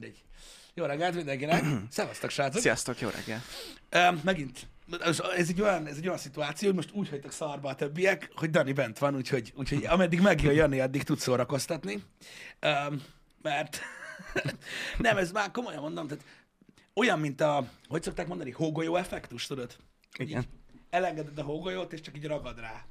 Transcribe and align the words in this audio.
mindegy. 0.00 0.24
Jó 0.74 0.84
reggelt 0.84 1.14
mindenkinek. 1.14 1.64
Szevasztok, 1.90 2.30
srácok. 2.30 2.60
Sziasztok, 2.60 3.00
jó 3.00 3.08
reggel. 3.08 3.42
Uh, 3.92 4.22
megint, 4.22 4.68
ez 5.00 5.48
egy, 5.48 5.60
olyan, 5.60 5.86
ez 5.86 5.96
egy 5.96 6.06
olyan 6.06 6.18
szituáció, 6.18 6.68
hogy 6.68 6.76
most 6.76 6.90
úgy 6.92 7.08
hagytak 7.08 7.32
szarba 7.32 7.68
a 7.68 7.74
többiek, 7.74 8.30
hogy 8.34 8.50
Dani 8.50 8.72
bent 8.72 8.98
van, 8.98 9.16
úgyhogy, 9.16 9.52
úgyhogy 9.56 9.84
ameddig 9.84 10.20
megjön 10.20 10.54
Jani, 10.54 10.80
addig 10.80 11.02
tud 11.02 11.18
szórakoztatni. 11.18 12.02
Um, 12.62 13.02
mert 13.42 13.80
nem, 14.98 15.16
ez 15.16 15.32
már 15.32 15.50
komolyan 15.50 15.80
mondom, 15.80 16.08
tehát 16.08 16.24
olyan, 16.94 17.18
mint 17.18 17.40
a, 17.40 17.68
hogy 17.88 18.02
szokták 18.02 18.26
mondani, 18.26 18.50
hógolyó 18.50 18.96
effektus, 18.96 19.46
tudod? 19.46 19.76
Igen. 20.18 20.40
Így 20.40 20.48
elengeded 20.90 21.38
a 21.38 21.42
hógolyót, 21.42 21.92
és 21.92 22.00
csak 22.00 22.16
így 22.16 22.26
ragad 22.26 22.60
rá. 22.60 22.84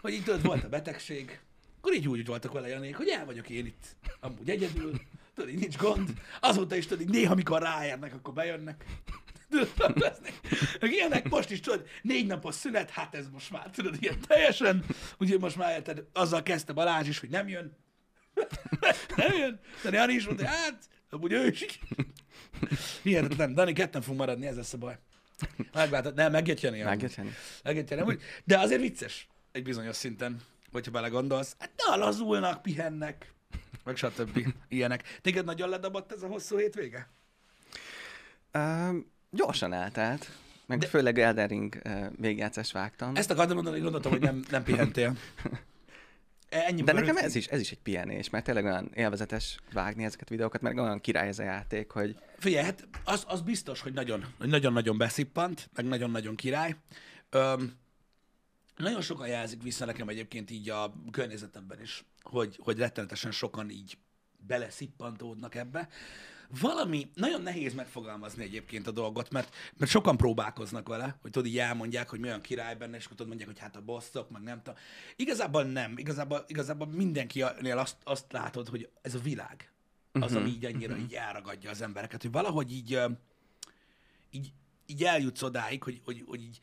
Hogy 0.00 0.12
így 0.12 0.24
tudod, 0.24 0.42
volt 0.42 0.64
a 0.64 0.68
betegség, 0.68 1.40
akkor 1.78 1.94
így 1.94 2.08
úgy 2.08 2.26
voltak 2.26 2.52
vele 2.52 2.68
Janék, 2.68 2.96
hogy 2.96 3.08
el 3.08 3.24
vagyok 3.24 3.48
én 3.48 3.66
itt, 3.66 3.96
amúgy 4.20 4.50
egyedül, 4.50 5.00
tudod, 5.42 5.54
így 5.54 5.60
nincs 5.60 5.76
gond. 5.76 6.10
Azóta 6.40 6.76
is 6.76 6.86
tudod, 6.86 7.02
így 7.02 7.10
néha, 7.10 7.32
amikor 7.32 7.62
ráérnek, 7.62 8.14
akkor 8.14 8.34
bejönnek. 8.34 8.84
Ilyenek 10.80 11.28
most 11.28 11.50
is, 11.50 11.60
tudod, 11.60 11.86
négy 12.02 12.26
napos 12.26 12.54
szünet, 12.54 12.90
hát 12.90 13.14
ez 13.14 13.28
most 13.28 13.50
már, 13.50 13.70
tudod, 13.70 13.96
ilyen 14.00 14.20
teljesen. 14.26 14.84
Úgyhogy 15.18 15.40
most 15.40 15.56
már 15.56 15.70
érted, 15.70 16.04
azzal 16.12 16.42
kezdte 16.42 16.72
Balázs 16.72 17.08
is, 17.08 17.18
hogy 17.18 17.30
nem 17.30 17.48
jön. 17.48 17.76
nem 19.16 19.32
jön. 19.36 19.60
De 19.82 19.90
Jani 19.90 20.12
is 20.12 20.26
mondta, 20.26 20.46
hát, 20.46 20.84
amúgy 21.10 21.32
ő 21.32 21.46
is. 21.46 21.78
Hihetetlen. 23.02 23.54
Dani, 23.54 23.72
ketten 23.72 24.00
fogunk 24.00 24.20
maradni, 24.20 24.46
ez 24.46 24.56
lesz 24.56 24.72
a 24.72 24.78
baj. 24.78 24.98
Meglátod, 25.72 26.14
nem, 26.14 26.32
megjött 26.32 26.60
Jani. 26.60 26.82
Megjött 26.82 27.14
Jani. 27.14 27.30
Megjött 27.62 27.90
Jani. 27.90 28.18
De 28.44 28.58
azért 28.58 28.80
vicces 28.80 29.28
egy 29.52 29.62
bizonyos 29.62 29.96
szinten, 29.96 30.40
hogyha 30.72 30.90
belegondolsz. 30.90 31.56
Hát 31.58 31.70
na, 31.86 31.96
lazulnak, 31.96 32.62
pihennek, 32.62 33.31
meg 33.84 33.96
stb. 33.96 34.54
Ilyenek. 34.68 35.18
Téged 35.20 35.44
nagyon 35.44 35.68
ledobott 35.68 36.12
ez 36.12 36.22
a 36.22 36.26
hosszú 36.26 36.56
hétvége? 36.56 37.08
Uh, 38.54 38.96
gyorsan 39.30 39.72
eltelt, 39.72 40.30
meg 40.66 40.78
De... 40.78 40.86
főleg 40.86 41.18
Elden 41.18 41.48
Ring 41.48 41.80
uh, 41.84 42.06
végjátszást 42.16 42.72
vágtam. 42.72 43.16
Ezt 43.16 43.30
akartam 43.30 43.54
mondani, 43.54 43.74
hogy 43.74 43.84
gondoltam, 43.84 44.12
hogy 44.12 44.20
nem, 44.20 44.44
nem 44.50 44.62
pihentél. 44.62 45.16
Ennyi 46.48 46.82
De 46.82 46.92
nekem 46.92 47.16
ez 47.16 47.34
is, 47.34 47.46
ez 47.46 47.60
is 47.60 47.70
egy 47.70 47.82
pihenés, 47.82 48.30
mert 48.30 48.44
tényleg 48.44 48.64
olyan 48.64 48.90
élvezetes 48.94 49.58
vágni 49.72 50.04
ezeket 50.04 50.26
a 50.26 50.30
videókat, 50.30 50.60
mert 50.60 50.78
olyan 50.78 51.00
király 51.00 51.28
ez 51.28 51.38
a 51.38 51.42
játék, 51.42 51.90
hogy... 51.90 52.16
Figyelj, 52.38 52.64
hát 52.64 52.88
az, 53.04 53.24
az 53.28 53.40
biztos, 53.40 53.80
hogy 53.80 53.92
nagyon, 53.92 54.24
hogy 54.38 54.48
nagyon-nagyon 54.48 54.98
beszippant, 54.98 55.70
meg 55.74 55.84
nagyon-nagyon 55.84 56.34
király. 56.34 56.76
Öm, 57.30 57.72
nagyon 58.82 59.00
sokan 59.00 59.26
jelzik 59.26 59.62
vissza 59.62 59.84
nekem 59.84 60.08
egyébként 60.08 60.50
így 60.50 60.70
a 60.70 60.94
környezetemben 61.10 61.80
is, 61.80 62.04
hogy, 62.22 62.58
hogy 62.62 62.78
rettenetesen 62.78 63.30
sokan 63.30 63.70
így 63.70 63.98
beleszippantódnak 64.46 65.54
ebbe. 65.54 65.88
Valami, 66.60 67.10
nagyon 67.14 67.42
nehéz 67.42 67.74
megfogalmazni 67.74 68.42
egyébként 68.42 68.86
a 68.86 68.90
dolgot, 68.90 69.30
mert, 69.30 69.54
mert 69.76 69.90
sokan 69.90 70.16
próbálkoznak 70.16 70.88
vele, 70.88 71.18
hogy 71.22 71.30
tudod, 71.30 71.48
így 71.48 71.58
elmondják, 71.58 72.08
hogy 72.08 72.20
mi 72.20 72.26
olyan 72.26 72.40
király 72.40 72.74
benne, 72.74 72.96
és 72.96 73.06
tudod, 73.06 73.26
mondják, 73.26 73.48
hogy 73.48 73.58
hát 73.58 73.76
a 73.76 73.80
bosszok, 73.80 74.30
meg 74.30 74.42
nem 74.42 74.62
tudom. 74.62 74.74
Igazából 75.16 75.62
nem, 75.62 75.98
igazából, 75.98 76.44
igazából 76.46 76.86
mindenkinél 76.86 77.78
azt, 77.78 77.96
azt 78.04 78.32
látod, 78.32 78.68
hogy 78.68 78.88
ez 79.02 79.14
a 79.14 79.18
világ 79.18 79.72
az, 80.12 80.22
uh-huh. 80.22 80.36
ami 80.40 80.50
így 80.50 80.64
annyira 80.64 80.96
így 80.96 81.14
elragadja 81.14 81.70
az 81.70 81.82
embereket, 81.82 82.22
hogy 82.22 82.32
valahogy 82.32 82.72
így, 82.72 83.00
így, 84.30 84.52
így 84.86 85.04
eljutsz 85.04 85.42
odáig, 85.42 85.82
hogy, 85.82 86.00
hogy, 86.04 86.24
hogy 86.26 86.42
így 86.42 86.60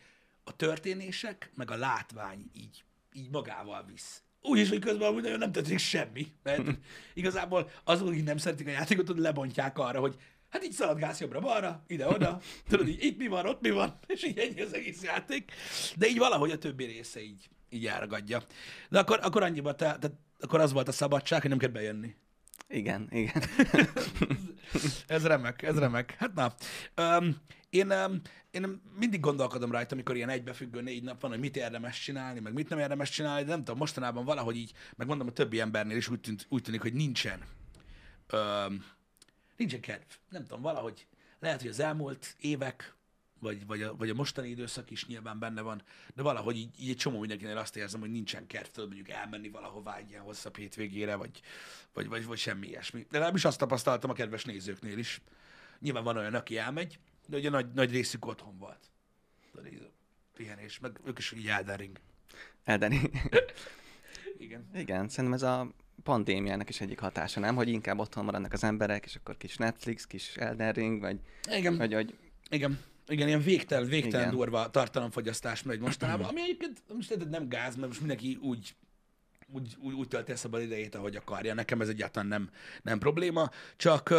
a 0.50 0.56
történések, 0.56 1.52
meg 1.56 1.72
a 1.72 1.76
látvány 1.76 2.50
így, 2.54 2.84
így 3.14 3.30
magával 3.30 3.86
visz. 3.92 4.24
Úgy 4.42 4.60
is, 4.60 4.70
hogy 4.70 4.80
közben 4.80 5.08
amúgy 5.08 5.22
nagyon 5.22 5.38
nem 5.38 5.52
történik 5.52 5.80
semmi, 5.80 6.28
mert 6.44 6.64
igazából 7.14 7.70
azok, 7.84 8.08
akik 8.08 8.24
nem 8.24 8.38
szeretik 8.38 8.68
a 8.68 8.72
játékot, 8.72 9.06
tudod, 9.06 9.22
lebontják 9.22 9.78
arra, 9.78 10.00
hogy 10.00 10.16
hát 10.50 10.64
így 10.64 10.72
szaladgálsz 10.72 11.20
jobbra-balra, 11.20 11.84
ide-oda, 11.88 12.42
tudod, 12.68 12.88
így 12.88 13.04
itt 13.04 13.18
mi 13.18 13.28
van, 13.28 13.46
ott 13.46 13.62
mi 13.62 13.70
van, 13.70 14.00
és 14.08 14.24
így 14.24 14.38
ennyi 14.38 14.62
az 14.62 14.74
egész 14.74 15.04
játék. 15.04 15.52
De 15.96 16.08
így 16.08 16.18
valahogy 16.18 16.52
a 16.52 16.58
többi 16.58 16.86
része 16.86 17.22
így, 17.22 17.50
így 17.70 17.88
elragadja. 17.88 18.44
De 18.90 19.00
akkor, 19.00 19.20
akkor 19.22 19.44
annyiba, 19.44 19.76
te, 19.76 19.98
te, 20.00 20.08
akkor 20.40 20.60
az 20.60 20.72
volt 20.72 20.88
a 20.88 20.92
szabadság, 20.92 21.42
hogy 21.42 21.50
nem 21.50 21.60
kell 21.60 21.70
bejönni. 21.70 22.16
Igen, 22.70 23.08
igen. 23.12 23.44
ez 25.08 25.26
remek, 25.26 25.62
ez 25.62 25.78
remek. 25.78 26.16
Hát 26.18 26.34
na, 26.34 26.54
um, 27.04 27.36
én, 27.70 27.92
um, 27.92 28.22
én 28.52 28.82
mindig 29.00 29.20
gondolkodom 29.20 29.72
rajta, 29.72 29.94
amikor 29.94 30.16
ilyen 30.16 30.30
egybefüggő 30.30 30.82
négy 30.82 31.04
nap 31.04 31.22
van, 31.22 31.32
hogy 31.32 31.40
mit 31.40 31.56
érdemes 31.56 32.00
csinálni, 32.00 32.40
meg 32.40 32.54
mit 32.54 32.70
nem 32.70 32.80
érdemes 32.80 33.10
csinálni, 33.10 33.44
de 33.44 33.50
nem 33.50 33.60
tudom, 33.60 33.78
mostanában 33.78 34.26
valahogy 34.26 34.56
így, 34.56 34.72
meg 34.96 35.08
mondom 35.08 35.28
a 35.28 35.32
többi 35.32 35.60
embernél 35.60 35.98
is 35.98 36.10
úgy, 36.10 36.20
tűnt, 36.20 36.46
úgy 36.50 36.62
tűnik, 36.62 36.82
hogy 36.82 36.94
nincsen, 36.94 37.44
um, 38.34 38.86
nincsen 39.58 39.82
kedv. 39.82 40.12
Nem 40.30 40.42
tudom, 40.42 40.62
valahogy 40.62 41.08
lehet, 41.40 41.62
hogy 41.62 41.70
az 41.70 41.80
elmúlt 41.80 42.36
évek, 42.40 42.96
vagy, 43.40 43.66
vagy, 43.66 43.82
a, 43.82 43.96
vagy 43.96 44.10
a 44.10 44.14
mostani 44.14 44.50
időszak 44.50 44.92
is 44.92 45.06
nyilván 45.06 45.40
benne 45.40 45.62
van, 45.62 45.82
de 46.16 46.22
valahogy 46.22 46.58
így, 46.58 46.82
így 46.82 46.90
egy 46.90 46.98
csomó 46.98 47.20
mindenkinél 47.20 47.58
azt 47.58 47.76
érzem, 47.76 48.00
hogy 48.00 48.12
nincsen 48.12 48.48
kedv, 48.48 48.68
tudod 48.68 48.90
mondjuk 48.90 49.10
elmenni 49.10 49.50
valahová 49.50 49.98
egy 49.98 50.10
ilyen 50.10 50.22
hosszabb 50.22 50.58
hétvégére, 50.58 51.16
vagy, 51.16 51.42
vagy, 51.94 52.08
vagy, 52.08 52.26
vagy 52.26 52.38
semmi 52.38 52.68
ilyesmi. 52.68 53.08
De 53.10 53.20
nem 53.20 53.36
is 53.36 53.46
azt 53.46 53.60
tapasztaltam 53.60 54.10
a 54.10 54.14
kedves 54.14 54.46
nézőknél 54.46 54.98
is. 54.98 55.22
Nyilván 55.80 56.04
van 56.04 56.18
olyan, 56.18 56.34
aki 56.34 56.58
elmegy, 56.58 57.00
de 57.28 57.38
ugye 57.38 57.50
nagy, 57.50 57.74
nagy 57.74 57.92
részük 57.92 58.26
otthon 58.26 58.58
volt. 58.58 58.90
Pihenés, 60.34 60.80
meg 60.80 61.00
ők 61.06 61.18
is 61.18 61.32
így 61.32 61.48
Elden 61.48 61.78
Ring. 61.78 62.00
Elden 62.64 62.90
Ring. 62.90 63.10
Igen. 64.38 64.70
Igen, 64.74 65.10
szerintem 65.10 65.34
ez 65.34 65.42
a 65.44 65.72
pandémiának 66.04 66.70
is 66.70 66.82
egyik 66.82 67.00
hatása, 67.00 67.40
nem? 67.40 67.56
Hogy 67.56 67.68
inkább 67.68 68.00
otthon 68.00 68.26
maradnak 68.26 68.54
az 68.54 68.64
emberek, 68.64 69.06
és 69.06 69.16
akkor 69.16 69.38
kis 69.38 69.58
Netflix, 69.58 70.06
kis 70.06 70.36
Elden 70.36 70.72
Ring, 70.72 71.00
vagy... 71.00 71.20
Igen. 71.52 71.78
Vagy, 71.78 71.94
vagy 71.94 72.18
Igen. 72.50 72.80
Igen, 73.10 73.28
ilyen 73.28 73.42
végtelen, 73.42 73.88
végtelen 73.88 74.26
Igen. 74.28 74.38
durva 74.38 74.70
tartalomfogyasztás 74.70 75.64
megy 75.64 75.80
mostanában, 75.80 76.28
ami 76.28 76.42
egyébként 76.42 76.82
most 76.94 77.30
nem 77.30 77.50
gáz, 77.50 77.76
mert 77.76 77.88
most 77.88 78.00
mindenki 78.00 78.38
úgy 78.42 78.76
úgy, 79.52 79.76
úgy, 79.80 79.94
úgy 79.94 80.08
tölti 80.08 80.32
a 80.32 80.36
szabad 80.36 80.62
idejét, 80.62 80.96
ahogy 80.96 81.16
akarja. 81.16 81.54
Nekem 81.54 81.82
ez 81.82 81.90
egyáltalán 81.90 82.28
nem, 82.28 82.50
nem 82.82 83.00
probléma, 83.00 83.50
csak 83.78 84.14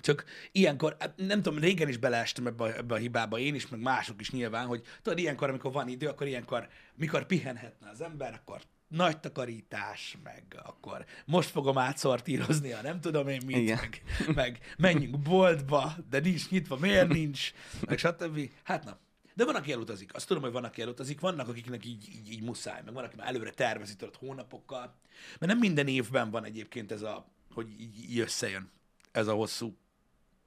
csak 0.00 0.24
ilyenkor, 0.52 0.96
hát 0.98 1.16
nem 1.16 1.42
tudom, 1.42 1.58
régen 1.58 1.88
is 1.88 1.96
beleestem 1.96 2.46
ebbe, 2.46 2.64
a- 2.64 2.76
ebbe 2.76 2.94
a 2.94 2.98
hibába, 2.98 3.38
én 3.38 3.54
is, 3.54 3.68
meg 3.68 3.80
mások 3.80 4.20
is 4.20 4.30
nyilván, 4.30 4.66
hogy 4.66 4.82
tudod, 5.02 5.18
ilyenkor, 5.18 5.48
amikor 5.48 5.72
van 5.72 5.88
idő, 5.88 6.06
akkor 6.08 6.26
ilyenkor, 6.26 6.68
mikor 6.94 7.26
pihenhetne 7.26 7.88
az 7.90 8.00
ember, 8.00 8.34
akkor 8.34 8.60
nagy 8.88 9.20
takarítás, 9.20 10.16
meg 10.22 10.60
akkor 10.64 11.04
most 11.24 11.50
fogom 11.50 11.78
átszortírozni, 11.78 12.72
a 12.72 12.82
nem 12.82 13.00
tudom 13.00 13.28
én 13.28 13.42
mit, 13.46 13.56
Igen. 13.56 13.78
meg, 13.78 14.02
meg 14.34 14.74
menjünk 14.78 15.18
boltba, 15.18 15.94
de 16.10 16.20
nincs 16.20 16.50
nyitva, 16.50 16.76
miért 16.76 17.08
nincs, 17.08 17.52
meg 17.86 17.98
stb. 17.98 18.50
Hát 18.62 18.84
na. 18.84 18.98
De 19.34 19.44
van, 19.44 19.54
aki 19.54 19.72
elutazik. 19.72 20.14
Azt 20.14 20.26
tudom, 20.26 20.42
hogy 20.42 20.52
van, 20.52 20.64
aki 20.64 20.82
elutazik. 20.82 21.20
Vannak, 21.20 21.48
akiknek 21.48 21.84
így, 21.84 22.08
így, 22.08 22.32
így 22.32 22.42
muszáj, 22.42 22.82
meg 22.84 22.94
van, 22.94 23.04
aki 23.04 23.16
már 23.16 23.26
előre 23.28 23.50
tervezi, 23.50 23.96
tudod, 23.96 24.16
hónapokkal. 24.16 24.94
Mert 25.38 25.52
nem 25.52 25.58
minden 25.58 25.88
évben 25.88 26.30
van 26.30 26.44
egyébként 26.44 26.92
ez 26.92 27.02
a, 27.02 27.32
hogy 27.54 27.80
így, 27.80 28.10
így 28.10 28.18
összejön 28.18 28.70
ez 29.12 29.26
a 29.26 29.32
hosszú 29.32 29.76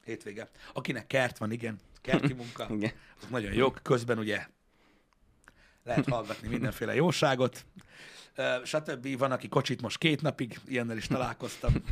hétvége. 0.04 0.50
Akinek 0.74 1.08
kert 1.08 1.38
van, 1.38 1.52
igen, 1.52 1.80
kerti 2.02 2.34
munka, 2.34 2.68
Igen. 2.76 2.92
azok 3.18 3.30
nagyon 3.30 3.54
jók. 3.54 3.80
Közben 3.84 4.18
ugye 4.18 4.48
lehet 5.84 6.08
hallgatni 6.08 6.48
mindenféle 6.48 6.96
jóságot, 6.96 7.66
stb. 8.64 9.18
Van, 9.18 9.32
aki 9.32 9.48
kocsit 9.48 9.82
most 9.82 9.98
két 9.98 10.22
napig, 10.22 10.60
ilyennel 10.68 10.98
is 10.98 11.08
találkoztam. 11.08 11.74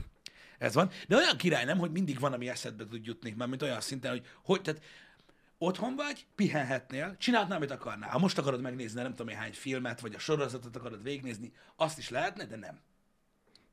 Ez 0.57 0.73
van. 0.73 0.89
De 1.07 1.15
olyan 1.15 1.37
király 1.37 1.65
nem, 1.65 1.77
hogy 1.77 1.91
mindig 1.91 2.19
van, 2.19 2.33
ami 2.33 2.49
eszedbe 2.49 2.85
tud 2.85 3.05
jutni, 3.05 3.33
mert 3.37 3.49
mint 3.49 3.61
olyan 3.61 3.81
szinten, 3.81 4.11
hogy, 4.11 4.25
hogy 4.43 4.61
tehát 4.61 4.81
otthon 5.57 5.95
vagy, 5.95 6.25
pihenhetnél, 6.35 7.15
csinálhatnál, 7.17 7.57
amit 7.57 7.71
akarnál. 7.71 8.09
Ha 8.09 8.19
most 8.19 8.37
akarod 8.37 8.61
megnézni, 8.61 9.01
nem 9.01 9.15
tudom 9.15 9.35
hány 9.35 9.53
filmet, 9.53 9.99
vagy 9.99 10.15
a 10.15 10.19
sorozatot 10.19 10.75
akarod 10.75 11.03
végignézni, 11.03 11.51
azt 11.75 11.97
is 11.97 12.09
lehetne, 12.09 12.45
de 12.45 12.55
nem. 12.55 12.79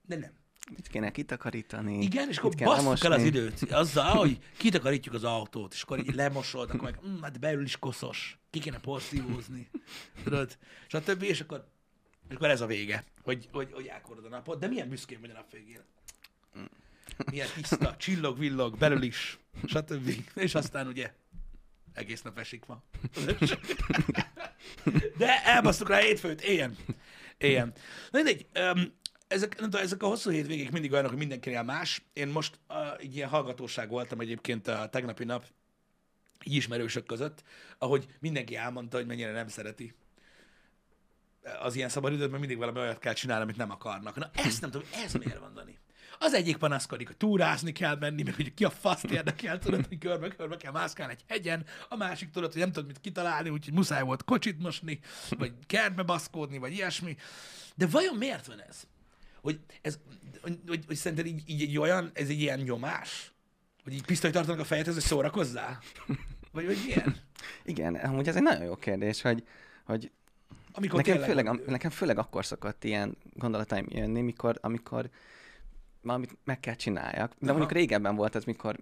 De 0.03 0.17
nem. 0.17 0.33
Mit 0.71 0.89
kéne 0.89 1.11
kitakarítani? 1.11 2.03
Igen, 2.03 2.29
és 2.29 2.39
akkor 2.39 2.55
basszuk 2.55 3.05
el 3.05 3.13
az 3.13 3.23
időt 3.23 3.63
azzal, 3.71 4.17
hogy 4.27 4.39
kitakarítjuk 4.57 5.15
az 5.15 5.25
autót, 5.25 5.73
és 5.73 5.83
akkor 5.83 5.99
így 5.99 6.15
lemosod, 6.15 6.71
akkor 6.71 6.81
meg, 6.81 6.99
mm, 7.07 7.23
hát 7.23 7.41
belül 7.41 7.65
is 7.65 7.79
koszos, 7.79 8.39
ki 8.51 8.59
kéne 8.59 8.79
porszívózni, 8.79 9.71
tudod, 10.25 10.59
többi, 10.89 11.27
és 11.27 11.41
akkor, 11.41 11.69
és 12.29 12.35
akkor 12.35 12.51
ez 12.51 12.61
a 12.61 12.67
vége, 12.67 13.05
hogy, 13.23 13.49
hogy, 13.53 13.73
hogy 13.73 13.87
elkorod 13.87 14.25
a 14.25 14.29
napot, 14.29 14.59
de 14.59 14.67
milyen 14.67 14.89
büszkén 14.89 15.21
vagy 15.21 15.31
a 15.31 15.33
nap 15.33 15.53
végén. 15.53 15.81
Milyen 17.31 17.49
tiszta, 17.55 17.97
csillog, 17.97 18.39
villog, 18.39 18.79
belül 18.79 19.03
is, 19.03 19.39
stb. 19.65 20.11
És 20.35 20.55
aztán 20.55 20.87
ugye 20.87 21.13
egész 21.93 22.23
nap 22.23 22.39
esik 22.39 22.67
ma. 22.67 22.83
De 25.17 25.45
elbasztuk 25.45 25.89
rá 25.89 25.99
hétfőt, 25.99 26.41
éljen. 26.41 26.77
Éljen. 27.39 27.73
Na 28.11 28.23
mindegy, 28.23 28.47
ezek, 29.29 29.61
nem 29.61 29.71
tudom, 29.71 29.85
ezek 29.85 30.03
a 30.03 30.07
hosszú 30.07 30.31
hétvégék 30.31 30.71
mindig 30.71 30.93
olyanok, 30.93 31.11
hogy 31.11 31.19
mindenkinél 31.19 31.63
más. 31.63 32.03
Én 32.13 32.29
most 32.29 32.59
uh, 32.69 32.77
egy 32.99 33.17
ilyen 33.17 33.29
hallgatóság 33.29 33.89
voltam 33.89 34.21
egyébként 34.21 34.69
a 34.69 34.89
tegnapi 34.89 35.25
nap 35.25 35.45
így 36.45 36.55
ismerősök 36.55 37.07
között, 37.07 37.43
ahogy 37.79 38.07
mindenki 38.21 38.57
elmondta, 38.57 38.97
hogy 38.97 39.07
mennyire 39.07 39.33
nem 39.33 39.49
szereti 39.49 39.95
az 41.63 41.77
ilyen 41.77 41.89
szabadidőt, 41.89 42.29
mert 42.29 42.41
mindig 42.41 42.59
valami 42.59 42.79
olyat 42.79 42.99
kell 42.99 43.13
csinálni, 43.13 43.43
amit 43.43 43.57
nem 43.57 43.71
akarnak. 43.71 44.17
Na 44.17 44.31
ezt 44.35 44.61
nem 44.61 44.71
tudom, 44.71 44.89
ez 45.05 45.13
miért 45.13 45.39
van, 45.39 45.55
Dani? 45.55 45.79
Az 46.19 46.35
egyik 46.35 46.57
panaszkodik, 46.57 47.07
hogy 47.07 47.17
túrázni 47.17 47.73
kell 47.73 47.97
menni, 47.97 48.23
meg 48.23 48.35
hogy 48.35 48.55
ki 48.55 48.65
a 48.65 48.71
faszt 48.71 49.05
érdekel, 49.05 49.59
tudod, 49.59 49.87
hogy 49.87 49.99
körbe-körbe 49.99 50.57
kell 50.57 50.73
mászkálni 50.73 51.13
egy 51.13 51.25
hegyen, 51.29 51.67
a 51.89 51.97
másik 51.97 52.31
tudod, 52.31 52.53
hogy 52.53 52.61
nem 52.61 52.73
tudod 52.73 52.87
mit 52.87 53.01
kitalálni, 53.01 53.49
úgyhogy 53.49 53.75
muszáj 53.75 54.03
volt 54.03 54.25
kocsit 54.25 54.63
mosni, 54.63 55.01
vagy 55.39 55.53
kertbe 55.67 56.03
baszkódni, 56.03 56.59
vagy 56.59 56.73
ilyesmi. 56.73 57.17
De 57.75 57.87
vajon 57.87 58.17
miért 58.17 58.47
van 58.47 58.63
ez? 58.69 58.87
Hogy, 59.41 59.61
ez, 59.83 59.99
hogy, 60.43 60.59
hogy, 60.67 60.85
hogy 60.87 60.97
szerinted 60.97 61.27
így, 61.27 61.43
így, 61.47 61.63
egy 61.63 61.79
olyan, 61.79 62.11
ez 62.15 62.29
egy 62.29 62.41
ilyen 62.41 62.59
nyomás? 62.59 63.33
Hogy 63.85 63.93
így 63.93 64.05
pisztolyt 64.05 64.33
tartanak 64.33 64.61
a 64.61 64.65
fejedhez, 64.65 64.95
hogy 64.95 65.03
szórakozzál? 65.03 65.83
Vagy, 66.53 66.67
vagy 66.67 66.79
milyen? 66.85 67.17
Igen, 67.65 67.95
amúgy 67.95 68.29
ez 68.29 68.37
egy 68.37 68.43
nagyon 68.43 68.65
jó 68.65 68.77
kérdés, 68.77 69.23
hogy, 69.23 69.47
hogy 69.85 70.11
Amikor 70.77 70.97
nekem, 70.97 71.13
tényleg 71.13 71.29
főleg, 71.29 71.47
am, 71.47 71.61
nekem 71.67 71.91
főleg 71.91 72.19
akkor 72.19 72.45
szokott 72.45 72.85
ilyen 72.85 73.17
gondolataim 73.35 73.87
jönni, 73.89 74.21
mikor, 74.21 74.59
amikor 74.61 75.11
valamit 76.03 76.37
meg 76.45 76.61
kell 76.61 76.75
csináljak. 76.75 77.33
De 77.39 77.51
Aha. 77.51 77.59
mondjuk 77.59 77.73
régebben 77.73 78.17
volt 78.17 78.35
ez, 78.35 78.45
mikor 78.45 78.77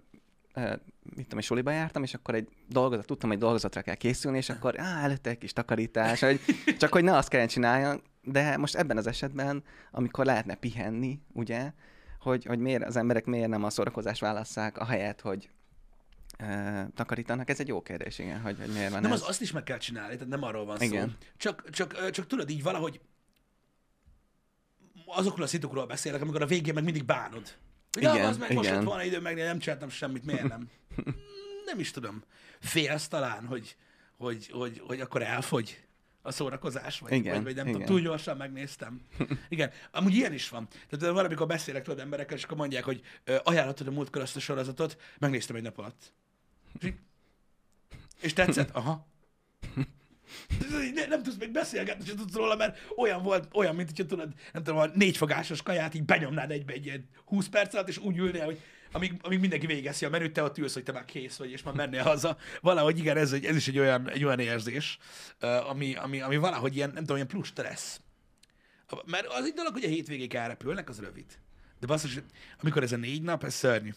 mit 1.03 1.23
tudom, 1.23 1.39
és 1.39 1.45
suliba 1.45 1.71
jártam, 1.71 2.03
és 2.03 2.13
akkor 2.13 2.35
egy 2.35 2.47
dolgozat, 2.69 3.05
tudtam, 3.05 3.29
hogy 3.29 3.37
dolgozatra 3.37 3.81
kell 3.81 3.95
készülni, 3.95 4.37
és 4.37 4.49
akkor 4.49 4.79
á, 4.79 5.03
előtte 5.03 5.29
egy 5.29 5.37
kis 5.37 5.53
takarítás, 5.53 6.19
hogy, 6.19 6.39
csak 6.79 6.91
hogy 6.91 7.03
ne 7.03 7.17
azt 7.17 7.29
kelljen 7.29 7.47
csináljam, 7.47 8.01
de 8.21 8.57
most 8.57 8.75
ebben 8.75 8.97
az 8.97 9.07
esetben, 9.07 9.63
amikor 9.91 10.25
lehetne 10.25 10.55
pihenni, 10.55 11.19
ugye, 11.33 11.71
hogy, 12.19 12.45
hogy 12.45 12.59
miért 12.59 12.83
az 12.83 12.95
emberek 12.95 13.25
miért 13.25 13.49
nem 13.49 13.63
a 13.63 13.69
szórakozást 13.69 14.21
válasszák, 14.21 14.77
ahelyett, 14.77 15.21
hogy 15.21 15.49
takarítanak, 16.95 17.49
ez 17.49 17.59
egy 17.59 17.67
jó 17.67 17.81
kérdés, 17.81 18.19
igen, 18.19 18.41
hogy, 18.41 18.57
hogy 18.59 18.73
miért 18.73 18.91
van 18.91 19.01
Nem, 19.01 19.11
ez. 19.11 19.21
az 19.21 19.29
azt 19.29 19.41
is 19.41 19.51
meg 19.51 19.63
kell 19.63 19.77
csinálni, 19.77 20.13
tehát 20.13 20.29
nem 20.29 20.43
arról 20.43 20.65
van 20.65 20.81
Igen. 20.81 21.09
szó. 21.09 21.27
Csak, 21.37 21.69
csak, 21.69 22.09
csak 22.09 22.27
tudod, 22.27 22.49
így 22.49 22.63
valahogy 22.63 22.99
azokról 25.05 25.45
a 25.45 25.47
szitukról 25.47 25.85
beszélek, 25.85 26.21
amikor 26.21 26.41
a 26.41 26.45
végén 26.45 26.73
meg 26.73 26.83
mindig 26.83 27.05
bánod. 27.05 27.55
Hogy 27.91 28.03
Igen, 28.03 28.25
az 28.25 28.37
meg 28.37 28.53
most 28.53 28.67
igen. 28.67 28.77
lett 28.77 28.87
volna 28.87 29.03
idő 29.03 29.19
meg, 29.19 29.35
nem 29.35 29.59
csináltam 29.59 29.89
semmit, 29.89 30.25
miért 30.25 30.47
nem? 30.47 30.69
Nem 31.65 31.79
is 31.79 31.91
tudom. 31.91 32.23
Félsz 32.59 33.07
talán, 33.07 33.45
hogy, 33.45 33.75
hogy, 34.17 34.49
hogy, 34.51 34.81
hogy 34.87 35.01
akkor 35.01 35.21
elfogy 35.21 35.85
a 36.21 36.31
szórakozás, 36.31 36.99
vagy, 36.99 37.11
Igen, 37.11 37.33
vagy, 37.33 37.43
vagy 37.43 37.55
nem 37.55 37.67
igen. 37.67 37.79
tudom, 37.79 37.95
túl 37.95 38.05
gyorsan 38.05 38.37
megnéztem. 38.37 39.01
Igen, 39.49 39.71
amúgy 39.91 40.13
ilyen 40.13 40.33
is 40.33 40.49
van. 40.49 40.67
Tehát 40.89 41.13
valamikor 41.13 41.47
beszélek 41.47 41.83
tudod 41.83 41.99
emberekkel, 41.99 42.37
és 42.37 42.43
akkor 42.43 42.57
mondják, 42.57 42.83
hogy 42.83 43.01
ö, 43.23 43.37
ajánlhatod 43.43 43.87
a 43.87 43.91
múltkor 43.91 44.21
azt 44.21 44.35
a 44.35 44.39
sorozatot, 44.39 44.97
megnéztem 45.19 45.55
egy 45.55 45.61
nap 45.61 45.77
alatt. 45.77 46.13
És, 48.21 48.33
tetszett? 48.33 48.69
Aha. 48.69 49.07
Ne, 50.93 51.05
nem 51.05 51.23
tudsz 51.23 51.37
még 51.39 51.51
beszélgetni, 51.51 52.05
sem 52.05 52.15
tudsz 52.15 52.33
róla, 52.33 52.55
mert 52.55 52.79
olyan 52.95 53.23
volt, 53.23 53.47
olyan, 53.53 53.75
mint 53.75 53.89
hogyha 53.89 54.05
tudod, 54.05 54.33
nem 54.53 54.63
tudom, 54.63 54.79
a 54.79 54.85
négyfogásos 54.85 55.61
kaját 55.61 55.93
így 55.93 56.03
benyomnád 56.03 56.51
egybe 56.51 56.73
egy 56.73 56.85
ilyen 56.85 57.09
20 57.25 57.47
perc 57.47 57.73
alatt, 57.73 57.87
és 57.87 57.97
úgy 57.97 58.17
ülnél, 58.17 58.45
hogy 58.45 58.61
amíg, 58.91 59.19
amíg 59.21 59.39
mindenki 59.39 59.65
végeszi 59.65 60.05
a 60.05 60.09
menüt, 60.09 60.33
te 60.33 60.43
ott 60.43 60.57
ülsz, 60.57 60.73
hogy 60.73 60.83
te 60.83 60.91
már 60.91 61.05
kész 61.05 61.37
vagy, 61.37 61.51
és 61.51 61.63
már 61.63 61.73
mennél 61.73 62.03
haza. 62.03 62.37
Valahogy 62.61 62.97
igen, 62.97 63.17
ez, 63.17 63.33
egy, 63.33 63.45
ez 63.45 63.55
is 63.55 63.67
egy 63.67 63.79
olyan, 63.79 64.09
egy 64.09 64.23
olyan 64.23 64.39
érzés, 64.39 64.97
ami, 65.69 65.95
ami, 65.95 66.21
ami 66.21 66.37
valahogy 66.37 66.75
ilyen, 66.75 66.89
nem 66.89 66.99
tudom, 66.99 67.15
ilyen 67.15 67.27
plusz 67.27 67.47
stressz. 67.47 67.99
Mert 69.05 69.25
az 69.27 69.45
egy 69.45 69.53
dolog, 69.53 69.73
hogy 69.73 69.83
a 69.83 69.87
hétvégék 69.87 70.33
elrepülnek, 70.33 70.89
az 70.89 70.99
rövid. 70.99 71.25
De 71.79 71.87
basszus, 71.87 72.19
amikor 72.61 72.83
ez 72.83 72.91
a 72.91 72.97
négy 72.97 73.21
nap, 73.21 73.43
ez 73.43 73.53
szörnyű. 73.53 73.91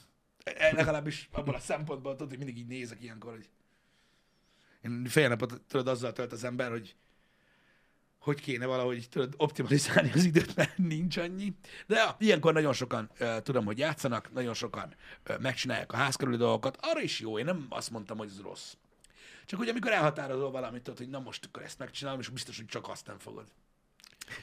E- 0.56 0.72
Legalábbis 0.72 1.28
abban 1.32 1.54
a 1.54 1.58
szempontból 1.60 2.12
tudod, 2.12 2.28
hogy 2.28 2.38
mindig 2.38 2.58
így 2.58 2.66
nézek 2.66 3.02
ilyenkor, 3.02 3.32
hogy 3.32 3.48
én 4.82 5.04
fél 5.04 5.28
napot 5.28 5.60
tudod 5.60 5.88
azzal 5.88 6.12
tölt 6.12 6.32
az 6.32 6.44
ember, 6.44 6.70
hogy 6.70 6.96
hogy 8.18 8.40
kéne 8.40 8.66
valahogy 8.66 9.08
tudod, 9.10 9.34
optimalizálni 9.36 10.10
az 10.12 10.24
időt, 10.24 10.56
mert 10.56 10.78
nincs 10.78 11.16
annyi. 11.16 11.52
De 11.86 11.96
ja, 11.96 12.16
ilyenkor 12.18 12.52
nagyon 12.52 12.72
sokan 12.72 13.10
uh, 13.20 13.40
tudom, 13.42 13.64
hogy 13.64 13.78
játszanak, 13.78 14.32
nagyon 14.32 14.54
sokan 14.54 14.94
uh, 15.28 15.38
megcsinálják 15.40 15.92
a 15.92 15.96
ház 15.96 16.16
körüli 16.16 16.36
dolgokat. 16.36 16.78
Arra 16.80 17.00
is 17.00 17.20
jó, 17.20 17.38
én 17.38 17.44
nem 17.44 17.66
azt 17.68 17.90
mondtam, 17.90 18.18
hogy 18.18 18.28
ez 18.28 18.40
rossz. 18.40 18.74
Csak 19.46 19.58
hogy 19.58 19.68
amikor 19.68 19.92
elhatározol 19.92 20.50
valamit, 20.50 20.82
tudod, 20.82 20.98
hogy 20.98 21.08
na 21.08 21.20
most 21.20 21.44
akkor 21.44 21.62
ezt 21.62 21.78
megcsinálom, 21.78 22.20
és 22.20 22.28
biztos, 22.28 22.56
hogy 22.56 22.66
csak 22.66 22.88
azt 22.88 23.06
nem 23.06 23.18
fogod. 23.18 23.46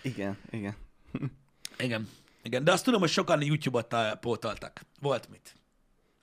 Igen, 0.01 0.37
igen. 0.49 0.75
Igen. 1.77 2.09
Igen, 2.43 2.63
de 2.63 2.71
azt 2.71 2.83
tudom, 2.83 2.99
hogy 2.99 3.09
sokan 3.09 3.41
YouTube-ot 3.41 3.95
pótoltak. 4.19 4.81
Volt 4.99 5.29
mit. 5.29 5.55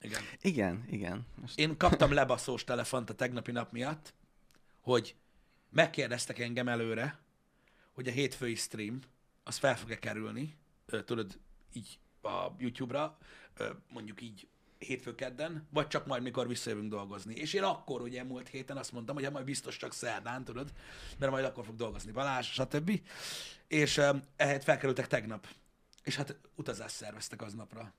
Igen. 0.03 0.23
Igen, 0.41 0.85
igen. 0.91 1.27
Most, 1.41 1.59
Én 1.59 1.77
kaptam 1.77 2.13
lebaszós 2.13 2.65
telefont 2.65 3.11
a 3.11 3.15
tegnapi 3.15 3.51
nap 3.51 3.73
miatt, 3.73 4.15
hogy 4.81 5.15
megkérdeztek 5.71 6.39
engem 6.39 6.69
előre, 6.69 7.19
hogy 7.93 8.09
a 8.09 8.13
hétfői 8.13 8.55
stream, 8.55 9.01
az 9.45 9.57
fel 9.57 9.77
fog-e 9.77 9.99
kerülni, 9.99 10.57
tudod, 11.05 11.39
így 11.73 11.99
a 12.23 12.47
YouTube-ra, 12.59 13.19
mondjuk 13.89 14.21
így 14.21 14.49
hétfő 14.79 15.15
kedden, 15.15 15.67
vagy 15.71 15.89
csak 15.89 16.07
majd, 16.07 16.23
mikor 16.23 16.49
visszajövünk 16.49 16.91
dolgozni. 16.91 17.35
És 17.35 17.53
én 17.53 17.63
akkor, 17.63 18.01
ugye 18.01 18.25
múlt 18.25 18.49
héten 18.49 18.77
azt 18.77 18.93
mondtam, 18.93 19.15
hogy 19.15 19.25
hát 19.25 19.33
majd 19.33 19.45
biztos 19.45 19.77
csak 19.77 19.93
szerdán, 19.93 20.45
tudod, 20.45 20.73
mert 21.19 21.33
majd 21.33 21.45
akkor 21.45 21.65
fog 21.65 21.77
dolgozni 21.77 22.13
Balázs, 22.13 22.47
stb. 22.47 23.01
És 23.67 24.01
ehhez 24.37 24.65
felkerültek 24.65 25.07
tegnap. 25.07 25.49
És 26.03 26.17
hát 26.17 26.37
utazást 26.55 26.95
szerveztek 26.95 27.43
aznapra. 27.43 27.93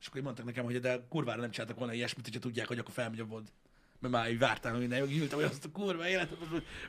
És 0.00 0.06
akkor 0.06 0.20
mondtak 0.20 0.44
nekem, 0.44 0.64
hogy 0.64 0.80
de 0.80 1.06
kurvára 1.08 1.40
nem 1.40 1.50
csináltak 1.50 1.78
volna 1.78 1.92
ilyesmit, 1.92 2.24
hogyha 2.24 2.40
tudják, 2.40 2.66
hogy 2.66 2.78
akkor 2.78 2.94
felmegy 2.94 3.20
a 3.20 3.24
vod. 3.24 3.52
Mert 3.98 4.14
már 4.14 4.30
így 4.30 4.38
vártam, 4.38 4.74
hogy 4.74 4.88
meg 4.88 5.02
ültem, 5.02 5.38
hogy 5.38 5.48
azt 5.48 5.64
a 5.64 5.70
kurva 5.70 6.08
életet, 6.08 6.38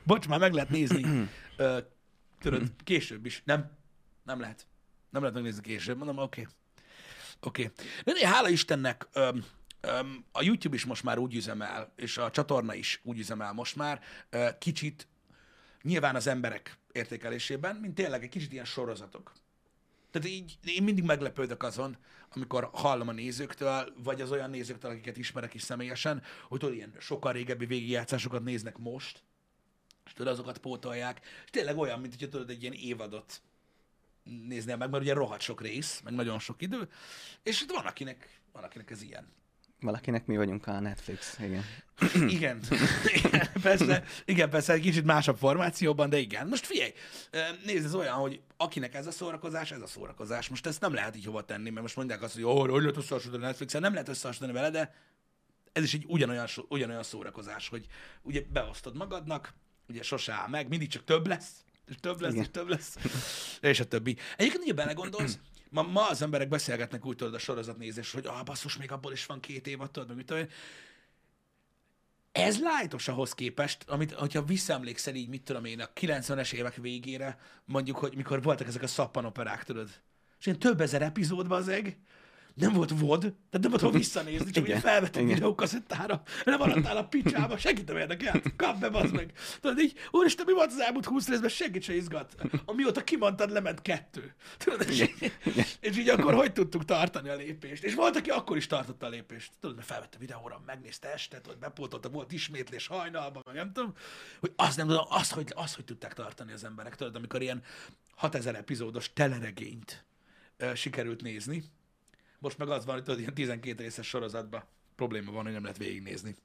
bocs, 0.04 0.28
már 0.28 0.38
meg 0.38 0.52
lehet 0.52 0.70
nézni. 0.70 1.06
Ö, 1.56 1.78
tudod, 2.40 2.62
később 2.84 3.26
is. 3.26 3.42
Nem, 3.44 3.70
nem 4.22 4.40
lehet. 4.40 4.66
Nem 5.10 5.22
lehet 5.22 5.36
megnézni 5.36 5.62
később. 5.62 5.96
Mondom, 5.96 6.18
oké. 6.18 6.40
Okay. 6.40 6.52
Oké. 7.40 7.72
Okay. 8.04 8.20
De 8.20 8.28
hála 8.28 8.48
Istennek, 8.48 9.08
öm, 9.12 9.44
öm, 9.80 10.24
a 10.32 10.42
YouTube 10.42 10.74
is 10.74 10.84
most 10.84 11.02
már 11.02 11.18
úgy 11.18 11.34
üzemel, 11.34 11.92
és 11.96 12.18
a 12.18 12.30
csatorna 12.30 12.74
is 12.74 13.00
úgy 13.02 13.18
üzemel 13.18 13.52
most 13.52 13.76
már, 13.76 14.00
ö, 14.30 14.48
kicsit 14.58 15.08
nyilván 15.82 16.14
az 16.14 16.26
emberek 16.26 16.78
értékelésében, 16.92 17.76
mint 17.76 17.94
tényleg 17.94 18.22
egy 18.22 18.28
kicsit 18.28 18.52
ilyen 18.52 18.64
sorozatok. 18.64 19.32
Tehát 20.12 20.28
így 20.28 20.58
én 20.64 20.82
mindig 20.82 21.04
meglepődök 21.04 21.62
azon, 21.62 21.96
amikor 22.34 22.70
hallom 22.72 23.08
a 23.08 23.12
nézőktől, 23.12 23.92
vagy 23.96 24.20
az 24.20 24.30
olyan 24.30 24.50
nézőktől, 24.50 24.90
akiket 24.90 25.16
ismerek 25.16 25.54
is 25.54 25.62
személyesen, 25.62 26.22
hogy 26.48 26.58
tudod, 26.58 26.74
ilyen 26.74 26.94
sokkal 26.98 27.32
régebbi 27.32 27.66
végigjátszásokat 27.66 28.42
néznek 28.42 28.78
most, 28.78 29.22
és 30.06 30.12
tudod, 30.12 30.32
azokat 30.32 30.58
pótolják, 30.58 31.20
és 31.44 31.50
tényleg 31.50 31.78
olyan, 31.78 32.00
mint 32.00 32.12
hogyha 32.12 32.28
tudod, 32.28 32.50
egy 32.50 32.62
ilyen 32.62 32.74
évadot 32.74 33.42
néznél 34.22 34.76
meg, 34.76 34.90
mert 34.90 35.02
ugye 35.02 35.14
rohadt 35.14 35.40
sok 35.40 35.60
rész, 35.60 36.00
meg 36.04 36.14
nagyon 36.14 36.38
sok 36.38 36.62
idő, 36.62 36.88
és 37.42 37.60
itt 37.60 37.70
van 37.70 37.86
akinek, 37.86 38.40
van 38.52 38.64
akinek 38.64 38.90
ez 38.90 39.02
ilyen. 39.02 39.32
Valakinek 39.82 40.26
mi 40.26 40.36
vagyunk 40.36 40.66
a 40.66 40.80
Netflix, 40.80 41.38
igen. 41.38 41.64
Igen. 42.28 42.60
igen, 43.14 43.48
persze, 43.62 44.04
igen, 44.24 44.50
persze, 44.50 44.72
egy 44.72 44.80
kicsit 44.80 45.04
másabb 45.04 45.36
formációban, 45.36 46.10
de 46.10 46.18
igen. 46.18 46.46
Most 46.48 46.66
figyelj, 46.66 46.92
nézd, 47.64 47.84
ez 47.84 47.94
olyan, 47.94 48.14
hogy 48.14 48.40
akinek 48.56 48.94
ez 48.94 49.06
a 49.06 49.10
szórakozás, 49.10 49.70
ez 49.70 49.80
a 49.80 49.86
szórakozás. 49.86 50.48
Most 50.48 50.66
ezt 50.66 50.80
nem 50.80 50.94
lehet 50.94 51.16
így 51.16 51.24
hova 51.24 51.44
tenni, 51.44 51.70
mert 51.70 51.82
most 51.82 51.96
mondják 51.96 52.22
azt, 52.22 52.32
hogy 52.32 52.42
jó, 52.42 52.60
hogy 52.60 52.70
lehet 52.80 52.96
összehasonlítani 52.96 53.44
a 53.44 53.46
netflix 53.46 53.72
nem 53.72 53.92
lehet 53.92 54.08
összehasonlítani 54.08 54.64
vele, 54.64 54.70
de 54.70 54.94
ez 55.72 55.82
is 55.82 55.94
egy 55.94 56.04
ugyanolyan, 56.06 56.46
ugyanolyan 56.68 57.02
szórakozás, 57.02 57.68
hogy 57.68 57.86
ugye 58.22 58.42
beosztod 58.52 58.96
magadnak, 58.96 59.54
ugye 59.88 60.02
sose 60.02 60.32
áll 60.32 60.48
meg, 60.48 60.68
mindig 60.68 60.88
csak 60.88 61.04
több 61.04 61.26
lesz, 61.26 61.50
és 61.88 61.94
több 62.00 62.20
lesz, 62.20 62.32
Igen. 62.32 62.42
és 62.44 62.50
több 62.50 62.68
lesz, 62.68 62.96
és 63.60 63.80
a 63.80 63.84
többi. 63.84 64.16
Egyébként 64.36 64.62
ugye 64.62 64.72
belegondolsz, 64.72 65.38
ma, 65.72 65.82
ma 65.82 66.08
az 66.08 66.22
emberek 66.22 66.48
beszélgetnek 66.48 67.06
úgy 67.06 67.16
tudod 67.16 67.34
a 67.34 67.38
sorozatnézés, 67.38 68.12
hogy 68.12 68.26
ah, 68.26 68.42
basszus, 68.44 68.76
még 68.76 68.92
abból 68.92 69.12
is 69.12 69.26
van 69.26 69.40
két 69.40 69.66
év, 69.66 69.78
tudod, 69.78 70.08
meg 70.08 70.16
mit 70.16 70.26
tudom 70.26 70.42
én. 70.42 70.50
Ez 72.32 72.60
lájtos 72.60 73.08
ahhoz 73.08 73.34
képest, 73.34 73.84
amit, 73.86 74.12
hogyha 74.12 74.42
visszaemlékszel 74.42 75.14
így, 75.14 75.28
mit 75.28 75.42
tudom 75.42 75.64
én, 75.64 75.80
a 75.80 75.90
90-es 76.00 76.52
évek 76.52 76.74
végére, 76.74 77.38
mondjuk, 77.64 77.96
hogy 77.96 78.16
mikor 78.16 78.42
voltak 78.42 78.66
ezek 78.66 78.82
a 78.82 78.86
szappanoperák, 78.86 79.64
tudod. 79.64 79.88
És 80.38 80.46
ilyen 80.46 80.58
több 80.58 80.80
ezer 80.80 81.02
epizódban 81.02 81.58
az 81.58 81.68
nem 82.54 82.72
volt 82.72 82.90
VOD, 82.98 83.20
tehát 83.20 83.60
nem 83.60 83.70
volt 83.70 83.80
hol 83.80 83.90
visszanézni, 83.90 84.50
csak 84.50 84.62
ugye 84.62 84.72
Igen, 84.72 84.84
felvettem 84.84 85.22
igen. 85.22 85.34
videókazettára, 85.34 86.22
nem 86.44 86.58
maradtál 86.58 86.96
a 86.96 87.04
picsába, 87.04 87.56
senkit 87.56 87.86
nem 87.88 87.96
érdekelt, 87.96 88.56
kap 88.56 88.78
be, 88.78 88.88
bazd 88.88 89.14
meg. 89.14 89.32
Tudod 89.60 89.78
így, 89.78 89.94
úristen, 90.10 90.46
mi 90.46 90.52
volt 90.52 90.70
az 90.70 90.80
elmúlt 90.80 91.04
20 91.04 91.28
részben, 91.28 91.48
senkit 91.48 91.82
se 91.82 91.94
izgat. 91.94 92.34
Amióta 92.64 93.04
kimondtad, 93.04 93.50
lement 93.50 93.82
kettő. 93.82 94.34
Tudod, 94.58 94.88
és, 94.88 95.14
és 95.80 95.98
így 95.98 96.08
akkor 96.08 96.34
hogy 96.34 96.52
tudtuk 96.52 96.84
tartani 96.84 97.28
a 97.28 97.34
lépést? 97.34 97.82
És 97.82 97.94
volt, 97.94 98.16
aki 98.16 98.30
akkor 98.30 98.56
is 98.56 98.66
tartotta 98.66 99.06
a 99.06 99.08
lépést. 99.08 99.52
Tudod, 99.60 99.76
mert 99.76 99.88
felvette 99.88 100.18
videóra, 100.18 100.62
megnézte 100.66 101.12
este, 101.12 101.40
tudod, 101.40 101.58
bepótolta, 101.58 102.08
volt 102.08 102.32
ismétlés 102.32 102.86
hajnalban, 102.86 103.42
meg 103.46 103.54
nem 103.54 103.72
tudom, 103.72 103.92
hogy 104.40 104.52
azt 104.56 104.76
nem 104.76 104.86
tudom, 104.86 105.04
azt, 105.08 105.32
hogy, 105.32 105.52
azt, 105.54 105.74
hogy 105.74 105.84
tudták 105.84 106.14
tartani 106.14 106.52
az 106.52 106.64
emberek, 106.64 106.96
tudod, 106.96 107.16
amikor 107.16 107.42
ilyen 107.42 107.62
6000 108.14 108.54
epizódos 108.54 109.12
teleregényt 109.12 110.04
sikerült 110.74 111.22
nézni, 111.22 111.64
most 112.42 112.58
meg 112.58 112.68
az 112.68 112.84
van, 112.84 112.94
hogy 112.94 113.04
tudod, 113.04 113.20
ilyen 113.20 113.34
12 113.34 113.82
részes 113.82 114.06
sorozatban 114.06 114.62
probléma 114.96 115.32
van, 115.32 115.44
hogy 115.44 115.52
nem 115.52 115.62
lehet 115.62 115.78
végignézni. 115.78 116.36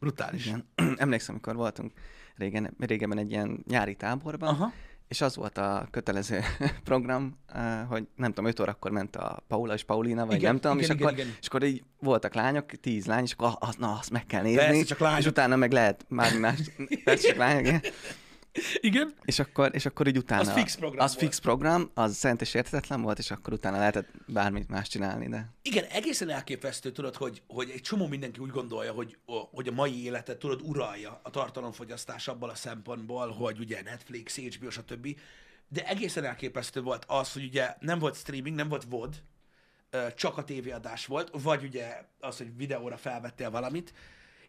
Brutális. 0.00 0.46
Igen. 0.46 0.64
Emlékszem, 0.96 1.34
amikor 1.34 1.56
voltunk 1.56 1.92
régen, 2.36 2.74
régebben 2.78 3.18
egy 3.18 3.30
ilyen 3.30 3.64
nyári 3.68 3.94
táborban, 3.94 4.48
Aha. 4.48 4.72
és 5.08 5.20
az 5.20 5.36
volt 5.36 5.58
a 5.58 5.88
kötelező 5.90 6.40
program, 6.84 7.38
eh, 7.46 7.86
hogy 7.88 8.06
nem 8.16 8.28
tudom, 8.28 8.50
5 8.50 8.60
órakor 8.60 8.90
ment 8.90 9.16
a 9.16 9.42
Paula 9.48 9.74
és 9.74 9.84
Paulina, 9.84 10.26
vagy 10.26 10.36
Igen, 10.36 10.50
nem 10.50 10.60
tudom, 10.60 10.78
igen, 10.78 10.90
és, 10.90 10.94
igen, 10.96 11.06
akkor, 11.06 11.18
igen. 11.18 11.36
és 11.40 11.46
akkor 11.46 11.62
így 11.62 11.82
voltak 11.98 12.34
lányok, 12.34 12.66
tíz 12.66 13.06
lány, 13.06 13.22
és 13.22 13.32
akkor 13.32 13.46
ah, 13.46 13.68
az, 13.68 13.74
na, 13.76 13.92
azt 13.92 14.10
meg 14.10 14.26
kell 14.26 14.42
nézni, 14.42 14.58
Persze, 14.58 14.84
csak 14.84 14.98
lányok. 14.98 15.18
és 15.18 15.26
utána 15.26 15.56
meg 15.56 15.72
lehet 15.72 16.04
már 16.08 16.38
más, 16.38 16.58
persze 17.04 17.28
csak 17.28 17.36
lányok, 17.36 17.80
igen. 18.80 19.14
És 19.24 19.38
akkor, 19.38 19.70
és 19.72 19.86
akkor 19.86 20.06
így 20.06 20.16
utána... 20.16 20.40
Az 20.40 20.52
fix 20.52 20.74
program 20.74 21.04
Az 21.04 21.14
volt. 21.14 21.24
fix 21.24 21.38
program, 21.38 21.90
az 21.94 22.16
szent 22.16 22.40
és 22.40 22.54
értetetlen 22.54 23.02
volt, 23.02 23.18
és 23.18 23.30
akkor 23.30 23.52
utána 23.52 23.78
lehetett 23.78 24.08
bármit 24.26 24.68
más 24.68 24.88
csinálni, 24.88 25.28
de... 25.28 25.48
Igen, 25.62 25.84
egészen 25.84 26.28
elképesztő, 26.30 26.92
tudod, 26.92 27.16
hogy, 27.16 27.42
hogy 27.46 27.70
egy 27.70 27.80
csomó 27.80 28.06
mindenki 28.06 28.40
úgy 28.40 28.50
gondolja, 28.50 28.92
hogy, 28.92 29.18
hogy 29.26 29.68
a 29.68 29.72
mai 29.72 30.04
életet, 30.04 30.38
tudod, 30.38 30.60
uralja 30.64 31.20
a 31.22 31.30
tartalomfogyasztás 31.30 32.28
abból 32.28 32.50
a 32.50 32.54
szempontból, 32.54 33.30
hogy 33.30 33.58
ugye 33.58 33.82
Netflix, 33.82 34.38
HBO, 34.38 34.70
stb. 34.70 35.18
De 35.68 35.86
egészen 35.86 36.24
elképesztő 36.24 36.82
volt 36.82 37.04
az, 37.08 37.32
hogy 37.32 37.44
ugye 37.44 37.74
nem 37.80 37.98
volt 37.98 38.16
streaming, 38.16 38.56
nem 38.56 38.68
volt 38.68 38.84
VOD, 38.88 39.22
csak 40.14 40.38
a 40.38 40.44
tévéadás 40.44 41.06
volt, 41.06 41.30
vagy 41.42 41.64
ugye 41.64 42.04
az, 42.20 42.36
hogy 42.36 42.56
videóra 42.56 42.96
felvettél 42.96 43.50
valamit, 43.50 43.92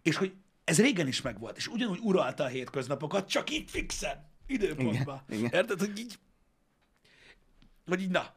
és 0.02 0.16
hogy 0.18 0.34
ez 0.68 0.82
régen 0.82 1.08
is 1.08 1.22
megvolt, 1.22 1.58
és 1.58 1.68
ugyanúgy 1.68 2.00
uralta 2.02 2.44
a 2.44 2.48
hétköznapokat, 2.48 3.30
csak 3.30 3.50
így 3.50 3.70
fixen, 3.70 4.30
időpontban. 4.48 5.22
Igen, 5.28 5.40
igen. 5.40 5.52
Érted, 5.60 5.80
hogy 5.80 6.00
így 6.00 6.20
vagy 7.86 8.02
így, 8.02 8.10
na, 8.10 8.34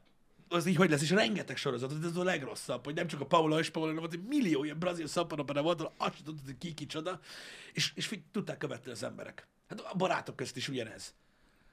az 0.49 0.67
így 0.67 0.77
hogy 0.77 0.91
lesz, 0.91 1.03
és 1.03 1.11
rengeteg 1.11 1.57
sorozat, 1.57 2.05
ez 2.05 2.17
a 2.17 2.23
legrosszabb, 2.23 2.85
hogy 2.85 2.95
nem 2.95 3.07
csak 3.07 3.21
a 3.21 3.27
Paula 3.27 3.59
és 3.59 3.71
Paula, 3.71 3.95
hanem 3.95 4.09
egy 4.13 4.23
millió 4.23 4.65
ilyen 4.65 4.79
brazil 4.79 5.07
szappanopera 5.07 5.63
volt, 5.63 5.81
azt 5.97 6.15
sem 6.15 6.25
tudtad, 6.25 6.45
hogy 6.45 6.59
ki 6.59 6.75
kicsoda, 6.75 7.21
és, 7.73 7.93
és 7.95 8.19
tudták 8.33 8.59
követni 8.59 8.91
az 8.91 9.03
emberek. 9.03 9.47
Hát 9.69 9.81
a 9.81 9.97
barátok 9.97 10.37
közt 10.37 10.57
is 10.57 10.69
ugyanez. 10.69 11.15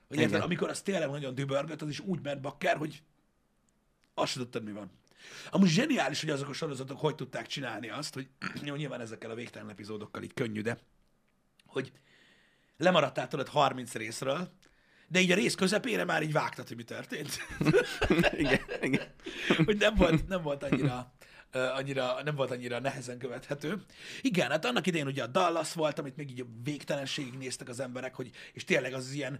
Hogy 0.07 0.19
érted, 0.19 0.41
amikor 0.41 0.69
az 0.69 0.81
tényleg 0.81 1.09
nagyon 1.09 1.35
dübörgött, 1.35 1.81
az 1.81 1.89
is 1.89 1.99
úgy 1.99 2.19
ment 2.21 2.41
bakker, 2.41 2.77
hogy 2.77 3.03
azt 4.13 4.31
sem 4.31 4.41
tudtad, 4.41 4.63
mi 4.63 4.71
van. 4.71 4.91
Amúgy 5.49 5.69
zseniális, 5.69 6.21
hogy 6.21 6.29
azok 6.29 6.49
a 6.49 6.53
sorozatok 6.53 6.99
hogy 6.99 7.15
tudták 7.15 7.47
csinálni 7.47 7.89
azt, 7.89 8.13
hogy 8.13 8.27
jó, 8.63 8.75
nyilván 8.75 9.01
ezekkel 9.01 9.29
a 9.29 9.35
végtelen 9.35 9.69
epizódokkal 9.69 10.23
így 10.23 10.33
könnyű, 10.33 10.61
de 10.61 10.77
hogy 11.65 11.91
lemaradtál 12.77 13.27
tudod 13.27 13.47
30 13.47 13.93
részről, 13.93 14.51
de 15.07 15.19
így 15.19 15.31
a 15.31 15.35
rész 15.35 15.55
közepére 15.55 16.05
már 16.05 16.23
így 16.23 16.31
vágtad, 16.31 16.67
hogy 16.67 16.77
mi 16.77 16.83
történt. 16.83 17.37
igen, 18.37 18.59
igen. 18.81 19.07
hogy 19.65 19.77
nem 19.77 19.95
volt, 19.95 20.27
nem 20.27 20.41
volt 20.41 20.63
annyira, 20.63 21.13
annyira, 21.51 22.23
nem 22.23 22.35
volt 22.35 22.51
annyira 22.51 22.79
nehezen 22.79 23.17
követhető. 23.17 23.81
Igen, 24.21 24.49
hát 24.49 24.65
annak 24.65 24.87
idején 24.87 25.07
ugye 25.07 25.23
a 25.23 25.27
Dallas 25.27 25.73
volt, 25.73 25.99
amit 25.99 26.15
még 26.15 26.29
így 26.29 26.41
a 26.41 26.45
végtelenségig 26.63 27.33
néztek 27.33 27.69
az 27.69 27.79
emberek, 27.79 28.15
hogy, 28.15 28.29
és 28.53 28.63
tényleg 28.63 28.93
az 28.93 29.11
ilyen 29.11 29.39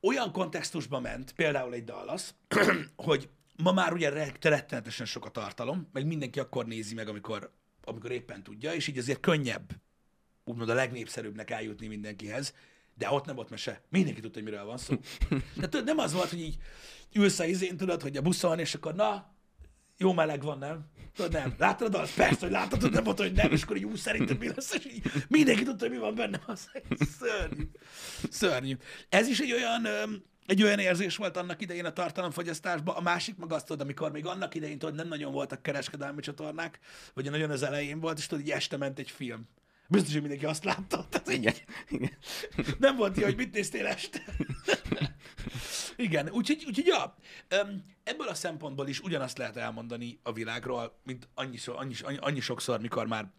olyan 0.00 0.32
kontextusban 0.32 1.02
ment, 1.02 1.32
például 1.32 1.74
egy 1.74 1.84
Dallas, 1.84 2.22
hogy 2.96 3.28
ma 3.56 3.72
már 3.72 3.92
ugye 3.92 4.08
re- 4.08 4.36
rettenetesen 4.40 5.06
sok 5.06 5.24
a 5.24 5.30
tartalom, 5.30 5.88
meg 5.92 6.06
mindenki 6.06 6.40
akkor 6.40 6.66
nézi 6.66 6.94
meg, 6.94 7.08
amikor, 7.08 7.52
amikor 7.84 8.10
éppen 8.10 8.42
tudja, 8.42 8.72
és 8.74 8.86
így 8.86 8.98
azért 8.98 9.20
könnyebb, 9.20 9.70
úgymond 10.44 10.68
a 10.68 10.74
legnépszerűbbnek 10.74 11.50
eljutni 11.50 11.86
mindenkihez, 11.86 12.54
de 12.94 13.10
ott 13.10 13.24
nem 13.24 13.34
volt 13.34 13.50
mese. 13.50 13.82
Mindenki 13.88 14.20
tudta, 14.20 14.38
hogy 14.40 14.48
miről 14.48 14.64
van 14.64 14.78
szó. 14.78 14.94
De 15.60 15.68
tudod, 15.68 15.84
nem 15.86 15.98
az 15.98 16.12
volt, 16.12 16.30
hogy 16.30 16.40
így 16.40 16.56
ülsz 17.12 17.38
a 17.38 17.44
izén, 17.44 17.76
tudod, 17.76 18.02
hogy 18.02 18.16
a 18.16 18.22
buszon, 18.22 18.58
és 18.58 18.74
akkor 18.74 18.94
na, 18.94 19.34
jó 19.96 20.12
meleg 20.12 20.42
van, 20.42 20.58
nem? 20.58 20.90
Tudod, 21.14 21.32
nem. 21.32 21.54
Láttad 21.58 21.86
a 21.86 21.90
dalt? 21.90 22.14
Persze, 22.14 22.38
hogy 22.40 22.50
láttad, 22.50 22.78
tudod, 22.78 22.94
nem 22.94 23.04
volt, 23.04 23.18
hogy 23.18 23.32
nem, 23.32 23.52
és 23.52 23.62
akkor 23.62 23.76
így 23.76 23.84
úgy 23.84 23.96
szerinted 23.96 24.38
mi 24.38 24.48
lesz, 24.48 24.74
és 24.74 24.84
így 24.84 25.02
mindenki 25.28 25.62
tudta, 25.62 25.84
hogy 25.84 25.94
mi 25.94 26.00
van 26.00 26.14
benne. 26.14 26.40
Az 26.46 26.70
szörnyű. 27.18 27.70
Szörnyű. 28.30 28.76
Ez 29.08 29.28
is 29.28 29.40
egy 29.40 29.52
olyan, 29.52 29.86
egy 30.46 30.62
olyan 30.62 30.78
érzés 30.78 31.16
volt 31.16 31.36
annak 31.36 31.62
idején 31.62 31.84
a 31.84 31.92
tartalomfogyasztásban. 31.92 32.96
A 32.96 33.00
másik 33.00 33.36
meg 33.36 33.52
azt 33.52 33.66
tudod, 33.66 33.82
amikor 33.82 34.12
még 34.12 34.26
annak 34.26 34.54
idején 34.54 34.78
tudod, 34.78 34.94
nem 34.94 35.08
nagyon 35.08 35.32
voltak 35.32 35.62
kereskedelmi 35.62 36.20
csatornák, 36.20 36.78
vagy 37.14 37.30
nagyon 37.30 37.50
az 37.50 37.62
elején 37.62 38.00
volt, 38.00 38.18
és 38.18 38.26
tudod, 38.26 38.44
így 38.44 38.50
este 38.50 38.76
ment 38.76 38.98
egy 38.98 39.10
film. 39.10 39.48
Biztos, 39.88 40.12
hogy 40.12 40.20
mindenki 40.20 40.46
azt 40.46 40.64
látta. 40.64 41.06
Tehát, 41.10 41.28
Igen, 41.28 41.54
igen. 41.88 42.16
nem 42.78 42.96
volt 42.96 43.16
ilyen, 43.16 43.28
hogy 43.28 43.38
mit 43.38 43.52
néztél 43.52 43.86
este. 43.86 44.22
Igen, 45.96 46.30
úgyhogy, 46.30 46.64
úgyhogy 46.66 46.86
ja, 46.86 47.16
ebből 48.04 48.28
a 48.28 48.34
szempontból 48.34 48.88
is 48.88 49.00
ugyanazt 49.00 49.38
lehet 49.38 49.56
elmondani 49.56 50.18
a 50.22 50.32
világról, 50.32 50.98
mint 51.02 51.28
annyi, 51.34 51.58
annyi, 51.66 51.94
annyi 52.16 52.40
sokszor, 52.40 52.80
mikor 52.80 53.06
már 53.06 53.30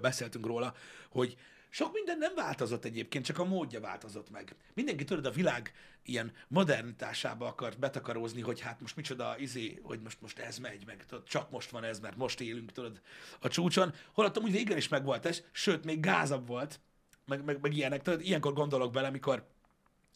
beszéltünk 0.00 0.46
róla, 0.46 0.74
hogy 1.10 1.36
sok 1.74 1.92
minden 1.92 2.18
nem 2.18 2.34
változott 2.34 2.84
egyébként, 2.84 3.24
csak 3.24 3.38
a 3.38 3.44
módja 3.44 3.80
változott 3.80 4.30
meg. 4.30 4.56
Mindenki 4.74 5.04
tudod, 5.04 5.26
a 5.26 5.30
világ 5.30 5.72
ilyen 6.02 6.32
modernitásába 6.48 7.46
akart 7.46 7.78
betakarózni, 7.78 8.40
hogy 8.40 8.60
hát 8.60 8.80
most 8.80 8.96
micsoda 8.96 9.34
izé, 9.38 9.80
hogy 9.82 10.00
most, 10.00 10.20
most 10.20 10.38
ez 10.38 10.58
megy, 10.58 10.86
meg 10.86 11.06
tudod, 11.06 11.24
csak 11.24 11.50
most 11.50 11.70
van 11.70 11.84
ez, 11.84 12.00
mert 12.00 12.16
most 12.16 12.40
élünk, 12.40 12.72
tudod, 12.72 13.00
a 13.40 13.48
csúcson. 13.48 13.94
Holott 14.12 14.36
amúgy 14.36 14.52
régen 14.52 14.76
is 14.76 14.88
megvolt 14.88 15.26
ez, 15.26 15.42
sőt, 15.52 15.84
még 15.84 16.00
gázabb 16.00 16.46
volt, 16.46 16.80
meg, 17.26 17.44
meg, 17.44 17.60
meg 17.60 17.76
ilyenek. 17.76 18.02
Tudod, 18.02 18.20
ilyenkor 18.20 18.52
gondolok 18.52 18.92
bele, 18.92 19.08
amikor 19.08 19.48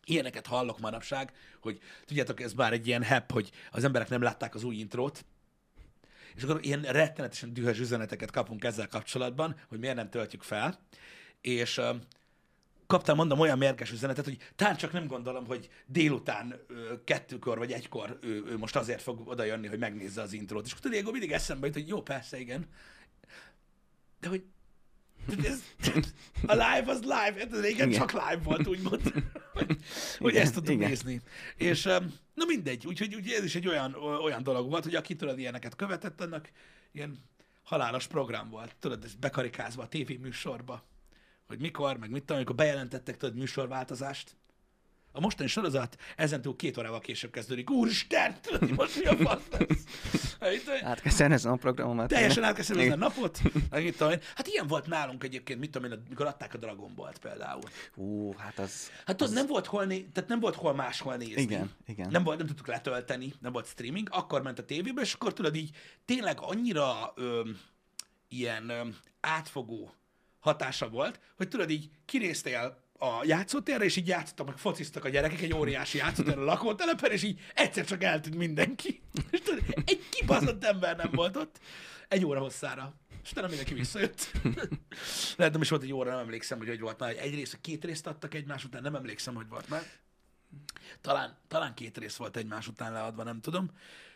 ilyeneket 0.04 0.46
hallok 0.46 0.78
manapság, 0.78 1.32
hogy 1.60 1.80
tudjátok, 2.04 2.40
ez 2.40 2.52
már 2.52 2.72
egy 2.72 2.86
ilyen 2.86 3.02
hep, 3.02 3.32
hogy 3.32 3.50
az 3.70 3.84
emberek 3.84 4.08
nem 4.08 4.22
látták 4.22 4.54
az 4.54 4.64
új 4.64 4.76
intrót, 4.76 5.24
és 6.34 6.42
akkor 6.42 6.64
ilyen 6.64 6.82
rettenetesen 6.82 7.52
dühös 7.52 7.78
üzeneteket 7.78 8.30
kapunk 8.30 8.64
ezzel 8.64 8.88
kapcsolatban, 8.88 9.56
hogy 9.68 9.78
miért 9.78 9.96
nem 9.96 10.10
töltjük 10.10 10.42
fel, 10.42 10.78
és 11.46 11.78
uh, 11.78 11.96
kaptam, 12.86 13.16
mondom, 13.16 13.40
olyan 13.40 13.58
mérges 13.58 13.92
üzenetet, 13.92 14.24
hogy 14.24 14.38
tán 14.56 14.76
csak 14.76 14.92
nem 14.92 15.06
gondolom, 15.06 15.46
hogy 15.46 15.70
délután 15.86 16.60
ö, 16.66 17.04
kettőkor 17.04 17.58
vagy 17.58 17.72
egykor 17.72 18.18
ő, 18.22 18.44
ő 18.46 18.58
most 18.58 18.76
azért 18.76 19.02
fog 19.02 19.28
oda 19.28 19.44
jönni, 19.44 19.66
hogy 19.66 19.78
megnézze 19.78 20.22
az 20.22 20.32
intrót. 20.32 20.66
És 20.66 20.72
akkor 20.72 20.90
ilyenkor 20.90 21.12
mindig 21.12 21.32
eszembe 21.32 21.66
jut, 21.66 21.74
hogy 21.74 21.88
jó, 21.88 22.02
persze, 22.02 22.38
igen. 22.38 22.66
De 24.20 24.28
hogy 24.28 24.42
ez, 25.44 25.62
a 26.46 26.52
live 26.52 26.84
az 26.86 27.00
live, 27.00 27.34
hát 27.38 27.52
ez 27.52 27.60
régen 27.60 27.88
Igen. 27.88 27.98
csak 28.00 28.12
live 28.12 28.40
volt, 28.42 28.66
úgymond, 28.66 29.02
hogy, 29.52 29.76
hogy 30.18 30.30
Igen, 30.30 30.42
ezt 30.42 30.54
tudtuk 30.54 30.74
igen. 30.74 30.88
nézni. 30.88 31.20
És 31.56 31.84
um, 31.84 32.14
na 32.34 32.44
mindegy, 32.46 32.86
úgyhogy, 32.86 33.14
úgyhogy 33.14 33.32
ez 33.32 33.44
is 33.44 33.54
egy 33.54 33.68
olyan, 33.68 33.94
olyan 33.94 34.42
dolog 34.42 34.70
volt, 34.70 34.84
hogy 34.84 34.94
aki 34.94 35.16
tudod 35.16 35.38
ilyeneket 35.38 35.76
követett, 35.76 36.20
annak 36.20 36.50
ilyen 36.92 37.18
halálos 37.62 38.06
program 38.06 38.50
volt. 38.50 38.76
Tudod, 38.80 39.04
ez 39.04 39.14
bekarikázva 39.14 39.82
a 39.82 39.88
tévéműsorba, 39.88 40.84
hogy 41.46 41.60
mikor, 41.60 41.96
meg 41.96 42.10
mit 42.10 42.20
tudom, 42.20 42.36
amikor 42.36 42.54
bejelentettek 42.54 43.16
tudod 43.16 43.36
műsorváltozást. 43.36 44.36
A 45.12 45.20
mostani 45.20 45.48
sorozat 45.48 45.96
ezentúl 46.16 46.56
két 46.56 46.78
órával 46.78 47.00
később 47.00 47.30
kezdődik. 47.30 47.70
Úristen, 47.70 48.36
tudod, 48.40 48.70
most 48.70 48.98
mi 48.98 49.04
a 49.04 49.16
fasz 49.16 49.42
lesz? 49.50 49.84
Hát, 50.82 51.00
kell 51.00 51.12
szerezni 51.12 51.50
a 51.50 51.54
programomat. 51.54 52.08
Teljesen 52.08 52.44
át 52.44 52.54
kell 52.54 52.64
szervezni 52.64 52.92
a 52.92 52.96
napot. 52.96 53.40
meg 53.70 53.82
mit 53.82 53.96
tudom 53.96 54.12
én. 54.12 54.20
Hát 54.34 54.46
ilyen 54.46 54.66
volt 54.66 54.86
nálunk 54.86 55.24
egyébként, 55.24 55.60
mit 55.60 55.70
tudom 55.70 55.92
én, 55.92 56.02
amikor 56.06 56.26
adták 56.26 56.54
a 56.54 56.58
Dragon 56.58 56.94
Ball-t 56.94 57.18
például. 57.18 57.62
Ú, 57.94 58.34
hát 58.36 58.58
az... 58.58 58.90
Hát 59.06 59.16
tudod, 59.16 59.34
nem 59.34 59.46
volt 59.46 59.66
hol, 59.66 59.84
né- 59.84 60.12
tehát 60.12 60.28
nem 60.28 60.40
volt 60.40 60.54
hol 60.54 60.74
máshol 60.74 61.16
nézni. 61.16 61.42
Igen, 61.42 61.70
igen. 61.86 62.10
Nem, 62.10 62.22
volt, 62.22 62.38
nem 62.38 62.46
tudtuk 62.46 62.66
letölteni, 62.66 63.32
nem 63.40 63.52
volt 63.52 63.66
streaming, 63.66 64.08
akkor 64.10 64.42
ment 64.42 64.58
a 64.58 64.64
tévébe, 64.64 65.00
és 65.00 65.14
akkor 65.14 65.32
tudod 65.32 65.54
így 65.54 65.76
tényleg 66.04 66.36
annyira 66.40 67.12
öm, 67.16 67.60
ilyen 68.28 68.68
öm, 68.68 68.96
átfogó 69.20 69.94
hatása 70.46 70.88
volt, 70.88 71.20
hogy 71.36 71.48
tudod 71.48 71.70
így 71.70 71.90
kinéztél 72.04 72.84
a 72.98 73.24
játszótérre, 73.24 73.84
és 73.84 73.96
így 73.96 74.08
játszottak, 74.08 74.46
meg 74.46 74.58
fociztak 74.58 75.04
a 75.04 75.08
gyerekek 75.08 75.40
egy 75.40 75.54
óriási 75.54 75.98
játszótér 75.98 76.38
a 76.38 76.44
lakótelepen, 76.52 77.10
és 77.10 77.22
így 77.22 77.40
egyszer 77.54 77.84
csak 77.84 78.02
eltűnt 78.02 78.36
mindenki. 78.36 79.02
És 79.30 79.40
tudod, 79.40 79.62
egy 79.84 80.08
kibaszott 80.10 80.64
ember 80.64 80.96
nem 80.96 81.10
volt 81.12 81.36
ott 81.36 81.60
egy 82.08 82.24
óra 82.24 82.40
hosszára. 82.40 82.94
És 83.22 83.30
utána 83.30 83.46
mindenki 83.46 83.74
visszajött. 83.74 84.30
Lehet, 85.36 85.52
nem 85.52 85.62
is 85.62 85.68
volt 85.68 85.82
egy 85.82 85.92
óra, 85.92 86.10
nem 86.10 86.18
emlékszem, 86.18 86.58
hogy 86.58 86.68
hogy 86.68 86.80
volt 86.80 86.98
már. 86.98 87.16
Egy 87.18 87.34
rész, 87.34 87.58
két 87.60 87.84
részt 87.84 88.06
adtak 88.06 88.34
egymás 88.34 88.64
után, 88.64 88.82
nem 88.82 88.94
emlékszem, 88.94 89.34
hogy 89.34 89.48
volt 89.48 89.68
már. 89.68 89.82
Talán, 91.00 91.38
talán 91.48 91.74
két 91.74 91.98
rész 91.98 92.16
volt 92.16 92.36
egymás 92.36 92.68
után 92.68 92.92
leadva, 92.92 93.22
nem 93.22 93.40
tudom. 93.40 93.70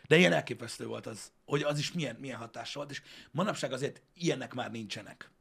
De 0.07 0.17
ilyen 0.17 0.33
elképesztő 0.33 0.85
volt 0.85 1.07
az, 1.07 1.31
hogy 1.45 1.61
az 1.61 1.79
is 1.79 1.91
milyen, 1.91 2.15
milyen 2.19 2.37
hatással 2.37 2.83
volt, 2.83 2.97
és 2.97 3.01
manapság 3.31 3.73
azért 3.73 4.01
ilyenek 4.13 4.53
már 4.53 4.71
nincsenek. 4.71 5.31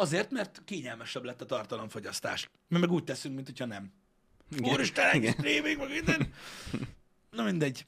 Azért, 0.00 0.30
mert 0.30 0.62
kényelmesebb 0.64 1.24
lett 1.24 1.40
a 1.40 1.44
tartalomfogyasztás. 1.44 2.50
Mi 2.68 2.78
meg 2.78 2.90
úgy 2.90 3.04
teszünk, 3.04 3.34
mint 3.34 3.46
hogyha 3.46 3.64
nem. 3.64 3.92
Igen. 4.56 4.72
Úristen, 4.72 5.14
Igen. 5.14 5.32
streaming, 5.32 5.78
meg 5.78 5.88
minden. 5.88 6.32
Na 7.36 7.42
mindegy. 7.42 7.86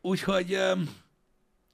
Úgyhogy, 0.00 0.54
um, 0.54 0.90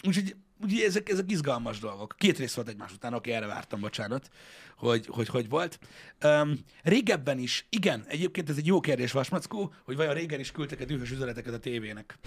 úgyhogy, 0.07 0.37
úgyhogy 0.63 0.81
ezek, 0.81 1.09
ezek 1.09 1.31
izgalmas 1.31 1.79
dolgok. 1.79 2.15
Két 2.19 2.39
rész 2.39 2.55
volt 2.55 2.69
egymás 2.69 2.93
után, 2.93 3.15
oké, 3.15 3.31
erre 3.31 3.47
vártam, 3.47 3.81
bocsánat, 3.81 4.31
hogy 4.77 5.07
hogy, 5.07 5.29
hogy 5.29 5.49
volt. 5.49 5.79
Um, 6.23 6.59
régebben 6.83 7.39
is, 7.39 7.67
igen, 7.69 8.05
egyébként 8.09 8.49
ez 8.49 8.57
egy 8.57 8.67
jó 8.67 8.81
kérdés, 8.81 9.13
Vasmackó, 9.13 9.75
hogy 9.83 9.97
vajon 9.97 10.15
régen 10.15 10.41
is 10.41 10.53
küldtek-e 10.53 10.85
dühös 10.85 11.11
üzeneteket 11.11 11.55
a 11.55 11.59
tévének. 11.59 12.19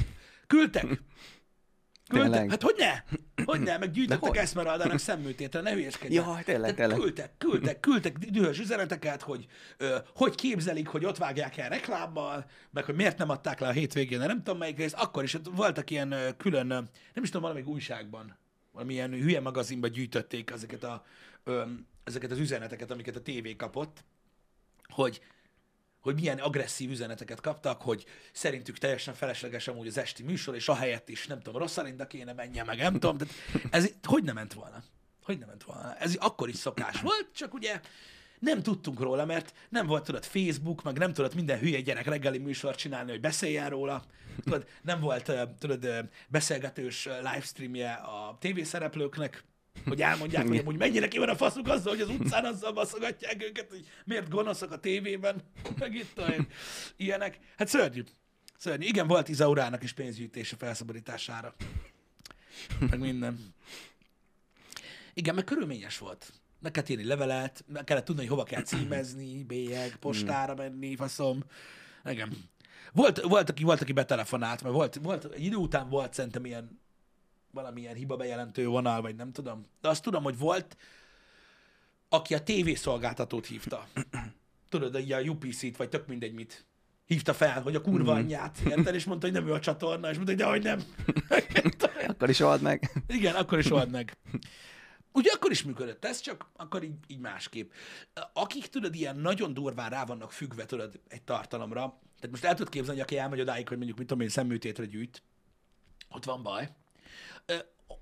Küldtek, 0.48 1.02
Tényleg? 2.08 2.50
hát 2.50 2.62
hogy 2.62 2.76
ne? 2.78 3.04
Hogy 3.46 3.60
ne? 3.60 3.78
Meg 3.78 3.92
gyűjtöttek? 3.92 4.38
Esmeraldának 4.38 5.00
szemműtétre, 5.00 5.62
ne 5.62 5.72
hülyeskedj. 5.72 6.14
Jaj, 6.14 6.44
tényleg, 6.44 6.76
tényleg. 6.76 6.98
Küldtek, 6.98 7.32
küldtek, 7.38 7.80
küldtek 7.80 8.18
dühös 8.18 8.60
üzeneteket, 8.60 9.22
hogy 9.22 9.46
ö, 9.78 9.98
hogy 10.16 10.36
képzelik, 10.36 10.88
hogy 10.88 11.06
ott 11.06 11.18
vágják 11.18 11.58
el 11.58 11.70
reklámmal, 11.70 12.46
meg 12.72 12.84
hogy 12.84 12.96
miért 12.96 13.18
nem 13.18 13.30
adták 13.30 13.60
le 13.60 13.68
a 13.68 13.72
hétvégén, 13.72 14.20
nem 14.20 14.38
tudom 14.44 14.58
melyik 14.58 14.78
rész. 14.78 14.94
Akkor 14.96 15.24
is 15.24 15.38
voltak 15.52 15.90
ilyen 15.90 16.12
ö, 16.12 16.30
külön, 16.38 16.68
nem 16.68 16.90
is 17.14 17.28
tudom, 17.30 17.42
valamelyik 17.42 17.70
újságban, 17.70 18.38
valamilyen 18.72 19.12
hülye 19.12 19.40
magazinban 19.40 19.92
gyűjtötték 19.92 20.52
ezeket, 20.52 20.84
a, 20.84 21.06
ö, 21.44 21.64
ezeket 22.04 22.32
az 22.32 22.40
üzeneteket, 22.40 22.92
amiket 22.92 23.16
a 23.16 23.22
tévé 23.22 23.56
kapott, 23.56 24.04
hogy 24.88 25.22
hogy 26.00 26.16
milyen 26.16 26.38
agresszív 26.38 26.90
üzeneteket 26.90 27.42
kaptak, 27.42 27.82
hogy 27.82 28.06
szerintük 28.32 28.78
teljesen 28.78 29.14
felesleges 29.14 29.68
amúgy 29.68 29.88
az 29.88 29.98
esti 29.98 30.24
műsor, 30.24 30.56
és 30.56 30.68
ahelyett 30.68 31.10
is, 31.10 31.28
nem 31.28 31.42
tudom, 31.42 31.62
Rosszalinda 31.62 32.08
kéne 32.08 32.34
menjen, 32.34 32.66
meg 32.66 32.78
nem 32.78 32.94
tudom. 32.94 33.18
Tehát 33.18 33.34
ez 33.72 33.90
hogy 34.04 34.24
nem 34.24 34.36
ment 34.36 34.54
volna? 34.54 34.84
Hogy 35.24 35.38
nem 35.38 35.48
ment 35.48 35.64
volna? 35.64 35.96
Ez 35.96 36.16
akkor 36.16 36.50
is 36.50 36.56
szokás 36.56 37.02
volt, 37.02 37.28
csak 37.34 37.54
ugye 37.54 37.82
nem 38.40 38.64
tudtunk 38.64 39.00
róla, 39.00 39.26
mert 39.26 39.54
nem 39.70 39.86
volt, 39.86 40.04
tudod, 40.04 40.26
Facebook, 40.26 40.84
meg 40.84 40.98
nem 40.98 41.14
tudott 41.14 41.36
minden 41.36 41.60
hülye 41.60 41.82
gyerek 41.82 42.06
reggeli 42.06 42.38
műsort 42.38 42.78
csinálni, 42.78 43.12
hogy 43.12 43.20
beszéljen 43.20 43.70
róla. 43.70 44.04
Tudod, 44.44 44.68
nem 44.82 45.00
volt, 45.00 45.32
tudod, 45.60 46.10
beszélgetős 46.28 47.06
livestreamje 47.06 47.92
a 47.92 48.38
tévészereplőknek, 48.40 49.44
hogy 49.86 50.02
elmondják, 50.02 50.48
hogy 50.48 50.58
amúgy 50.58 50.78
mennyire 50.78 51.08
ki 51.08 51.18
van 51.18 51.30
a 51.30 51.36
faszuk 51.36 51.68
azzal, 51.68 51.94
hogy 51.94 52.02
az 52.02 52.10
utcán 52.10 52.46
azzal 52.46 52.72
baszogatják 52.72 53.44
őket, 53.44 53.70
hogy 53.70 53.86
miért 54.06 54.30
gonoszak 54.30 54.72
a 54.72 54.80
tévében, 54.80 55.42
meg 55.80 55.96
itt 55.96 56.20
olyan 56.20 56.48
ilyenek. 56.96 57.40
Hát 57.58 57.68
szörnyű. 57.68 58.04
Szörnyű. 58.58 58.86
Igen, 58.86 59.08
volt 59.08 59.30
Izaurának 59.30 59.84
is 59.84 59.94
pénzgyűjtése 59.94 60.56
felszabadítására. 60.56 61.56
Meg 62.80 63.00
minden. 63.00 63.54
Igen, 65.14 65.36
meg 65.36 65.44
körülményes 65.44 65.98
volt. 65.98 66.34
Meg 66.60 66.72
kellett 66.72 66.90
írni 66.90 67.04
levelet, 67.04 67.64
meg 67.68 67.84
kellett 67.84 68.06
tudni, 68.06 68.22
hogy 68.22 68.30
hova 68.30 68.44
kell 68.44 68.62
címezni, 68.62 69.44
bélyeg, 69.44 69.96
postára 69.96 70.56
menni, 70.56 70.96
faszom. 70.96 71.44
Igen. 72.06 72.50
Volt, 72.94 73.22
volt, 73.22 73.50
aki, 73.50 73.64
volt, 73.64 73.82
aki 73.82 73.92
betelefonált, 73.92 74.64
mert 74.64 74.76
volt, 74.76 74.96
volt, 74.96 75.26
egy 75.34 75.44
idő 75.44 75.56
után 75.56 75.90
volt 75.90 76.14
szerintem 76.14 76.46
ilyen 76.46 76.80
valamilyen 77.58 77.96
hiba 77.96 78.16
bejelentő 78.16 78.68
vonal, 78.68 79.02
vagy 79.02 79.16
nem 79.16 79.32
tudom. 79.32 79.66
De 79.82 79.90
azt 79.90 80.04
tudom, 80.04 80.24
hogy 80.24 80.38
volt, 80.38 80.78
aki 82.10 82.34
a 82.34 82.44
tévészolgáltatót 82.44 83.46
hívta. 83.46 83.88
Tudod, 84.70 84.96
a 84.96 85.20
UPC-t, 85.20 85.78
vagy 85.78 85.90
tök 85.90 86.08
mindegy 86.08 86.34
mit. 86.34 86.66
Hívta 87.06 87.34
fel, 87.34 87.62
hogy 87.62 87.76
a 87.76 87.82
kurva 87.82 88.14
anyját, 88.14 88.58
érted? 88.60 88.96
És 88.96 89.06
mondta, 89.06 89.26
hogy 89.26 89.36
nem 89.36 89.48
ő 89.48 89.54
a 89.54 89.60
csatorna, 89.60 90.10
és 90.10 90.16
mondta, 90.16 90.34
hogy 90.34 90.42
dehogy 90.42 90.64
nem. 90.64 90.84
Akkor 92.08 92.30
is 92.30 92.40
old 92.40 92.62
meg. 92.62 93.04
Igen, 93.08 93.36
akkor 93.36 93.60
is 93.60 93.72
old 93.72 93.92
meg. 93.92 94.18
Ugye 95.12 95.32
akkor 95.32 95.52
is 95.52 95.64
működött 95.64 96.06
ez, 96.06 96.20
csak 96.20 96.50
akkor 96.56 96.84
így, 96.84 96.96
így 97.08 97.20
másképp. 97.20 97.72
Akik, 98.34 98.68
tudod, 98.68 98.96
ilyen 98.96 99.18
nagyon 99.18 99.54
durván 99.54 99.90
rá 99.90 100.06
vannak 100.06 100.32
függve, 100.32 100.66
tudod, 100.66 101.00
egy 101.08 101.22
tartalomra, 101.22 102.00
tehát 102.16 102.32
most 102.32 102.44
el 102.44 102.56
tudod 102.56 102.72
képzelni, 102.72 103.00
hogy 103.00 103.10
aki 103.10 103.22
elmegy 103.22 103.40
odáig, 103.40 103.68
hogy 103.68 103.78
mondjuk, 103.78 103.98
mit 103.98 104.08
tudom 104.08 104.24
én, 104.24 104.30
szemműtétre 104.30 104.86
gyűjt, 104.86 105.24
ott 106.10 106.26
van 106.26 106.44
baj. 106.44 106.70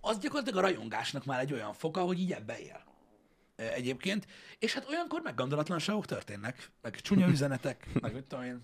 Az 0.02 0.20
gyakorlatilag 0.20 0.64
a 0.64 0.68
rajongásnak 0.68 1.25
már 1.25 1.40
egy 1.40 1.54
olyan 1.54 1.74
foka, 1.74 2.02
hogy 2.02 2.20
így 2.20 2.32
ebbe 2.32 2.60
él. 2.60 2.84
Egyébként. 3.56 4.28
És 4.60 4.74
hát 4.74 4.90
olyankor 4.90 5.22
meg 5.22 5.36
gondolatlanságok 5.36 6.06
történnek, 6.06 6.72
meg 6.82 7.02
csúnya 7.02 7.28
üzenetek, 7.28 7.88
meg 8.02 8.14
mit 8.14 8.24
tudom 8.24 8.44
én. 8.44 8.64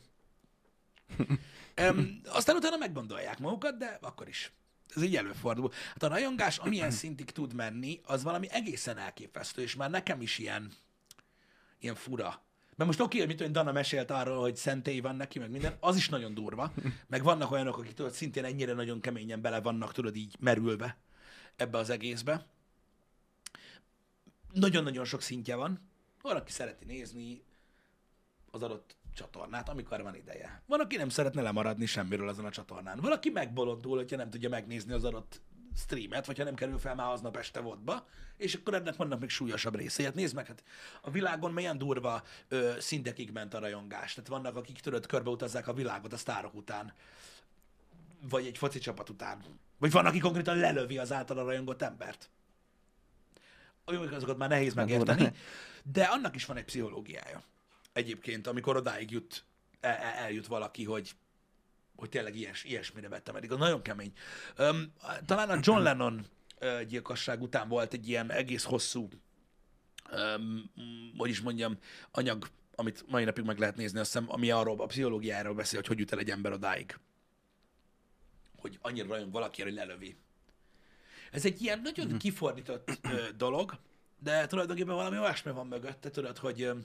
Um, 1.81 2.21
aztán 2.25 2.55
utána 2.55 2.77
meggondolják 2.77 3.39
magukat, 3.39 3.77
de 3.77 3.97
akkor 4.01 4.27
is. 4.27 4.51
Ez 4.95 5.01
így 5.01 5.15
előfordul. 5.15 5.71
Hát 5.87 6.03
a 6.03 6.07
rajongás, 6.07 6.57
amilyen 6.57 6.91
szintig 6.91 7.31
tud 7.31 7.53
menni, 7.53 8.01
az 8.03 8.23
valami 8.23 8.47
egészen 8.49 8.97
elképesztő, 8.97 9.61
és 9.61 9.75
már 9.75 9.89
nekem 9.89 10.21
is 10.21 10.37
ilyen, 10.37 10.71
ilyen 11.79 11.95
fura. 11.95 12.41
Mert 12.75 12.89
most 12.89 12.99
oké, 12.99 13.17
hogy 13.17 13.27
mit 13.27 13.37
tudom, 13.37 13.51
Dana 13.51 13.71
mesélt 13.71 14.11
arról, 14.11 14.39
hogy 14.39 14.55
szentély 14.55 14.99
van 14.99 15.15
neki, 15.15 15.39
meg 15.39 15.49
minden, 15.49 15.77
az 15.79 15.95
is 15.95 16.09
nagyon 16.09 16.33
durva. 16.33 16.73
Meg 17.07 17.23
vannak 17.23 17.51
olyanok, 17.51 17.77
akik 17.77 17.93
tudod, 17.93 18.11
szintén 18.11 18.45
ennyire 18.45 18.73
nagyon 18.73 19.01
keményen 19.01 19.41
bele 19.41 19.61
vannak, 19.61 19.93
tudod, 19.93 20.15
így 20.15 20.35
merülve 20.39 20.97
ebbe 21.55 21.77
az 21.77 21.89
egészbe. 21.89 22.45
Nagyon-nagyon 24.53 25.05
sok 25.05 25.21
szintje 25.21 25.55
van. 25.55 25.89
Van, 26.21 26.35
aki 26.35 26.51
szereti 26.51 26.85
nézni 26.85 27.43
az 28.51 28.63
adott 28.63 28.95
csatornát, 29.13 29.69
amikor 29.69 30.01
van 30.01 30.15
ideje. 30.15 30.61
Van, 30.65 30.79
aki 30.79 30.95
nem 30.95 31.09
szeretne 31.09 31.41
lemaradni 31.41 31.85
semmiről 31.85 32.27
azon 32.27 32.45
a 32.45 32.49
csatornán. 32.49 32.99
Valaki 32.99 33.29
megbolondul, 33.29 33.97
hogyha 33.97 34.15
nem 34.15 34.29
tudja 34.29 34.49
megnézni 34.49 34.93
az 34.93 35.03
adott 35.03 35.41
streamet, 35.75 36.25
vagy 36.25 36.37
ha 36.37 36.43
nem 36.43 36.55
kerül 36.55 36.79
fel 36.79 36.95
már 36.95 37.11
aznap 37.11 37.37
este 37.37 37.59
vodba, 37.59 38.07
és 38.37 38.53
akkor 38.53 38.73
ennek 38.73 38.95
vannak 38.95 39.19
még 39.19 39.29
súlyosabb 39.29 39.75
részei. 39.75 40.05
Hát 40.05 40.15
nézd 40.15 40.35
meg, 40.35 40.47
hát 40.47 40.63
a 41.01 41.11
világon 41.11 41.51
milyen 41.51 41.77
durva 41.77 42.23
ö, 42.47 42.73
szintekig 42.79 43.31
ment 43.31 43.53
a 43.53 43.59
rajongás. 43.59 44.13
Tehát 44.13 44.29
vannak, 44.29 44.55
akik 44.55 44.79
tudod, 44.79 45.05
körbeutazzák 45.05 45.67
a 45.67 45.73
világot 45.73 46.13
a 46.13 46.17
sztárok 46.17 46.53
után, 46.53 46.93
vagy 48.29 48.45
egy 48.45 48.57
foci 48.57 48.79
csapat 48.79 49.09
után. 49.09 49.43
Vagy 49.77 49.91
van, 49.91 50.05
aki 50.05 50.19
konkrétan 50.19 50.57
lelövi 50.57 50.97
az 50.97 51.11
általa 51.11 51.43
rajongott 51.43 51.81
embert. 51.81 52.29
Mondjuk 53.85 54.11
azokat 54.11 54.37
már 54.37 54.49
nehéz 54.49 54.73
megérteni, 54.73 55.31
de 55.83 56.03
annak 56.03 56.35
is 56.35 56.45
van 56.45 56.57
egy 56.57 56.63
pszichológiája. 56.63 57.43
Egyébként, 57.93 58.47
amikor 58.47 58.75
odáig 58.75 59.11
jut, 59.11 59.43
el, 59.79 59.95
el- 59.95 60.13
eljut 60.13 60.47
valaki, 60.47 60.83
hogy, 60.83 61.11
hogy 62.01 62.09
tényleg 62.09 62.35
ilyes, 62.35 62.63
ilyesmire 62.63 63.07
vettem 63.07 63.35
eddig. 63.35 63.51
Az 63.51 63.57
nagyon 63.57 63.81
kemény. 63.81 64.11
Um, 64.57 64.93
talán 65.25 65.49
a 65.49 65.59
John 65.61 65.81
Lennon 65.81 66.25
gyilkosság 66.87 67.41
után 67.41 67.67
volt 67.67 67.93
egy 67.93 68.09
ilyen 68.09 68.31
egész 68.31 68.63
hosszú, 68.63 69.09
um, 70.11 70.71
hogy 71.17 71.29
is 71.29 71.41
mondjam, 71.41 71.77
anyag, 72.11 72.49
amit 72.75 73.03
mai 73.07 73.23
napig 73.23 73.43
meg 73.43 73.59
lehet 73.59 73.75
nézni, 73.75 73.99
azt 73.99 74.11
hiszem, 74.11 74.31
ami 74.31 74.51
arról, 74.51 74.81
a 74.81 74.85
pszichológiáról 74.85 75.53
beszél, 75.53 75.79
hogy 75.79 75.87
hogy 75.87 75.99
jut 75.99 76.11
el 76.11 76.19
egy 76.19 76.29
ember 76.29 76.51
odáig. 76.51 76.99
Hogy 78.57 78.77
annyira 78.81 79.07
rajong 79.07 79.31
valaki, 79.31 79.61
hogy 79.61 79.73
lelövi. 79.73 80.17
Ez 81.31 81.45
egy 81.45 81.61
ilyen 81.61 81.81
nagyon 81.81 82.17
kifordított 82.17 82.99
ö, 83.01 83.31
dolog, 83.37 83.79
de 84.19 84.47
tulajdonképpen 84.47 84.95
valami 84.95 85.17
olyasmi 85.17 85.51
van 85.51 85.67
mögötte, 85.67 86.09
tudod, 86.09 86.37
hogy, 86.37 86.61
ö, 86.61 86.75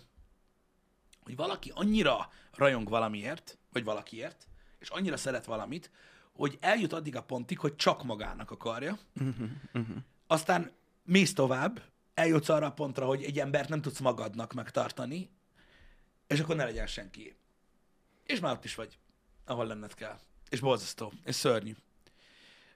hogy 1.22 1.36
valaki 1.36 1.72
annyira 1.74 2.32
rajong 2.52 2.88
valamiért, 2.88 3.58
vagy 3.72 3.84
valakiért, 3.84 4.48
és 4.86 4.92
annyira 4.92 5.16
szeret 5.16 5.44
valamit, 5.44 5.90
hogy 6.32 6.58
eljut 6.60 6.92
addig 6.92 7.16
a 7.16 7.22
pontig, 7.22 7.58
hogy 7.58 7.76
csak 7.76 8.04
magának 8.04 8.50
akarja, 8.50 8.98
aztán 10.26 10.72
mész 11.04 11.34
tovább, 11.34 11.82
eljutsz 12.14 12.48
arra 12.48 12.66
a 12.66 12.72
pontra, 12.72 13.06
hogy 13.06 13.22
egy 13.22 13.38
embert 13.38 13.68
nem 13.68 13.80
tudsz 13.80 13.98
magadnak 13.98 14.52
megtartani, 14.52 15.30
és 16.26 16.40
akkor 16.40 16.56
ne 16.56 16.64
legyen 16.64 16.86
senki. 16.86 17.36
És 18.24 18.40
már 18.40 18.52
ott 18.52 18.64
is 18.64 18.74
vagy, 18.74 18.98
ahol 19.44 19.66
lenned 19.66 19.94
kell. 19.94 20.18
És 20.48 20.60
borzasztó, 20.60 21.12
és 21.24 21.34
szörnyű. 21.34 21.74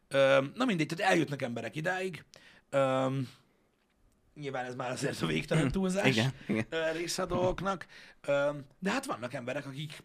Öm, 0.08 0.52
na 0.54 0.64
mindegy, 0.64 0.86
tehát 0.86 1.12
eljutnak 1.12 1.42
emberek 1.42 1.76
idáig. 1.76 2.24
Öm, 2.70 3.28
nyilván 4.34 4.64
ez 4.64 4.74
már 4.74 4.90
azért 4.90 5.22
a 5.22 5.26
végtelen 5.26 5.70
túlzás 5.70 6.06
Igen, 6.06 6.32
igen. 6.46 6.92
része 6.92 7.22
a 7.22 7.26
dolgoknak. 7.26 7.86
Öm, 8.20 8.66
de 8.78 8.90
hát 8.90 9.06
vannak 9.06 9.34
emberek, 9.34 9.66
akik, 9.66 10.02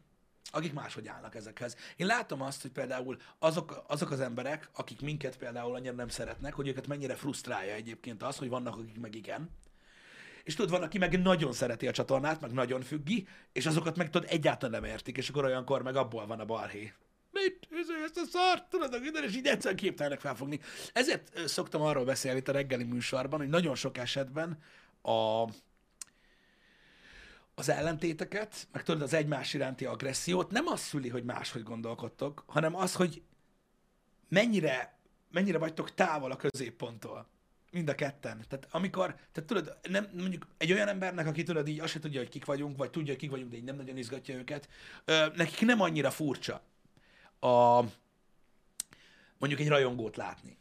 akik 0.56 0.74
máshogy 0.74 1.08
állnak 1.08 1.36
ezekhez. 1.36 1.76
Én 1.96 2.08
látom 2.08 2.42
azt, 2.42 2.62
hogy 2.62 2.72
például 2.72 3.18
azok, 3.40 3.84
azok 3.88 4.12
az 4.12 4.20
emberek, 4.20 4.70
akik 4.74 5.02
minket 5.02 5.38
például 5.38 5.76
annyira 5.76 5.94
nem 5.94 6.08
szeretnek, 6.08 6.54
hogy 6.54 6.68
őket 6.68 6.88
mennyire 6.88 7.16
frusztrálja 7.16 7.74
egyébként 7.74 8.24
az, 8.24 8.38
hogy 8.38 8.50
vannak, 8.50 8.76
akik 8.76 9.00
meg 9.00 9.16
igen. 9.16 9.50
És 10.44 10.56
tudod, 10.56 10.72
van, 10.72 10.82
aki 10.84 10.98
meg 10.98 11.22
nagyon 11.22 11.54
szereti 11.54 11.88
a 11.88 11.92
csatornát, 11.92 12.42
meg 12.42 12.52
nagyon 12.52 12.82
függi, 12.82 13.28
és 13.52 13.66
azokat 13.66 13.98
meg 13.98 14.10
tudod, 14.10 14.30
egyáltalán 14.32 14.82
nem 14.82 14.92
értik, 14.92 15.18
és 15.18 15.30
akkor 15.30 15.46
olyankor 15.46 15.82
meg 15.82 15.96
abból 15.96 16.26
van 16.26 16.40
a 16.40 16.46
balhé. 16.46 16.94
Mit? 17.32 17.68
Ez, 17.72 17.88
ezt 18.06 18.18
a 18.18 18.26
szart, 18.32 18.70
tudod, 18.70 19.02
minden, 19.02 19.24
és 19.24 19.36
így 19.36 19.48
egyszerűen 19.48 19.80
képtelenek 19.80 20.20
felfogni. 20.20 20.60
Ezért 20.94 21.48
szoktam 21.48 21.82
arról 21.82 22.06
beszélni 22.06 22.40
itt 22.40 22.48
a 22.48 22.52
reggeli 22.52 22.84
műsorban, 22.84 23.40
hogy 23.40 23.50
nagyon 23.50 23.76
sok 23.76 23.98
esetben 23.98 24.58
a, 25.02 25.44
az 27.56 27.70
ellentéteket, 27.70 28.68
meg 28.72 28.84
tudod, 28.84 29.02
az 29.02 29.14
egymás 29.14 29.54
iránti 29.54 29.86
agressziót 29.86 30.52
nem 30.52 30.68
az 30.68 30.80
szüli, 30.80 31.10
hogy 31.10 31.24
máshogy 31.24 31.64
gondolkodtok, 31.64 32.44
hanem 32.48 32.76
az, 32.76 32.96
hogy 32.96 33.22
mennyire, 34.30 34.98
mennyire 35.32 35.58
vagytok 35.58 35.94
távol 35.94 36.32
a 36.32 36.36
középponttól. 36.36 37.28
Mind 37.72 37.90
a 37.90 37.96
ketten. 37.96 38.46
Tehát 38.50 38.68
amikor, 38.72 39.16
tehát 39.32 39.50
tudod, 39.50 39.78
nem, 39.90 40.10
mondjuk 40.14 40.48
egy 40.58 40.72
olyan 40.72 40.88
embernek, 40.88 41.28
aki 41.28 41.44
tudod 41.44 41.68
így 41.68 41.80
azt 41.80 41.92
se 41.92 42.00
tudja, 42.00 42.20
hogy 42.20 42.30
kik 42.30 42.46
vagyunk, 42.46 42.78
vagy 42.78 42.90
tudja, 42.90 43.12
hogy 43.12 43.22
kik 43.22 43.30
vagyunk, 43.30 43.52
de 43.52 43.58
így 43.58 43.64
nem 43.64 43.76
nagyon 43.76 43.98
izgatja 43.98 44.36
őket, 44.36 44.70
ö, 45.06 45.26
nekik 45.36 45.62
nem 45.62 45.82
annyira 45.82 46.12
furcsa 46.12 46.62
a, 47.40 47.84
mondjuk 49.38 49.60
egy 49.60 49.68
rajongót 49.68 50.18
látni. 50.18 50.58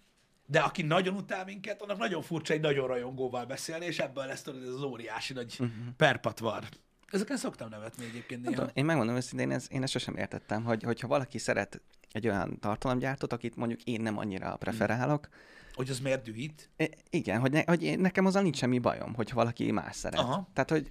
De 0.47 0.61
aki 0.61 0.83
nagyon 0.83 1.15
utál 1.15 1.45
minket, 1.45 1.83
annak 1.83 1.99
nagyon 1.99 2.23
furcsa 2.23 2.53
egy 2.53 2.61
nagyon 2.61 2.87
rajongóval 2.87 3.45
beszélni, 3.45 3.85
és 3.85 3.99
ebből 3.99 4.27
lesz 4.27 4.43
tudod, 4.43 4.63
ez 4.63 4.69
az 4.69 4.83
óriási 4.83 5.33
nagy 5.33 5.53
uh-huh. 5.53 5.69
perpatvar. 5.97 6.65
Ezeken 7.11 7.37
szoktam 7.37 7.69
nevetni 7.69 8.05
egyébként 8.05 8.43
Nem 8.43 8.51
néha. 8.51 8.61
tudom, 8.61 8.71
én 8.75 8.85
megmondom 8.85 9.17
őszintén, 9.17 9.51
ez, 9.51 9.67
én 9.71 9.83
ezt 9.83 9.93
sosem 9.93 10.17
értettem, 10.17 10.65
hogy, 10.65 10.83
hogyha 10.83 11.09
valaki 11.09 11.39
szeret 11.39 11.81
egy 12.13 12.29
olyan 12.29 12.59
tartalomgyártót, 12.61 13.33
akit 13.33 13.57
mondjuk 13.57 13.83
én 13.83 14.01
nem 14.01 14.19
annyira 14.19 14.57
preferálok, 14.57 15.29
Hogy 15.75 15.91
az 15.91 16.01
miért 16.01 16.23
dühít? 16.25 16.71
I- 16.77 16.91
igen, 17.11 17.41
hogy, 17.41 17.51
ne, 17.51 17.63
hogy 17.67 17.83
én, 17.83 17.99
nekem 18.01 18.27
azzal 18.27 18.43
nincs 18.43 18.57
semmi 18.57 18.79
bajom, 18.79 19.15
hogyha 19.15 19.37
valaki 19.37 19.71
más 19.71 19.97
szeret. 19.97 20.19
Aha. 20.19 20.49
Tehát, 20.53 20.71
hogy 20.71 20.91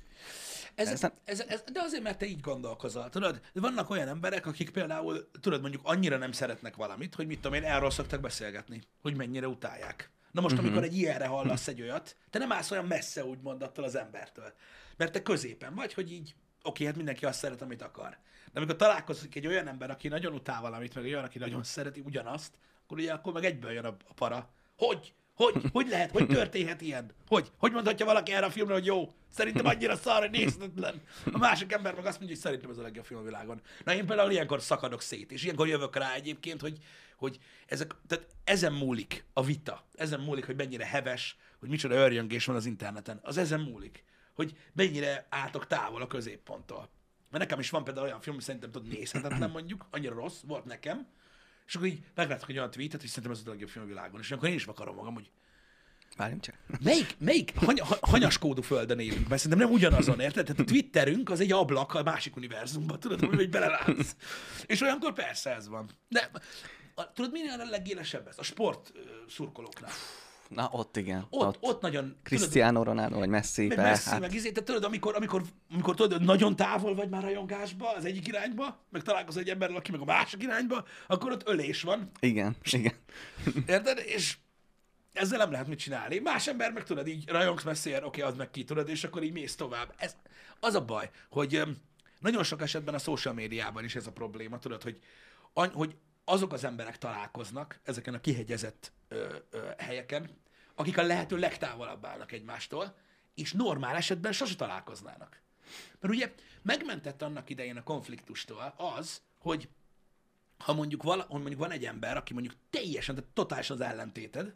Ez, 0.76 0.90
Ez 1.24 1.40
ez, 1.48 1.64
de 1.72 1.82
azért, 1.82 2.04
mert 2.04 2.18
te 2.18 2.26
így 2.26 2.40
gondolkozol, 2.40 3.10
tudod? 3.10 3.42
Vannak 3.54 3.90
olyan 3.90 4.08
emberek, 4.08 4.46
akik 4.46 4.70
például, 4.72 5.30
tudod, 5.42 5.62
mondjuk 5.62 5.82
annyira 5.86 6.18
nem 6.18 6.32
szeretnek 6.32 6.76
valamit, 6.76 7.16
hogy 7.16 7.28
mit 7.28 7.40
tudom 7.40 7.54
én, 7.58 7.64
erről 7.64 7.90
szoktak 7.90 8.22
beszélgetni, 8.22 8.82
hogy 9.02 9.16
mennyire 9.18 9.48
utálják. 9.48 10.12
Na 10.32 10.42
most, 10.42 10.56
Mhm. 10.56 10.66
amikor 10.66 10.84
egy 10.84 10.98
ilyenre 10.98 11.26
hallasz 11.28 11.68
egy 11.68 11.82
olyat, 11.82 12.16
te 12.30 12.40
nem 12.40 12.52
állsz 12.52 12.72
olyan 12.72 12.86
messze, 12.86 13.26
úgymond 13.26 13.62
attól 13.62 13.84
az 13.86 13.96
embertől. 13.96 14.54
Mert 14.98 15.12
te 15.12 15.22
középen 15.22 15.76
vagy, 15.76 15.94
hogy 15.94 16.12
így, 16.12 16.36
oké, 16.64 16.86
hát 16.86 16.96
mindenki 16.96 17.26
azt 17.26 17.40
szeret, 17.40 17.62
amit 17.62 17.82
akar. 17.82 18.18
De 18.52 18.60
amikor 18.60 18.76
találkozik 18.76 19.36
egy 19.36 19.48
olyan 19.48 19.68
ember, 19.68 19.90
aki 19.90 20.08
nagyon 20.08 20.34
utál 20.34 20.62
valamit, 20.62 20.96
meg 20.96 21.06
egy 21.06 21.12
olyan, 21.12 21.24
aki 21.24 21.40
nagyon 21.40 21.64
szereti 21.64 22.00
ugyanazt, 22.06 22.54
akkor 22.84 22.98
ugye 22.98 23.14
akkor 23.14 23.34
meg 23.34 23.44
egyből 23.46 23.72
jön 23.72 23.86
a, 23.86 23.96
a 24.08 24.14
para. 24.14 24.50
Hogy? 24.78 25.14
Hogy? 25.44 25.64
Hogy 25.72 25.88
lehet? 25.88 26.12
Hogy 26.12 26.28
történhet 26.28 26.82
ilyen? 26.82 27.12
Hogy? 27.28 27.52
Hogy 27.58 27.72
mondhatja 27.72 28.06
valaki 28.06 28.32
erre 28.32 28.46
a 28.46 28.50
filmre, 28.50 28.74
hogy 28.74 28.86
jó? 28.86 29.14
Szerintem 29.30 29.66
annyira 29.66 29.96
szar, 29.96 30.20
hogy 30.20 30.32
nézhetetlen. 30.32 31.02
A 31.32 31.38
másik 31.38 31.72
ember 31.72 31.96
meg 31.96 32.06
azt 32.06 32.18
mondja, 32.18 32.36
hogy 32.36 32.46
szerintem 32.46 32.70
ez 32.70 32.78
a 32.78 32.82
legjobb 32.82 33.06
film 33.06 33.20
a 33.20 33.24
világon. 33.24 33.62
Na 33.86 33.94
én 33.94 34.06
például 34.06 34.32
ilyenkor 34.32 34.62
szakadok 34.62 35.02
szét, 35.02 35.32
és 35.32 35.44
ilyenkor 35.44 35.68
jövök 35.68 35.96
rá 35.96 36.14
egyébként, 36.14 36.62
hogy, 36.62 36.78
hogy 37.18 37.40
ezek, 37.68 37.96
tehát 38.08 38.28
ezen 38.44 38.74
múlik 38.74 39.26
a 39.34 39.44
vita, 39.44 39.86
ezen 39.96 40.20
múlik, 40.20 40.46
hogy 40.46 40.56
mennyire 40.56 40.86
heves, 40.86 41.38
hogy 41.60 41.70
micsoda 41.70 41.96
örjöngés 41.96 42.46
van 42.46 42.56
az 42.56 42.66
interneten. 42.66 43.20
Az 43.22 43.38
ezen 43.38 43.60
múlik, 43.60 44.04
hogy 44.34 44.58
mennyire 44.74 45.26
álltok 45.30 45.68
távol 45.68 46.02
a 46.02 46.08
középponttól. 46.08 46.90
Mert 47.30 47.44
nekem 47.44 47.60
is 47.60 47.70
van 47.70 47.84
például 47.84 48.06
olyan 48.06 48.22
film, 48.22 48.36
hogy 48.36 48.44
szerintem 48.44 48.72
tudod, 48.72 48.88
nézhetetlen 48.88 49.50
mondjuk, 49.50 49.88
annyira 49.92 50.16
rossz, 50.16 50.42
volt 50.48 50.66
nekem, 50.66 51.08
és 51.74 51.80
akkor 51.80 51.92
így 51.92 52.04
meglátok 52.16 52.50
egy 52.50 52.58
olyan 52.58 52.72
tweetet, 52.72 53.00
hogy 53.00 53.10
szerintem 53.10 53.32
ez 53.32 53.42
a 53.46 53.50
legjobb 53.50 53.70
film 53.70 53.86
a 53.86 53.88
világon, 53.88 54.20
és 54.20 54.32
akkor 54.32 54.50
én 54.50 54.56
is 54.56 54.66
vakarom 54.66 54.96
magam, 54.96 55.14
hogy 55.14 55.30
várjunk 56.18 56.42
csak. 56.42 56.56
Melyik, 56.84 57.16
melyik 57.20 57.54
hany, 57.56 57.80
ha- 57.80 57.98
hanyaskódú 58.02 58.62
földön 58.62 59.00
élünk? 59.00 59.28
Mert 59.28 59.42
szerintem 59.42 59.68
nem 59.68 59.76
ugyanazon, 59.78 60.20
érted? 60.20 60.46
Tehát 60.46 60.62
a 60.62 60.64
Twitterünk 60.64 61.30
az 61.30 61.40
egy 61.40 61.52
ablak 61.52 61.94
a 61.94 62.04
másik 62.04 62.36
univerzumban, 62.36 63.00
tudod, 63.00 63.26
hogy 63.26 63.50
belelátsz. 63.50 64.16
És 64.66 64.82
olyankor 64.82 65.14
persze 65.14 65.56
ez 65.56 65.68
van. 65.68 65.90
De 66.08 66.32
a, 66.96 67.14
tudod, 67.14 67.32
minél 67.32 67.60
a 67.60 67.70
legélesebb 67.70 68.28
ez? 68.28 68.38
A 68.38 68.44
sport 68.44 68.92
ö, 68.96 69.00
szurkolóknál. 69.30 69.92
Na, 70.56 70.70
ott 70.72 70.98
igen. 70.98 71.26
Ott, 71.30 71.48
ott, 71.48 71.58
ott 71.60 71.82
nagyon... 71.82 72.04
tudod, 72.04 72.24
Cristiano 72.24 72.84
Ronaldo, 72.84 73.18
vagy 73.18 73.30
Messi, 73.30 73.68
meg 73.68 73.78
be, 73.78 73.84
messzi, 73.84 74.10
hát, 74.10 74.20
meg 74.20 74.34
izé, 74.34 74.52
tehát 74.52 74.68
tudod, 74.68 74.84
amikor, 74.84 75.16
amikor, 75.16 75.42
amikor 75.72 75.96
tudod, 75.96 76.24
nagyon 76.24 76.56
távol 76.56 76.96
vagy 76.96 77.10
már 77.10 77.22
rajongásba, 77.22 77.96
az 77.96 78.06
egyik 78.06 78.28
irányba, 78.28 78.78
meg 78.90 79.02
találkozol 79.02 79.42
egy 79.42 79.50
emberrel, 79.50 79.76
aki 79.76 79.92
meg 79.92 80.02
a 80.02 80.06
másik 80.06 80.44
irányba, 80.44 80.86
akkor 81.08 81.32
ott 81.32 81.48
ölés 81.48 81.82
van, 81.82 82.10
igen, 82.20 82.56
igen. 82.72 82.94
Érted? 83.68 84.02
És 84.06 84.38
ezzel 85.14 85.38
nem 85.38 85.52
lehet 85.52 85.68
mit 85.68 85.80
csinálni. 85.80 86.20
Más 86.20 86.48
ember 86.48 86.72
meg 86.72 86.84
tudod, 86.84 87.08
így 87.08 87.30
rajongsz 87.30 87.64
messzér, 87.64 88.04
oké, 88.04 88.22
az 88.22 88.36
meg 88.36 88.50
ki, 88.50 88.64
tudod, 88.64 88.90
és 88.90 89.04
akkor 89.04 89.24
így 89.24 89.32
mész 89.32 89.56
tovább. 89.56 89.94
Ez, 89.98 90.16
az 90.60 90.76
a 90.76 90.86
baj, 90.86 91.10
hogy 91.30 91.62
nagyon 92.20 92.44
sok 92.44 92.62
esetben 92.62 92.94
a 92.94 92.98
social 92.98 93.34
médiában 93.34 93.84
is 93.84 93.96
ez 93.96 94.08
a 94.08 94.12
probléma, 94.12 94.60
tudod, 94.60 94.84
hogy, 94.84 95.00
hogy 95.54 95.96
azok 96.26 96.54
az 96.54 96.64
emberek 96.64 96.98
találkoznak 96.98 97.80
ezeken 97.84 98.14
a 98.14 98.20
kihegyezett 98.20 98.92
ö, 99.08 99.36
ö, 99.50 99.58
helyeken, 99.78 100.30
akik 100.76 100.98
a 100.98 101.04
lehető 101.04 101.38
legtávolabb 101.38 102.06
állnak 102.06 102.32
egymástól, 102.32 102.96
és 103.36 103.52
normál 103.54 103.96
esetben 103.96 104.32
sose 104.32 104.56
találkoznának. 104.56 105.42
Mert 106.00 106.14
ugye 106.14 106.34
megmentett 106.62 107.22
annak 107.22 107.50
idején 107.50 107.78
a 107.78 107.84
konfliktustól 107.84 108.74
az, 108.78 109.22
hogy 109.40 109.70
ha 110.58 110.74
mondjuk, 110.74 111.04
vala, 111.04 111.26
mondjuk 111.30 111.60
van 111.60 111.72
egy 111.72 111.86
ember, 111.86 112.18
aki 112.18 112.34
mondjuk 112.34 112.56
teljesen, 112.70 113.16
tehát 113.16 113.30
totálisan 113.30 113.82
az 113.82 113.88
ellentéted, 113.88 114.54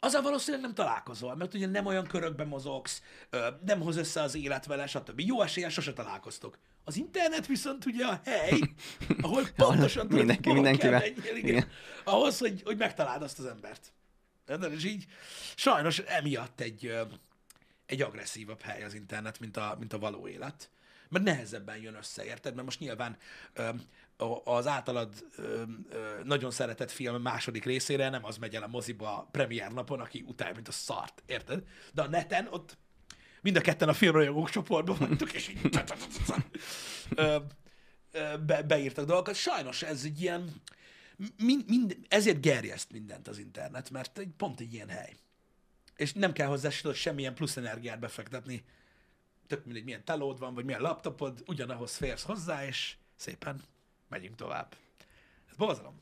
azzal 0.00 0.22
valószínűleg 0.22 0.64
nem 0.66 0.74
találkozol, 0.74 1.36
mert 1.36 1.54
ugye 1.54 1.66
nem 1.66 1.86
olyan 1.86 2.06
körökben 2.06 2.46
mozogsz, 2.46 3.02
nem 3.64 3.80
hoz 3.80 3.96
össze 3.96 4.22
az 4.22 4.34
élet 4.34 4.66
vele, 4.66 4.86
stb. 4.86 5.20
Jó 5.20 5.42
eséllyel 5.42 5.70
sose 5.70 5.92
találkoztok. 5.92 6.58
Az 6.84 6.96
internet 6.96 7.46
viszont 7.46 7.86
ugye 7.86 8.06
a 8.06 8.20
hely, 8.24 8.60
ahol 9.20 9.48
pontosan 9.56 10.02
tudod, 10.02 10.18
mindenki 10.18 10.52
mindenkivel. 10.52 10.98
menjél, 10.98 11.36
igen, 11.36 11.36
Igen. 11.36 11.68
ahhoz, 12.04 12.38
hogy, 12.38 12.62
hogy 12.64 12.76
megtaláld 12.76 13.22
azt 13.22 13.38
az 13.38 13.46
embert. 13.46 13.92
Érted? 14.48 14.72
És 14.72 14.84
így 14.84 15.06
sajnos 15.54 15.98
emiatt 15.98 16.60
egy, 16.60 16.98
egy 17.86 18.02
agresszívabb 18.02 18.60
hely 18.60 18.82
az 18.82 18.94
internet, 18.94 19.40
mint 19.40 19.56
a, 19.56 19.76
mint 19.78 19.92
a 19.92 19.98
való 19.98 20.28
élet. 20.28 20.70
Mert 21.08 21.24
nehezebben 21.24 21.76
jön 21.76 21.94
össze, 21.94 22.24
érted? 22.24 22.54
Mert 22.54 22.66
most 22.66 22.80
nyilván 22.80 23.16
az 24.44 24.66
általad 24.66 25.26
nagyon 26.24 26.50
szeretett 26.50 26.90
film 26.90 27.22
második 27.22 27.64
részére 27.64 28.08
nem 28.08 28.24
az 28.24 28.36
megy 28.36 28.54
el 28.54 28.62
a 28.62 28.66
moziba 28.66 29.28
premier 29.30 29.72
napon, 29.72 30.00
aki 30.00 30.24
utálja, 30.26 30.54
mint 30.54 30.68
a 30.68 30.72
szart, 30.72 31.22
érted? 31.26 31.62
De 31.92 32.02
a 32.02 32.08
neten 32.08 32.48
ott 32.50 32.76
mind 33.40 33.56
a 33.56 33.60
ketten 33.60 33.88
a 33.88 33.92
filmrajongók 33.92 34.50
csoportban 34.50 34.96
vagytok, 34.98 35.32
és 35.32 35.48
így 35.48 35.68
be, 38.46 38.62
beírtak 38.62 39.06
dolgokat. 39.06 39.34
Sajnos 39.34 39.82
ez 39.82 40.04
egy 40.04 40.20
ilyen, 40.20 40.62
mind, 41.36 41.68
mind, 41.68 41.98
ezért 42.08 42.40
gerjeszt 42.40 42.92
mindent 42.92 43.28
az 43.28 43.38
internet, 43.38 43.90
mert 43.90 44.18
egy, 44.18 44.30
pont 44.36 44.60
egy 44.60 44.72
ilyen 44.72 44.88
hely. 44.88 45.16
És 45.96 46.12
nem 46.12 46.32
kell 46.32 46.46
hozzá 46.46 46.70
semmilyen 46.92 47.34
plusz 47.34 47.56
energiát 47.56 47.98
befektetni. 47.98 48.64
Tök 49.46 49.64
mindegy, 49.64 49.84
milyen 49.84 50.04
telód 50.04 50.38
van, 50.38 50.54
vagy 50.54 50.64
milyen 50.64 50.80
laptopod, 50.80 51.42
ugyanahoz 51.46 51.96
férsz 51.96 52.22
hozzá, 52.22 52.66
és 52.66 52.96
szépen 53.16 53.62
megyünk 54.08 54.36
tovább. 54.36 54.76
Ez 55.50 55.56
borzalom. 55.56 56.00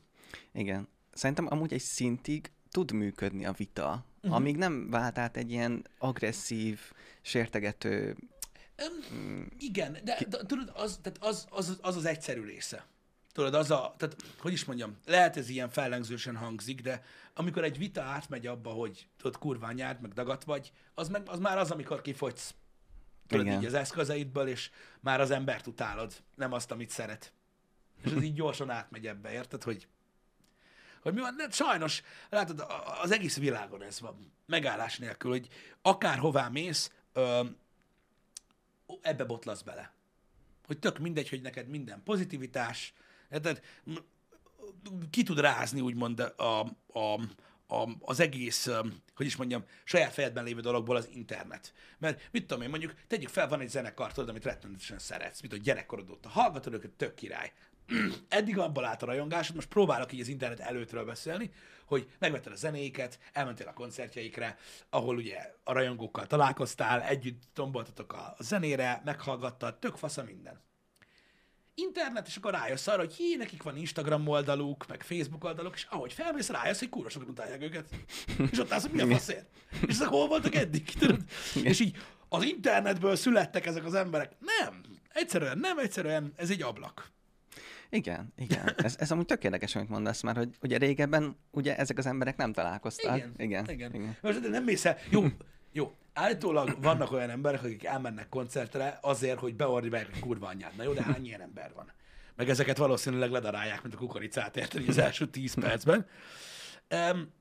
Igen. 0.51 0.87
Szerintem 1.13 1.47
amúgy 1.49 1.73
egy 1.73 1.81
szintig 1.81 2.51
tud 2.69 2.91
működni 2.91 3.45
a 3.45 3.51
vita, 3.51 4.05
uh-huh. 4.17 4.35
amíg 4.35 4.57
nem 4.57 4.89
vált 4.89 5.17
át 5.17 5.37
egy 5.37 5.51
ilyen 5.51 5.87
agresszív, 5.97 6.79
sértegető... 7.21 8.15
Um, 9.11 9.47
igen, 9.59 9.97
de, 10.03 10.17
de 10.29 10.45
tudod, 10.45 10.71
az, 10.73 10.99
tehát 11.01 11.17
az, 11.21 11.47
az, 11.49 11.77
az 11.81 11.95
az 11.95 12.05
egyszerű 12.05 12.41
része. 12.41 12.85
Tudod, 13.35 13.53
az 13.53 13.71
a, 13.71 13.95
tehát, 13.97 14.15
hogy 14.39 14.53
is 14.53 14.65
mondjam, 14.65 14.97
lehet 15.05 15.37
ez 15.37 15.49
ilyen 15.49 15.69
fellengzősen 15.69 16.35
hangzik, 16.35 16.81
de 16.81 17.03
amikor 17.33 17.63
egy 17.63 17.77
vita 17.77 18.01
átmegy 18.01 18.47
abba, 18.47 18.69
hogy 18.69 19.07
tudod, 19.17 19.37
kurván 19.37 19.73
nyárt, 19.73 20.01
meg 20.01 20.13
dagat 20.13 20.43
vagy, 20.43 20.71
az, 20.93 21.09
meg, 21.09 21.29
az 21.29 21.39
már 21.39 21.57
az, 21.57 21.71
amikor 21.71 22.01
kifogysz 22.01 22.53
tudod, 23.27 23.45
Igen. 23.45 23.59
így 23.59 23.65
az 23.65 23.73
eszközeidből, 23.73 24.47
és 24.47 24.69
már 24.99 25.21
az 25.21 25.31
embert 25.31 25.67
utálod, 25.67 26.13
nem 26.35 26.53
azt, 26.53 26.71
amit 26.71 26.89
szeret. 26.89 27.33
És 28.03 28.11
ez 28.11 28.21
így 28.21 28.33
gyorsan 28.33 28.69
átmegy 28.69 29.07
ebbe, 29.07 29.31
érted, 29.31 29.63
hogy 29.63 29.87
hogy 31.01 31.13
mi 31.13 31.19
van, 31.19 31.35
de 31.35 31.49
sajnos, 31.51 32.01
látod, 32.29 32.65
az 33.01 33.11
egész 33.11 33.37
világon 33.37 33.83
ez 33.83 33.99
van, 33.99 34.31
megállás 34.45 34.97
nélkül, 34.97 35.31
hogy 35.31 35.47
akárhová 35.81 36.47
mész, 36.47 36.91
ö, 37.13 37.43
ebbe 39.01 39.23
botlasz 39.23 39.61
bele. 39.61 39.91
Hogy 40.65 40.79
tök 40.79 40.97
mindegy, 40.97 41.29
hogy 41.29 41.41
neked 41.41 41.67
minden 41.67 42.03
pozitivitás, 42.03 42.93
M- 43.83 44.03
ki 45.09 45.23
tud 45.23 45.39
rázni, 45.39 45.81
úgymond 45.81 46.19
a, 46.19 46.59
a, 46.87 47.19
a, 47.67 47.89
az 47.99 48.19
egész, 48.19 48.69
hogy 49.15 49.25
is 49.25 49.35
mondjam, 49.35 49.63
saját 49.83 50.13
fejedben 50.13 50.43
lévő 50.43 50.61
dologból 50.61 50.95
az 50.95 51.09
internet. 51.13 51.73
Mert 51.97 52.27
mit 52.31 52.45
tudom 52.47 52.63
én, 52.63 52.69
mondjuk 52.69 52.93
tegyük 53.07 53.29
fel, 53.29 53.47
van 53.47 53.59
egy 53.59 53.69
zenekar, 53.69 54.11
tudod, 54.11 54.29
amit 54.29 54.43
rettenetesen 54.43 54.99
szeretsz, 54.99 55.41
mint 55.41 55.53
a 55.53 55.57
gyerekkorod 55.57 56.09
óta 56.09 56.29
hallgatod 56.29 56.73
őket, 56.73 56.91
tök 56.91 57.13
király. 57.13 57.51
Eddig 58.29 58.57
abból 58.57 58.85
állt 58.85 59.03
a 59.03 59.05
rajongásod, 59.05 59.55
most 59.55 59.67
próbálok 59.67 60.11
így 60.11 60.19
az 60.19 60.27
internet 60.27 60.59
előttről 60.59 61.05
beszélni, 61.05 61.51
hogy 61.85 62.09
megvetted 62.19 62.51
a 62.51 62.55
zenéket, 62.55 63.19
elmentél 63.33 63.67
a 63.67 63.73
koncertjeikre, 63.73 64.57
ahol 64.89 65.15
ugye 65.15 65.53
a 65.63 65.73
rajongókkal 65.73 66.27
találkoztál, 66.27 67.01
együtt 67.01 67.43
tomboltatok 67.53 68.13
a 68.13 68.35
zenére, 68.39 69.01
meghallgattad, 69.05 69.79
tök 69.79 69.95
fasz 69.95 70.17
a 70.17 70.23
minden 70.23 70.64
internet, 71.75 72.27
és 72.27 72.35
akkor 72.35 72.51
rájössz 72.51 72.87
arra, 72.87 72.99
hogy 72.99 73.13
hé, 73.13 73.35
nekik 73.35 73.63
van 73.63 73.77
Instagram 73.77 74.27
oldaluk, 74.27 74.87
meg 74.87 75.03
Facebook 75.03 75.43
oldaluk, 75.43 75.75
és 75.75 75.87
ahogy 75.89 76.13
felmész, 76.13 76.49
rájössz, 76.49 76.79
hogy 76.79 76.89
kurva 76.89 77.09
sokat 77.09 77.29
utálják 77.29 77.61
őket. 77.61 77.85
És 78.51 78.59
ott 78.59 78.71
állsz, 78.71 78.81
hogy 78.81 78.91
mi 78.91 79.01
a 79.01 79.07
faszért? 79.07 79.45
És 79.87 79.95
ezek 79.95 80.07
hol 80.07 80.27
voltak 80.27 80.55
eddig? 80.55 80.93
Tudod? 80.99 81.21
És 81.63 81.79
így 81.79 81.97
az 82.29 82.43
internetből 82.43 83.15
születtek 83.15 83.65
ezek 83.65 83.85
az 83.85 83.93
emberek. 83.93 84.31
Nem. 84.39 84.81
Egyszerűen 85.09 85.57
nem, 85.57 85.77
egyszerűen 85.77 86.33
ez 86.35 86.49
egy 86.49 86.61
ablak. 86.61 87.13
Igen, 87.89 88.33
igen. 88.37 88.73
Ez, 88.77 88.95
ez 88.99 89.11
amúgy 89.11 89.25
tök 89.25 89.43
érdekes, 89.43 89.75
amit 89.75 89.89
mondasz, 89.89 90.21
mert 90.21 90.37
hogy 90.37 90.49
ugye 90.61 90.77
régebben 90.77 91.37
ugye 91.51 91.77
ezek 91.77 91.97
az 91.97 92.05
emberek 92.05 92.37
nem 92.37 92.53
találkoztak. 92.53 93.15
Igen. 93.15 93.33
Igen. 93.37 93.69
igen. 93.69 93.93
igen. 93.93 94.17
Most 94.21 94.39
de 94.39 94.49
nem 94.49 94.63
mész 94.63 94.85
el. 94.85 94.97
Jó, 95.09 95.25
jó. 95.75 95.95
Állítólag 96.13 96.81
vannak 96.81 97.11
olyan 97.11 97.29
emberek, 97.29 97.63
akik 97.63 97.83
elmennek 97.83 98.29
koncertre 98.29 98.99
azért, 99.01 99.39
hogy 99.39 99.55
beordibálják 99.55 100.15
a 100.15 100.19
kurva 100.19 100.47
anyját. 100.47 100.75
Na 100.75 100.83
jó, 100.83 100.93
de 100.93 101.03
hány 101.03 101.25
ilyen 101.25 101.41
ember 101.41 101.73
van? 101.73 101.91
Meg 102.35 102.49
ezeket 102.49 102.77
valószínűleg 102.77 103.31
ledarálják, 103.31 103.81
mint 103.81 103.93
a 103.93 103.97
kukoricát, 103.97 104.57
érted, 104.57 104.87
az 104.87 104.97
első 104.97 105.27
tíz 105.27 105.53
percben. 105.53 106.07
Um, 106.89 107.33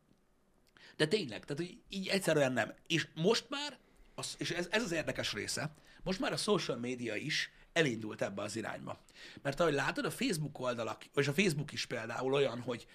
de 0.96 1.06
tényleg, 1.06 1.44
tehát 1.44 1.62
hogy 1.62 1.78
így 1.88 2.08
egyszerűen 2.08 2.52
nem. 2.52 2.72
És 2.86 3.06
most 3.14 3.46
már, 3.48 3.78
az, 4.14 4.34
és 4.38 4.50
ez, 4.50 4.68
ez 4.70 4.82
az 4.82 4.92
érdekes 4.92 5.32
része, 5.32 5.74
most 6.02 6.20
már 6.20 6.32
a 6.32 6.36
social 6.36 6.78
média 6.78 7.14
is 7.14 7.52
elindult 7.72 8.22
ebbe 8.22 8.42
az 8.42 8.56
irányba. 8.56 9.04
Mert 9.42 9.60
ahogy 9.60 9.74
látod, 9.74 10.04
a 10.04 10.10
Facebook 10.10 10.58
oldalak, 10.58 11.04
és 11.14 11.28
a 11.28 11.32
Facebook 11.32 11.72
is 11.72 11.86
például 11.86 12.32
olyan, 12.32 12.60
hogy 12.60 12.86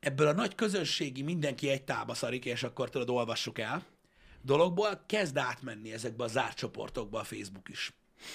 ebből 0.00 0.26
a 0.26 0.32
nagy 0.32 0.54
közönségi 0.54 1.22
mindenki 1.22 1.68
egy 1.68 1.84
tába 1.84 2.14
szarik, 2.14 2.44
és 2.44 2.62
akkor 2.62 2.90
tudod, 2.90 3.10
olvassuk 3.10 3.58
el, 3.58 3.84
dologból 4.46 5.02
kezd 5.06 5.36
átmenni 5.36 5.92
ezekbe 5.92 6.24
a 6.24 6.28
zárt 6.28 6.56
csoportokba 6.56 7.20
a 7.20 7.24
Facebook 7.24 7.68
is, 7.68 7.92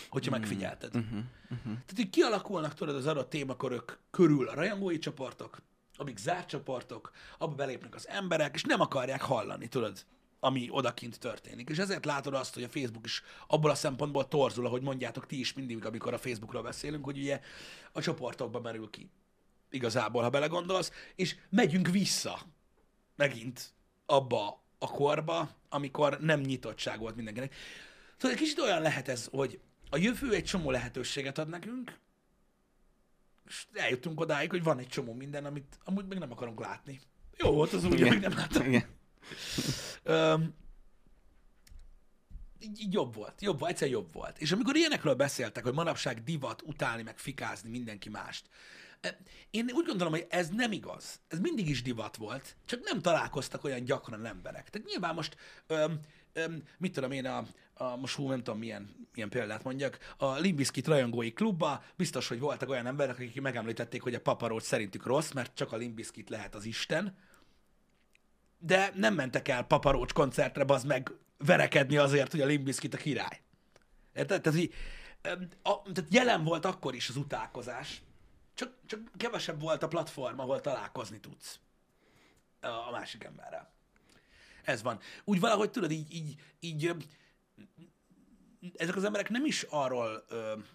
hogyha 0.10 0.36
mm. 0.36 0.40
megfigyelted. 0.40 0.96
Uh-huh, 0.96 1.20
uh-huh. 1.44 1.64
Tehát, 1.64 1.94
hogy 1.96 2.10
kialakulnak 2.10 2.74
tudod 2.74 2.96
az 2.96 3.08
adott 3.08 3.30
témakörök 3.30 4.00
körül 4.12 4.48
a 4.48 4.54
rajongói 4.54 4.98
csoportok, 4.98 5.62
amik 5.96 6.18
zárt 6.18 6.48
csoportok, 6.48 7.12
abba 7.38 7.56
belépnek 7.56 7.96
az 7.96 8.08
emberek, 8.08 8.56
és 8.56 8.64
nem 8.64 8.82
akarják 8.82 9.22
hallani, 9.22 9.68
tudod, 9.68 10.06
ami 10.40 10.68
odakint 10.72 11.20
történik. 11.20 11.70
És 11.70 11.78
ezért 11.78 12.06
látod 12.06 12.34
azt, 12.34 12.54
hogy 12.54 12.64
a 12.64 12.70
Facebook 12.70 13.06
is 13.06 13.24
abból 13.48 13.70
a 13.70 13.76
szempontból 13.76 14.28
torzul, 14.28 14.66
ahogy 14.66 14.82
mondjátok 14.82 15.26
ti 15.26 15.40
is 15.40 15.54
mindig, 15.54 15.86
amikor 15.86 16.14
a 16.14 16.18
Facebookról 16.18 16.62
beszélünk, 16.62 17.06
hogy 17.06 17.18
ugye 17.18 17.42
a 17.92 18.02
csoportokba 18.02 18.60
merül 18.60 18.90
ki. 18.90 19.10
Igazából, 19.70 20.22
ha 20.22 20.30
belegondolsz, 20.30 20.92
és 21.16 21.36
megyünk 21.50 21.88
vissza 21.88 22.40
megint 23.16 23.74
abba 24.06 24.61
a 24.84 24.88
korba, 24.88 25.50
amikor 25.70 26.18
nem 26.20 26.40
nyitottság 26.40 27.00
volt 27.00 27.16
mindenkinek. 27.16 27.56
Tudod, 28.18 28.36
egy 28.36 28.42
kicsit 28.42 28.60
olyan 28.60 28.82
lehet 28.82 29.08
ez, 29.08 29.28
hogy 29.32 29.60
a 29.90 29.98
jövő 29.98 30.34
egy 30.34 30.44
csomó 30.44 30.72
lehetőséget 30.72 31.38
ad 31.38 31.50
nekünk, 31.50 32.00
és 33.48 33.66
eljutunk 33.74 34.20
odáig, 34.20 34.50
hogy 34.50 34.64
van 34.64 34.80
egy 34.80 34.88
csomó 34.88 35.14
minden, 35.14 35.46
amit 35.46 35.80
amúgy 35.84 36.06
meg 36.06 36.20
nem 36.20 36.32
akarunk 36.32 36.60
látni. 36.60 37.02
Jó 37.38 37.52
volt 37.52 37.74
az 37.74 37.84
úgy, 37.84 38.02
hogy 38.02 38.20
nem 38.20 38.34
látom. 38.34 38.68
Igen. 38.68 38.86
um, 40.06 40.56
így, 42.60 42.82
így 42.82 42.94
jobb 42.94 43.16
volt, 43.16 43.42
jobb 43.42 43.60
volt, 43.60 43.72
egyszer 43.72 43.90
jobb 43.90 44.14
volt. 44.14 44.38
És 44.38 44.52
amikor 44.52 44.76
ilyenekről 44.76 45.16
beszéltek, 45.16 45.64
hogy 45.64 45.74
manapság 45.74 46.24
divat 46.24 46.62
utálni, 46.62 47.04
meg 47.04 47.18
fikázni 47.18 47.70
mindenki 47.70 48.10
mást, 48.10 48.50
én 49.50 49.70
úgy 49.74 49.86
gondolom, 49.86 50.14
hogy 50.14 50.26
ez 50.30 50.50
nem 50.50 50.72
igaz. 50.72 51.20
Ez 51.28 51.40
mindig 51.40 51.70
is 51.70 51.82
divat 51.82 52.16
volt, 52.16 52.56
csak 52.66 52.80
nem 52.84 53.02
találkoztak 53.02 53.64
olyan 53.64 53.84
gyakran 53.84 54.26
emberek. 54.26 54.70
Tehát 54.70 54.88
nyilván 54.88 55.14
most, 55.14 55.38
öm, 55.68 56.00
öm, 56.34 56.64
mit 56.78 56.94
tudom 56.94 57.12
én, 57.12 57.26
a, 57.26 57.46
a, 57.74 57.96
most 57.96 58.16
hú, 58.16 58.28
nem 58.30 58.44
tudom 58.44 58.60
milyen, 58.60 59.08
milyen 59.14 59.30
példát 59.30 59.64
mondjak, 59.64 60.16
a 60.18 60.38
Limbiskit 60.38 60.88
rajongói 60.88 61.34
klubba 61.34 61.84
biztos, 61.96 62.28
hogy 62.28 62.40
voltak 62.40 62.70
olyan 62.70 62.86
emberek, 62.86 63.16
akik 63.16 63.42
megemlítették, 63.42 64.02
hogy 64.02 64.16
a 64.16 64.22
paparót 64.22 64.64
szerintük 64.64 65.06
rossz, 65.06 65.32
mert 65.32 65.56
csak 65.56 65.72
a 65.72 65.78
Limbiskit 65.78 66.30
lehet 66.30 66.56
az 66.56 66.66
Isten, 66.66 67.18
de 68.60 68.92
nem 68.96 69.14
mentek 69.14 69.48
el 69.48 69.64
paparócs 69.64 70.14
koncertre, 70.14 70.64
az 70.68 70.84
meg 70.84 71.12
verekedni 71.38 71.98
azért, 71.98 72.32
hogy 72.32 72.42
a 72.42 72.46
Limbiskit 72.46 72.94
a 72.94 72.98
király. 72.98 73.42
Érted? 74.14 74.42
Tehát, 74.42 74.70
a, 75.62 75.82
tehát 75.82 76.14
jelen 76.14 76.44
volt 76.44 76.66
akkor 76.66 76.96
is 76.96 77.10
az 77.10 77.16
utálkozás, 77.16 78.02
csak, 78.62 78.74
csak 78.86 79.12
kevesebb 79.18 79.62
volt 79.62 79.84
a 79.84 79.88
platform, 79.88 80.40
ahol 80.40 80.62
találkozni 80.62 81.20
tudsz 81.20 81.60
a 82.62 82.92
másik 82.92 83.24
emberrel. 83.24 83.74
Ez 84.64 84.82
van. 84.82 85.00
Úgy 85.24 85.40
valahogy 85.40 85.72
tudod, 85.72 85.92
így, 85.92 86.14
így, 86.14 86.42
így 86.60 86.96
ezek 88.76 88.96
az 88.96 89.04
emberek 89.04 89.30
nem 89.30 89.46
is 89.46 89.66
arról, 89.70 90.26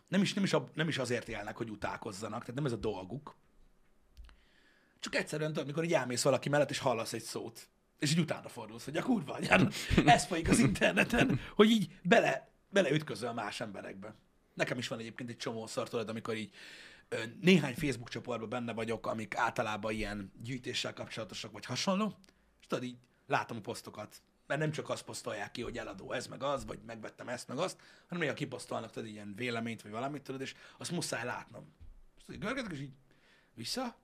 nem 0.09 0.23
is, 0.23 0.35
nem, 0.35 0.45
is, 0.45 0.55
nem 0.75 0.89
is 0.89 0.99
azért 0.99 1.29
élnek, 1.29 1.57
hogy 1.57 1.71
utálkozzanak, 1.71 2.41
tehát 2.41 2.55
nem 2.55 2.65
ez 2.65 2.73
a 2.73 2.77
dolguk. 2.77 3.37
Csak 5.01 5.15
egyszerűen 5.15 5.49
tudod, 5.49 5.65
amikor 5.65 5.85
így 5.85 5.93
elmész 5.93 6.23
valaki 6.23 6.49
mellett, 6.49 6.71
és 6.71 6.79
hallasz 6.79 7.13
egy 7.13 7.23
szót, 7.23 7.69
és 7.99 8.11
így 8.11 8.21
utána 8.21 8.49
fordulsz, 8.49 8.85
hogy 8.85 8.97
a 8.97 9.03
kurva 9.03 9.33
anyád, 9.33 9.75
ez 10.07 10.27
folyik 10.27 10.49
az 10.49 10.59
interneten, 10.59 11.41
hogy 11.55 11.71
így 11.71 11.99
bele, 12.03 12.49
beleütközöl 12.71 13.33
más 13.33 13.61
emberekbe. 13.61 14.15
Nekem 14.55 14.79
is 14.79 14.89
van 14.89 14.99
egyébként 14.99 15.31
egy 15.31 15.37
csomó 15.37 15.67
tudod, 15.67 16.09
amikor 16.09 16.37
így 16.37 16.55
néhány 17.41 17.75
Facebook 17.75 18.09
csoportban 18.09 18.49
benne 18.49 18.73
vagyok, 18.73 19.07
amik 19.07 19.37
általában 19.37 19.93
ilyen 19.93 20.33
gyűjtéssel 20.43 20.93
kapcsolatosak, 20.93 21.53
vagy 21.53 21.65
hasonló, 21.65 22.15
és 22.61 22.67
tudod, 22.67 22.85
így 22.85 22.97
látom 23.27 23.57
a 23.57 23.61
posztokat, 23.61 24.23
mert 24.47 24.61
nem 24.61 24.71
csak 24.71 24.89
azt 24.89 25.05
posztolják 25.05 25.51
ki, 25.51 25.63
hogy 25.63 25.79
eladó 25.79 26.13
ez 26.13 26.27
meg 26.27 26.43
az, 26.43 26.65
vagy 26.65 26.79
megvettem 26.87 27.29
ezt 27.29 27.49
meg 27.49 27.59
azt, 27.59 27.81
hanem 28.09 28.23
még 28.23 28.33
a 28.33 28.35
kiposztolnak 28.35 28.91
tudod 28.91 29.09
ilyen 29.09 29.35
véleményt, 29.35 29.83
vagy 29.83 29.91
valamit, 29.91 30.23
tudod, 30.23 30.41
és 30.41 30.55
azt 30.79 30.91
muszáj 30.91 31.25
látnom. 31.25 31.75
És 32.17 32.23
tudod, 32.25 32.41
görgetek, 32.41 32.73
és 32.73 32.81
így 32.81 32.95
vissza. 33.55 33.97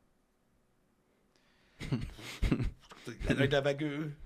Lenni 3.27 3.49
levegő, 3.49 4.17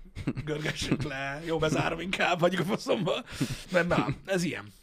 görgessük 0.43 1.01
le, 1.01 1.41
jó, 1.45 1.57
bezárom 1.57 1.99
inkább, 1.99 2.39
vagyok 2.39 2.59
a 2.59 2.63
faszomba. 2.63 3.23
Mert 3.71 3.87
na, 3.87 4.07
ez 4.25 4.43
ilyen. 4.43 4.73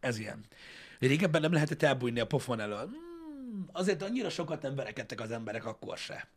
Ez 0.00 0.18
ilyen. 0.18 0.44
Régebben 0.98 1.40
nem 1.40 1.52
lehetett 1.52 1.82
elbújni 1.82 2.20
a 2.20 2.26
pofon 2.26 2.60
elől 2.60 3.07
azért 3.72 4.02
annyira 4.02 4.30
sokat 4.30 4.62
nem 4.62 4.74
verekedtek 4.74 5.20
az 5.20 5.30
emberek 5.30 5.64
akkor 5.64 5.98
se. 5.98 6.28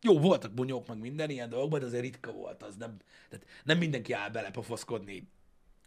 Jó, 0.00 0.18
voltak 0.18 0.52
bunyók, 0.52 0.86
meg 0.86 0.98
minden 0.98 1.30
ilyen 1.30 1.48
dolgokban, 1.48 1.80
de 1.80 1.86
azért 1.86 2.02
ritka 2.02 2.32
volt 2.32 2.62
az. 2.62 2.76
Nem, 2.76 2.96
tehát 3.28 3.46
nem 3.64 3.78
mindenki 3.78 4.12
áll 4.12 4.30
bele 4.30 4.50
pofoszkodni 4.50 5.28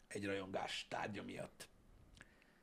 egy 0.08 0.26
rajongás 0.26 0.86
tárgya 0.89 1.23
miatt. 1.23 1.67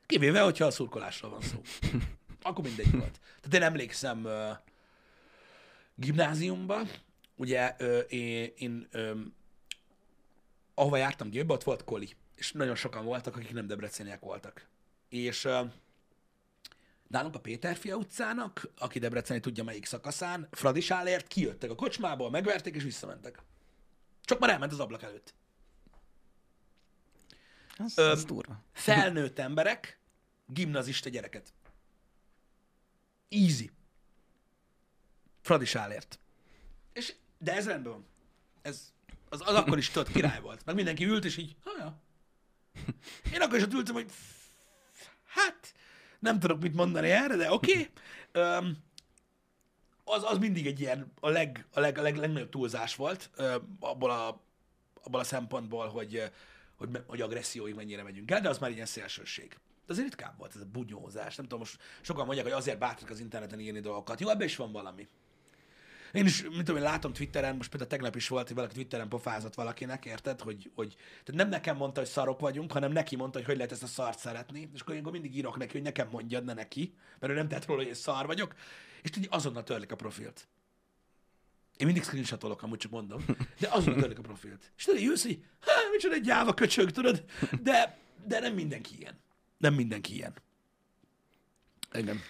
Kivéve, 0.07 0.41
hogyha 0.41 0.65
a 0.65 0.71
szurkolásról 0.71 1.31
van 1.31 1.41
szó. 1.41 1.61
Akkor 2.43 2.65
mindegy 2.65 2.91
volt. 2.91 3.21
Tehát 3.41 3.55
én 3.55 3.63
emlékszem 3.63 4.25
uh, 4.25 4.51
gimnáziumba, 5.95 6.81
ugye 7.37 7.75
uh, 7.81 8.01
én, 8.09 8.53
én 8.57 8.89
um, 8.93 9.35
ahova 10.75 10.97
jártam 10.97 11.31
Győrbe, 11.31 11.53
ott 11.53 11.63
volt 11.63 11.85
Koli, 11.85 12.09
és 12.37 12.53
nagyon 12.53 12.75
sokan 12.75 13.05
voltak, 13.05 13.37
akik 13.37 13.53
nem 13.53 13.67
debreceniek 13.67 14.21
voltak. 14.21 14.67
És 15.09 15.45
uh, 15.45 15.71
nálunk 17.15 17.35
a 17.35 17.41
Péterfia 17.41 17.97
utcának, 17.97 18.69
aki 18.79 18.99
Debreceni 18.99 19.41
tudja 19.41 19.65
melyik 19.65 19.87
szakaszán, 19.87 20.49
Fradi 20.51 20.81
Sálért 20.81 21.27
kijöttek 21.27 21.71
a 21.71 21.75
kocsmából, 21.75 22.31
megverték 22.31 22.75
és 22.75 22.83
visszamentek. 22.83 23.43
Csak 24.23 24.39
már 24.39 24.51
elment 24.51 24.73
az 24.73 24.81
ablak 24.81 25.03
előtt. 25.03 25.35
Az, 27.77 27.99
Öm, 27.99 28.11
az 28.11 28.25
durva. 28.25 28.63
Felnőtt 28.73 29.39
emberek, 29.39 30.01
gimnazista 30.47 31.09
gyereket. 31.09 31.53
Easy. 33.29 33.71
Fradi 35.41 35.65
Sálért. 35.65 36.19
És, 36.93 37.15
de 37.39 37.55
ez 37.55 37.67
rendben 37.67 37.93
van. 37.93 38.07
Ez, 38.63 38.93
az, 39.29 39.41
az 39.41 39.55
akkor 39.55 39.79
is 39.79 39.91
tudod, 39.91 40.13
király 40.13 40.41
volt. 40.41 40.65
Meg 40.65 40.75
mindenki 40.75 41.05
ült, 41.05 41.25
és 41.25 41.37
így, 41.37 41.57
ha 41.61 41.71
ja. 41.79 42.03
Én 43.33 43.41
akkor 43.41 43.57
is 43.57 43.63
ott 43.63 43.73
ültem, 43.73 43.95
hogy 43.95 44.11
hát, 45.25 45.75
nem 46.25 46.39
tudok 46.39 46.61
mit 46.61 46.75
mondani 46.75 47.11
erre, 47.11 47.37
de 47.37 47.53
oké. 47.53 47.91
Okay. 48.33 48.77
Az, 50.05 50.23
az 50.25 50.39
mindig 50.39 50.67
egy 50.67 50.81
ilyen, 50.81 51.13
a, 51.21 51.29
leg, 51.29 51.67
a, 51.73 51.81
leg, 51.81 51.99
a 51.99 52.03
leg, 52.03 52.17
legnagyobb 52.17 52.49
túlzás 52.49 52.97
volt 52.97 53.31
abból, 53.81 54.11
a, 54.11 54.43
abból 55.03 55.21
a 55.21 55.25
szempontból, 55.25 55.89
hogy, 55.89 56.23
hogy, 56.77 56.89
hogy 57.07 57.21
agresszióig 57.21 57.75
mennyire 57.75 58.03
megyünk 58.03 58.31
el, 58.31 58.41
de 58.41 58.49
az 58.49 58.59
már 58.59 58.71
ilyen 58.71 58.87
szélsőség. 58.87 59.59
De 59.87 59.93
azért 59.93 60.07
ritkább 60.07 60.39
volt 60.39 60.55
ez 60.55 60.61
a 60.61 60.67
bunyózás. 60.73 61.37
Nem 61.37 61.45
tudom, 61.45 61.59
most 61.59 61.79
sokan 62.01 62.25
mondják, 62.25 62.47
hogy 62.47 62.57
azért 62.57 62.79
bátrak 62.79 63.11
az 63.11 63.21
interneten 63.21 63.61
írni 63.61 63.81
dolgokat. 63.81 64.21
Jó, 64.21 64.29
ebben 64.29 64.47
is 64.47 64.57
van 64.57 64.73
valami. 64.73 65.09
Én 66.15 66.27
is, 66.27 66.43
mint 66.43 66.57
tudom, 66.57 66.77
én 66.77 66.83
látom 66.83 67.13
Twitteren, 67.13 67.57
most 67.57 67.71
például 67.71 67.91
tegnap 67.91 68.17
is 68.17 68.29
volt, 68.29 68.47
hogy 68.47 68.57
valaki 68.57 68.75
Twitteren 68.75 69.09
pofázott 69.09 69.55
valakinek, 69.55 70.05
érted? 70.05 70.41
Hogy, 70.41 70.71
hogy 70.75 70.95
tehát 70.97 71.41
nem 71.41 71.49
nekem 71.49 71.77
mondta, 71.77 72.01
hogy 72.01 72.09
szarok 72.09 72.41
vagyunk, 72.41 72.73
hanem 72.73 72.93
neki 72.93 73.17
mondta, 73.17 73.39
hogy 73.39 73.47
hogy 73.47 73.57
lehet 73.57 73.73
ezt 73.73 73.83
a 73.83 73.87
szart 73.87 74.19
szeretni. 74.19 74.71
És 74.75 74.81
akkor 74.81 74.95
én 74.95 75.03
mindig 75.11 75.37
írok 75.37 75.57
neki, 75.57 75.73
hogy 75.73 75.83
nekem 75.83 76.09
mondjad, 76.11 76.45
ne 76.45 76.55
neki, 76.55 76.95
mert 77.19 77.33
ő 77.33 77.37
nem 77.37 77.49
tett 77.49 77.67
róla, 77.67 77.79
hogy 77.79 77.89
én 77.89 77.95
szar 77.95 78.27
vagyok. 78.27 78.55
És 79.03 79.11
tudja, 79.11 79.31
azonnal 79.31 79.63
törlik 79.63 79.93
a 79.93 79.97
profilt. 79.97 80.49
Én 81.77 81.87
mindig 81.87 82.05
screenshotolok, 82.05 82.63
amúgy 82.63 82.79
csak 82.79 82.91
mondom, 82.91 83.25
de 83.61 83.69
azonnal 83.71 84.01
törlik 84.01 84.19
a 84.19 84.23
profilt. 84.23 84.73
És 84.77 84.85
tudod, 84.85 85.01
jössz, 85.01 85.23
hogy 85.23 85.45
hát, 85.61 85.91
micsoda 85.93 86.15
egy 86.15 86.23
gyáva 86.23 86.55
köcsög, 86.55 86.91
tudod? 86.91 87.25
De, 87.63 87.99
de 88.27 88.41
nem 88.41 88.55
mindenki 88.55 88.99
ilyen. 88.99 89.19
Nem 89.59 89.75
mindenki 89.75 90.15
ilyen. 90.15 90.35
Igen. 91.93 92.21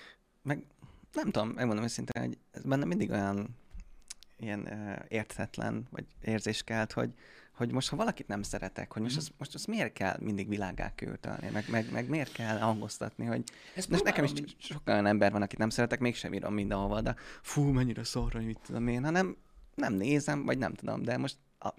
Meg 0.42 0.64
nem 1.12 1.31
tudom, 1.31 1.49
megmondom 1.49 1.85
őszintén, 1.85 2.23
hogy 2.23 2.38
ez 2.51 2.62
benne 2.62 2.85
mindig 2.85 3.11
olyan 3.11 3.57
ilyen 4.38 4.68
érthetetlen, 5.09 5.87
vagy 5.90 6.05
érzéskelt, 6.23 6.92
hogy, 6.92 7.11
hogy 7.53 7.73
most 7.73 7.88
ha 7.88 7.97
valakit 7.97 8.27
nem 8.27 8.42
szeretek, 8.42 8.92
hogy 8.92 9.03
most, 9.03 9.14
mm. 9.14 9.18
azt, 9.18 9.33
most 9.38 9.55
azt 9.55 9.66
miért 9.66 9.92
kell 9.92 10.16
mindig 10.20 10.49
világá 10.49 10.92
küldeni, 10.94 11.49
meg, 11.53 11.64
meg, 11.70 11.92
meg 11.92 12.09
miért 12.09 12.33
kell 12.33 12.59
hangoztatni, 12.59 13.25
hogy 13.25 13.42
Ezt 13.75 13.88
most 13.88 14.05
nekem 14.05 14.25
is 14.25 14.33
mind... 14.33 14.55
sok 14.59 14.83
olyan 14.87 15.07
ember 15.07 15.33
van, 15.33 15.42
akit 15.42 15.59
nem 15.59 15.70
szeretek, 15.70 16.01
mégsem 16.01 16.35
írom 16.35 16.55
mindenhova, 16.55 17.01
de 17.01 17.14
fú, 17.42 17.62
mennyire 17.62 18.05
szarra, 18.05 18.38
hogy 18.38 18.47
mit 18.47 18.61
tudom 18.66 18.88
én, 18.88 19.05
hanem 19.05 19.37
nem 19.75 19.92
nézem, 19.92 20.44
vagy 20.44 20.59
nem 20.59 20.75
tudom, 20.75 21.03
de 21.03 21.16
most 21.16 21.37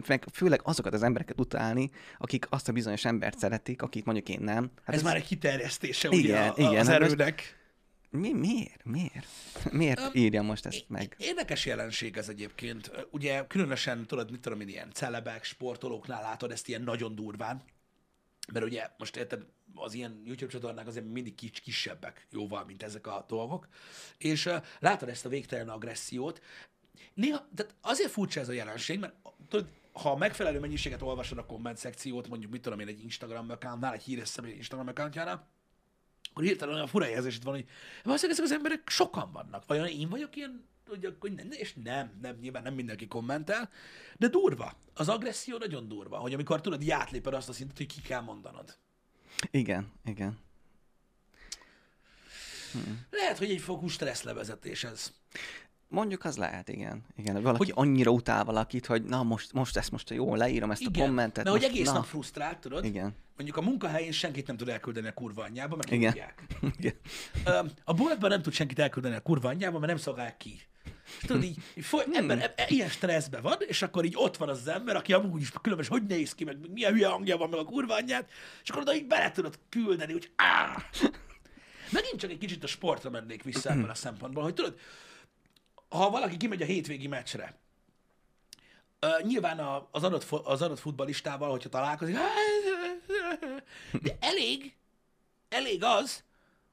meg 0.07 0.25
főleg 0.33 0.61
azokat 0.63 0.93
az 0.93 1.03
embereket 1.03 1.39
utálni, 1.39 1.89
akik 2.17 2.45
azt 2.49 2.69
a 2.69 2.71
bizonyos 2.71 3.05
embert 3.05 3.37
szeretik, 3.37 3.81
akik 3.81 4.05
mondjuk 4.05 4.29
én 4.29 4.39
nem. 4.41 4.71
Hát 4.75 4.95
ez, 4.95 4.95
ez 4.95 5.03
már 5.03 5.15
egy 5.15 5.25
kiterjesztése 5.25 6.07
igen, 6.11 6.51
ugye 6.51 6.67
igen, 6.67 6.79
az 6.79 6.89
erőnek. 6.89 7.35
Most, 7.35 7.55
mi, 8.15 8.33
miért? 8.33 8.83
Miért? 8.83 9.27
Miért 9.71 9.99
um, 9.99 10.09
írja 10.13 10.41
most 10.41 10.65
ezt 10.65 10.85
meg? 10.87 11.15
Érdekes 11.19 11.65
jelenség 11.65 12.17
ez 12.17 12.29
egyébként. 12.29 12.91
Ugye 13.11 13.47
különösen, 13.47 14.05
tudod, 14.05 14.31
mit 14.31 14.41
tudom 14.41 14.61
én, 14.61 14.67
ilyen 14.67 14.91
celebek, 14.93 15.43
sportolóknál 15.43 16.21
látod 16.21 16.51
ezt 16.51 16.67
ilyen 16.67 16.81
nagyon 16.81 17.15
durván, 17.15 17.63
mert 18.53 18.65
ugye 18.65 18.87
most 18.97 19.15
érted, 19.15 19.45
az 19.75 19.93
ilyen 19.93 20.21
YouTube 20.25 20.51
csatornák 20.51 20.87
azért 20.87 21.05
mindig 21.05 21.35
kis, 21.35 21.59
kisebbek 21.59 22.27
jóval, 22.31 22.65
mint 22.65 22.83
ezek 22.83 23.07
a 23.07 23.25
dolgok, 23.27 23.67
és 24.17 24.45
uh, 24.45 24.63
látod 24.79 25.09
ezt 25.09 25.25
a 25.25 25.29
végtelen 25.29 25.69
agressziót. 25.69 26.41
Néha, 27.13 27.47
tehát 27.55 27.75
azért 27.81 28.11
furcsa 28.11 28.39
ez 28.39 28.49
a 28.49 28.53
jelenség, 28.53 28.99
mert 28.99 29.13
tudod, 29.49 29.67
ha 29.91 30.15
megfelelő 30.15 30.59
mennyiséget 30.59 31.01
olvasod 31.01 31.37
a 31.37 31.45
komment 31.45 31.77
szekciót, 31.77 32.27
mondjuk 32.27 32.51
mit 32.51 32.61
tudom 32.61 32.79
én 32.79 32.87
egy 32.87 33.03
Instagram 33.03 33.49
accountnál, 33.49 33.93
egy 33.93 34.03
híres 34.03 34.27
személy 34.27 34.53
Instagram 34.53 34.87
accountjánál, 34.87 35.47
akkor 36.35 36.47
hirtelen 36.47 36.73
olyan 36.73 36.87
fura 36.87 37.09
érzésed 37.09 37.43
van, 37.43 37.53
hogy 37.53 37.65
valószínűleg 38.03 38.39
ezek 38.39 38.51
az 38.51 38.57
emberek 38.57 38.89
sokan 38.89 39.31
vannak. 39.31 39.65
Vajon 39.67 39.87
én 39.87 40.09
vagyok 40.09 40.35
ilyen, 40.35 40.65
hogy 40.87 41.05
akkor 41.05 41.29
nem, 41.29 41.47
és 41.51 41.73
nem, 41.83 42.11
nem, 42.21 42.37
nyilván 42.41 42.63
nem 42.63 42.73
mindenki 42.73 43.07
kommentel, 43.07 43.69
de 44.17 44.27
durva. 44.27 44.77
Az 44.93 45.09
agresszió 45.09 45.57
nagyon 45.57 45.87
durva, 45.87 46.17
hogy 46.17 46.33
amikor 46.33 46.61
tudod, 46.61 46.81
így 46.81 46.89
átléped 46.89 47.33
azt 47.33 47.49
a 47.49 47.53
szintet, 47.53 47.77
hogy 47.77 47.85
ki 47.85 48.01
kell 48.01 48.21
mondanod. 48.21 48.77
Igen, 49.51 49.91
igen. 50.05 50.39
Lehet, 53.09 53.37
hogy 53.37 53.49
egy 53.49 53.61
fokú 53.61 53.87
stresszlevezetés 53.87 54.83
ez. 54.83 55.13
Mondjuk 55.95 56.23
az 56.23 56.37
lehet, 56.37 56.69
igen. 56.69 57.03
igen. 57.17 57.33
hogy 57.33 57.43
Valaki 57.43 57.71
hogy... 57.71 57.87
annyira 57.87 58.11
utál 58.11 58.43
valakit, 58.43 58.85
hogy 58.85 59.03
na 59.03 59.23
most, 59.23 59.53
most 59.53 59.77
ezt 59.77 59.91
most 59.91 60.09
jó, 60.09 60.35
leírom 60.35 60.71
ezt 60.71 60.81
Igen, 60.81 61.03
a 61.03 61.05
kommentet. 61.05 61.47
hogy 61.47 61.61
most, 61.61 61.71
egész 61.71 61.87
na. 61.87 61.93
nap 61.93 62.05
frusztrált, 62.05 62.57
tudod? 62.57 62.85
Igen. 62.85 63.15
Mondjuk 63.35 63.57
a 63.57 63.61
munkahelyén 63.61 64.11
senkit 64.11 64.47
nem 64.47 64.57
tud 64.57 64.69
elküldeni 64.69 65.07
a 65.07 65.13
kurva 65.13 65.43
anyjába, 65.43 65.75
mert 65.75 65.91
Igen. 65.91 66.15
igen. 66.79 66.93
A 67.83 67.93
boltban 67.93 68.29
nem 68.29 68.41
tud 68.41 68.53
senkit 68.53 68.79
elküldeni 68.79 69.15
a 69.15 69.19
kurva 69.19 69.49
anyjába, 69.49 69.77
mert 69.79 69.91
nem 69.91 70.01
szolgálják 70.01 70.37
ki. 70.37 70.59
És 71.05 71.25
tudod, 71.25 71.43
így, 71.43 71.57
így 71.75 71.85
foly, 71.85 72.03
Hmm. 72.03 72.13
ember, 72.13 72.53
e, 72.55 72.65
ilyen 72.67 72.89
stresszben 72.89 73.41
van, 73.41 73.57
és 73.67 73.81
akkor 73.81 74.05
így 74.05 74.15
ott 74.17 74.37
van 74.37 74.49
az, 74.49 74.57
az 74.59 74.67
ember, 74.67 74.95
aki 74.95 75.13
amúgy 75.13 75.41
is 75.41 75.51
különböző, 75.61 75.89
hogy 75.91 76.05
néz 76.05 76.35
ki, 76.35 76.43
meg 76.43 76.57
milyen 76.73 76.91
hülye 76.91 77.07
hangja 77.07 77.37
van, 77.37 77.49
meg 77.49 77.59
a 77.59 77.63
kurva 77.65 77.93
anyját, 77.95 78.29
és 78.63 78.69
akkor 78.69 78.81
oda 78.81 78.95
így 78.95 79.07
bele 79.07 79.31
tudod 79.31 79.59
küldeni, 79.69 80.11
hogy 80.11 80.31
áh! 80.35 80.75
Megint 81.91 82.19
csak 82.19 82.31
egy 82.31 82.37
kicsit 82.37 82.63
a 82.63 82.67
sportra 82.67 83.09
mennék 83.09 83.43
vissza 83.43 83.69
ebből 83.71 83.89
a 83.89 83.95
szempontból, 83.95 84.43
hogy 84.43 84.53
tudod, 84.53 84.79
ha 85.95 86.09
valaki 86.09 86.37
kimegy 86.37 86.61
a 86.61 86.65
hétvégi 86.65 87.07
meccsre, 87.07 87.55
Uh, 89.01 89.21
nyilván 89.21 89.59
a, 89.59 89.87
az, 89.91 90.03
adott, 90.03 90.31
az 90.31 90.61
adott 90.61 90.79
futballistával, 90.79 91.49
hogyha 91.49 91.69
találkozik, 91.69 92.17
de 94.03 94.17
elég, 94.19 94.75
elég 95.49 95.83
az, 95.83 96.23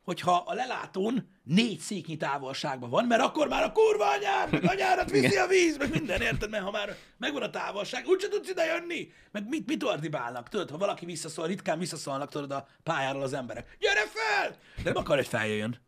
hogyha 0.04 0.42
a 0.46 0.54
lelátón 0.54 1.28
négy 1.44 1.78
széknyi 1.78 2.16
távolságban 2.16 2.90
van, 2.90 3.04
mert 3.04 3.22
akkor 3.22 3.48
már 3.48 3.62
a 3.62 3.72
kurva 3.72 4.10
anyád, 4.10 4.52
meg 4.52 4.64
anyárat 4.64 5.10
viszi 5.10 5.36
a 5.36 5.46
víz, 5.46 5.76
meg 5.76 5.90
minden, 5.90 6.20
érted? 6.20 6.50
Mert 6.50 6.64
ha 6.64 6.70
már 6.70 6.96
megvan 7.16 7.42
a 7.42 7.50
távolság, 7.50 8.06
úgyse 8.06 8.28
tudsz 8.28 8.48
ide 8.48 8.64
jönni. 8.64 9.12
Meg 9.30 9.48
mit, 9.48 9.66
mit 9.66 9.82
ordibálnak, 9.82 10.48
tudod? 10.48 10.70
Ha 10.70 10.78
valaki 10.78 11.04
visszaszól, 11.04 11.46
ritkán 11.46 11.78
visszaszólnak, 11.78 12.30
tudod, 12.30 12.50
a 12.50 12.66
pályáról 12.82 13.22
az 13.22 13.32
emberek. 13.32 13.76
Gyere 13.78 14.06
fel! 14.06 14.56
De 14.76 14.82
nem 14.92 14.96
akar, 14.96 15.16
hogy 15.16 15.26
feljöjjön. 15.26 15.80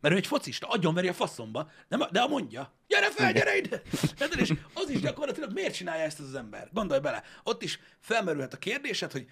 Mert 0.00 0.14
ő 0.14 0.16
egy 0.16 0.26
focista, 0.26 0.66
agyonveri 0.66 1.08
a 1.08 1.12
faszomba, 1.12 1.70
nem, 1.88 2.02
de 2.10 2.20
a 2.20 2.28
mondja, 2.28 2.72
gyere 2.88 3.10
fel, 3.10 3.32
gyere 3.32 3.56
ide! 3.56 3.82
Érted? 4.20 4.40
És 4.40 4.52
az 4.74 4.90
is 4.90 5.00
gyakorlatilag 5.00 5.52
miért 5.52 5.74
csinálja 5.74 6.04
ezt 6.04 6.20
az, 6.20 6.26
az 6.26 6.34
ember? 6.34 6.68
Gondolj 6.72 7.00
bele. 7.00 7.22
Ott 7.42 7.62
is 7.62 7.80
felmerülhet 8.00 8.54
a 8.54 8.58
kérdésed, 8.58 9.12
hogy, 9.12 9.26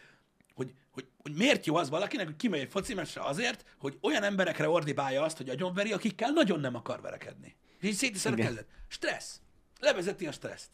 hogy, 0.61 0.75
hogy, 0.91 1.09
hogy 1.23 1.35
miért 1.35 1.67
jó 1.67 1.77
az 1.77 1.89
valakinek, 1.89 2.27
hogy 2.27 2.37
kimegy 2.37 2.61
egy 2.61 2.71
foci 2.71 2.95
meccsre 2.95 3.23
azért, 3.23 3.77
hogy 3.79 3.99
olyan 4.01 4.23
emberekre 4.23 4.69
ordibálja 4.69 5.23
azt, 5.23 5.37
hogy 5.37 5.49
agyonveri, 5.49 5.93
akikkel 5.93 6.31
nagyon 6.31 6.61
nem 6.61 6.75
akar 6.75 7.01
verekedni. 7.01 7.57
És 7.81 7.89
így 7.89 7.95
szétiszed 7.95 8.33
a 8.33 8.37
kezed. 8.37 8.67
Stressz. 8.89 9.41
Levezeti 9.79 10.27
a 10.27 10.33
stresszt. 10.33 10.71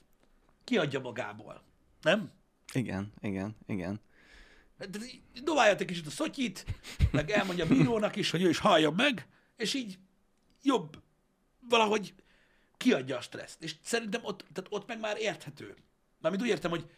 Kiadja 0.64 1.00
magából. 1.00 1.62
Nem? 2.02 2.30
Igen, 2.72 3.12
igen, 3.20 3.56
igen. 3.66 4.00
De 4.78 4.98
Dobálja 5.44 5.74
egy 5.76 5.84
kicsit 5.84 6.06
a 6.06 6.10
szotyit, 6.10 6.64
meg 7.10 7.30
elmondja 7.30 7.64
a 7.64 7.68
bírónak 7.68 8.16
is, 8.16 8.30
hogy 8.30 8.42
ő 8.42 8.48
is 8.48 8.58
hallja 8.58 8.90
meg, 8.90 9.26
és 9.56 9.74
így 9.74 9.98
jobb 10.62 11.02
valahogy 11.68 12.14
kiadja 12.76 13.16
a 13.16 13.20
stresszt. 13.20 13.62
És 13.62 13.74
szerintem 13.82 14.20
ott, 14.24 14.44
tehát 14.52 14.70
ott 14.72 14.86
meg 14.86 15.00
már 15.00 15.16
érthető. 15.18 15.74
Mármint 16.20 16.42
úgy 16.42 16.48
értem, 16.48 16.70
hogy 16.70 16.90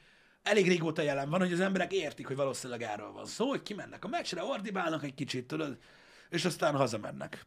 elég 0.49 0.69
régóta 0.69 1.03
jelen 1.03 1.31
van, 1.31 1.41
hogy 1.41 1.53
az 1.53 1.61
emberek 1.61 1.93
értik, 1.93 2.27
hogy 2.27 2.37
valószínűleg 2.37 2.83
erről 2.83 3.13
van 3.13 3.27
szó, 3.27 3.49
hogy 3.49 3.63
kimennek 3.63 4.05
a 4.05 4.09
meccsre, 4.09 4.43
ordibálnak 4.43 5.05
egy 5.05 5.15
kicsit, 5.15 5.47
tudod, 5.47 5.79
és 6.31 6.45
aztán 6.45 6.77
hazamennek. 6.77 7.47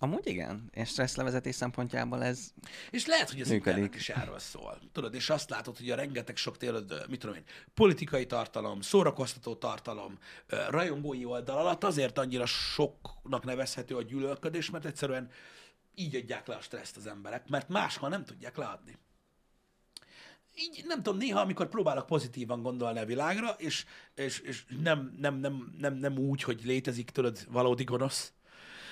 Amúgy 0.00 0.26
igen, 0.26 0.68
és 0.70 0.88
stresszlevezetés 0.88 1.54
szempontjából 1.54 2.24
ez 2.24 2.52
És 2.90 3.06
lehet, 3.06 3.30
hogy 3.30 3.40
az 3.40 3.50
internet 3.50 3.94
is 3.94 4.08
erről 4.08 4.38
szól. 4.38 4.78
Tudod, 4.92 5.14
és 5.14 5.30
azt 5.30 5.50
látod, 5.50 5.76
hogy 5.76 5.90
a 5.90 5.94
rengeteg 5.94 6.36
sok 6.36 6.56
tényleg, 6.56 6.82
mit 7.08 7.20
tudom 7.20 7.36
én, 7.36 7.44
politikai 7.74 8.26
tartalom, 8.26 8.80
szórakoztató 8.80 9.54
tartalom, 9.54 10.18
rajongói 10.68 11.24
oldal 11.24 11.58
alatt 11.58 11.84
azért 11.84 12.18
annyira 12.18 12.46
soknak 12.46 13.44
nevezhető 13.44 13.96
a 13.96 14.02
gyűlölködés, 14.02 14.70
mert 14.70 14.84
egyszerűen 14.84 15.30
így 15.94 16.16
adják 16.16 16.46
le 16.46 16.54
a 16.54 16.60
stresszt 16.60 16.96
az 16.96 17.06
emberek, 17.06 17.48
mert 17.48 17.68
máshol 17.68 18.08
nem 18.08 18.24
tudják 18.24 18.56
leadni. 18.56 18.98
Így 20.60 20.84
nem 20.86 21.02
tudom, 21.02 21.18
néha, 21.18 21.40
amikor 21.40 21.68
próbálok 21.68 22.06
pozitívan 22.06 22.62
gondolni 22.62 22.98
a 22.98 23.04
világra, 23.04 23.48
és, 23.58 23.84
és, 24.14 24.40
és 24.40 24.64
nem, 24.82 25.16
nem, 25.20 25.34
nem, 25.34 25.74
nem, 25.78 25.94
nem 25.94 26.18
úgy, 26.18 26.42
hogy 26.42 26.60
létezik, 26.64 27.10
tudod, 27.10 27.46
valódi 27.50 27.84
gonosz, 27.84 28.32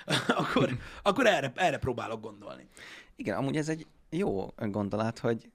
akkor, 0.29 0.79
akkor 1.03 1.27
erre, 1.27 1.53
erre 1.55 1.79
próbálok 1.79 2.21
gondolni. 2.21 2.69
Igen, 3.17 3.37
amúgy 3.37 3.57
ez 3.57 3.69
egy 3.69 3.87
jó 4.11 4.53
gondolat, 4.57 5.19
hogy 5.19 5.51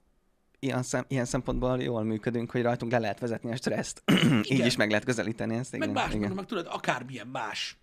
ilyen, 0.58 0.82
szem, 0.82 1.04
ilyen 1.08 1.24
szempontból 1.24 1.82
jól 1.82 2.02
működünk, 2.02 2.50
hogy 2.50 2.62
rajtunk 2.62 2.92
le 2.92 2.98
lehet 2.98 3.18
vezetni 3.18 3.52
a 3.52 3.56
stresszt. 3.56 4.02
Így 4.52 4.66
is 4.66 4.76
meg 4.76 4.88
lehet 4.88 5.04
közelíteni 5.04 5.56
ezt. 5.56 5.74
Igen, 5.74 5.90
meg 5.90 6.04
más, 6.04 6.14
igen. 6.14 6.32
meg 6.32 6.44
tudod, 6.44 6.66
akármilyen 6.70 7.26
más 7.26 7.76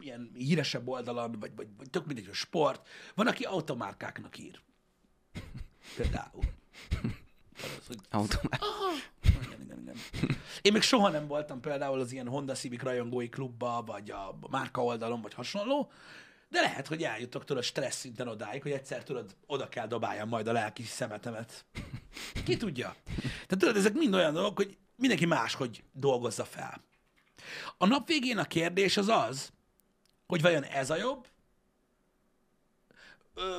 ilyen 0.00 0.30
híresebb 0.34 0.88
oldalon, 0.88 1.36
vagy, 1.40 1.50
vagy, 1.56 1.66
vagy 1.76 1.90
tök 1.90 2.06
mindegy, 2.06 2.28
a 2.30 2.34
sport. 2.34 2.88
Van, 3.14 3.26
aki 3.26 3.44
automárkáknak 3.44 4.38
ír. 4.38 4.60
Például. 5.96 6.44
Tudod, 7.60 7.82
hogy 7.86 7.98
Automát. 8.10 8.62
Aha. 8.62 8.92
Igen, 9.22 9.62
igen, 9.62 9.78
igen. 9.80 9.96
Én 10.62 10.72
még 10.72 10.82
soha 10.82 11.08
nem 11.08 11.26
voltam 11.26 11.60
például 11.60 12.00
az 12.00 12.12
ilyen 12.12 12.28
Honda 12.28 12.54
Civic 12.54 12.82
rajongói 12.82 13.28
klubba, 13.28 13.82
vagy 13.86 14.10
a 14.10 14.38
márka 14.50 14.84
oldalon, 14.84 15.22
vagy 15.22 15.34
hasonló, 15.34 15.90
de 16.48 16.60
lehet, 16.60 16.86
hogy 16.86 17.02
eljutok 17.02 17.44
tudod 17.44 17.62
stressz 17.62 17.98
szinten 17.98 18.28
odáig, 18.28 18.62
hogy 18.62 18.72
egyszer 18.72 19.02
tudod, 19.02 19.36
oda 19.46 19.68
kell 19.68 19.86
dobáljam 19.86 20.28
majd 20.28 20.46
a 20.48 20.52
lelki 20.52 20.82
szemetemet. 20.82 21.64
Ki 22.44 22.56
tudja? 22.56 22.96
Tehát 23.30 23.56
tudod, 23.58 23.76
ezek 23.76 23.92
mind 23.92 24.14
olyan 24.14 24.32
dolgok, 24.32 24.56
hogy 24.56 24.78
mindenki 24.96 25.26
máshogy 25.26 25.84
dolgozza 25.92 26.44
fel. 26.44 26.84
A 27.78 27.86
nap 27.86 28.06
végén 28.06 28.38
a 28.38 28.44
kérdés 28.44 28.96
az 28.96 29.08
az, 29.08 29.52
hogy 30.26 30.42
vajon 30.42 30.64
ez 30.64 30.90
a 30.90 30.96
jobb, 30.96 31.26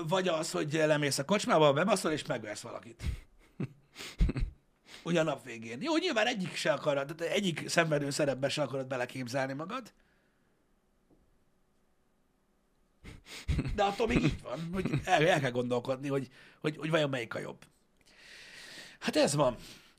vagy 0.08 0.28
az, 0.28 0.52
hogy 0.52 0.74
lemész 0.74 1.18
a 1.18 1.26
kocsmába, 1.26 1.74
bebaszol 1.74 2.12
és 2.12 2.26
megversz 2.26 2.62
valakit. 2.62 3.04
Ugye 5.04 5.20
a 5.20 5.24
nap 5.24 5.44
végén. 5.44 5.82
Jó, 5.82 5.98
nyilván 5.98 6.28
egyik 6.28 6.56
se 6.56 6.74
akarod, 6.74 7.16
tehát 7.16 7.34
egyik 7.34 7.70
szenvedő 7.70 8.10
szerepbe 8.10 8.50
se 8.50 8.62
akarod 8.62 8.88
beleképzelni 8.88 9.54
magad. 9.54 9.94
De 13.76 13.84
attól 13.84 14.08
még 14.08 14.24
így 14.24 14.42
van, 14.42 14.70
hogy 14.74 14.92
el, 15.04 15.28
el 15.28 15.40
kell 15.40 15.52
gondolkodni, 15.52 16.08
hogy, 16.08 16.30
hogy, 16.60 16.78
hogy 16.78 16.90
vajon 16.90 17.10
melyik 17.10 17.36
a 17.36 17.40
jobb. 17.40 17.66
Hát 19.00 19.16
ez 19.16 19.36
van. 19.36 19.56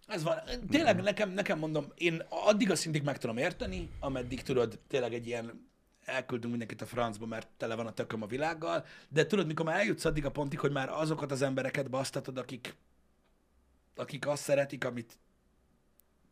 Ez 0.06 0.22
van. 0.22 0.38
Tényleg 0.70 1.02
nekem, 1.02 1.30
nekem 1.30 1.58
mondom, 1.58 1.92
én 1.94 2.22
addig 2.28 2.70
a 2.70 2.76
szintig 2.76 3.02
meg 3.02 3.18
tudom 3.18 3.36
érteni, 3.36 3.90
ameddig 4.00 4.42
tudod, 4.42 4.78
tényleg 4.88 5.14
egy 5.14 5.26
ilyen 5.26 5.68
elküldünk 6.04 6.50
mindenkit 6.50 6.82
a 6.82 6.86
francba, 6.86 7.26
mert 7.26 7.48
tele 7.56 7.74
van 7.74 7.86
a 7.86 7.92
tököm 7.92 8.22
a 8.22 8.26
világgal, 8.26 8.84
de 9.08 9.26
tudod, 9.26 9.46
mikor 9.46 9.64
már 9.64 9.78
eljutsz 9.78 10.04
addig 10.04 10.24
a 10.24 10.30
pontig, 10.30 10.58
hogy 10.58 10.72
már 10.72 10.88
azokat 10.88 11.30
az 11.30 11.42
embereket 11.42 11.90
basztatod, 11.90 12.38
akik, 12.38 12.74
akik 13.98 14.26
azt 14.26 14.42
szeretik, 14.42 14.84
amit 14.84 15.18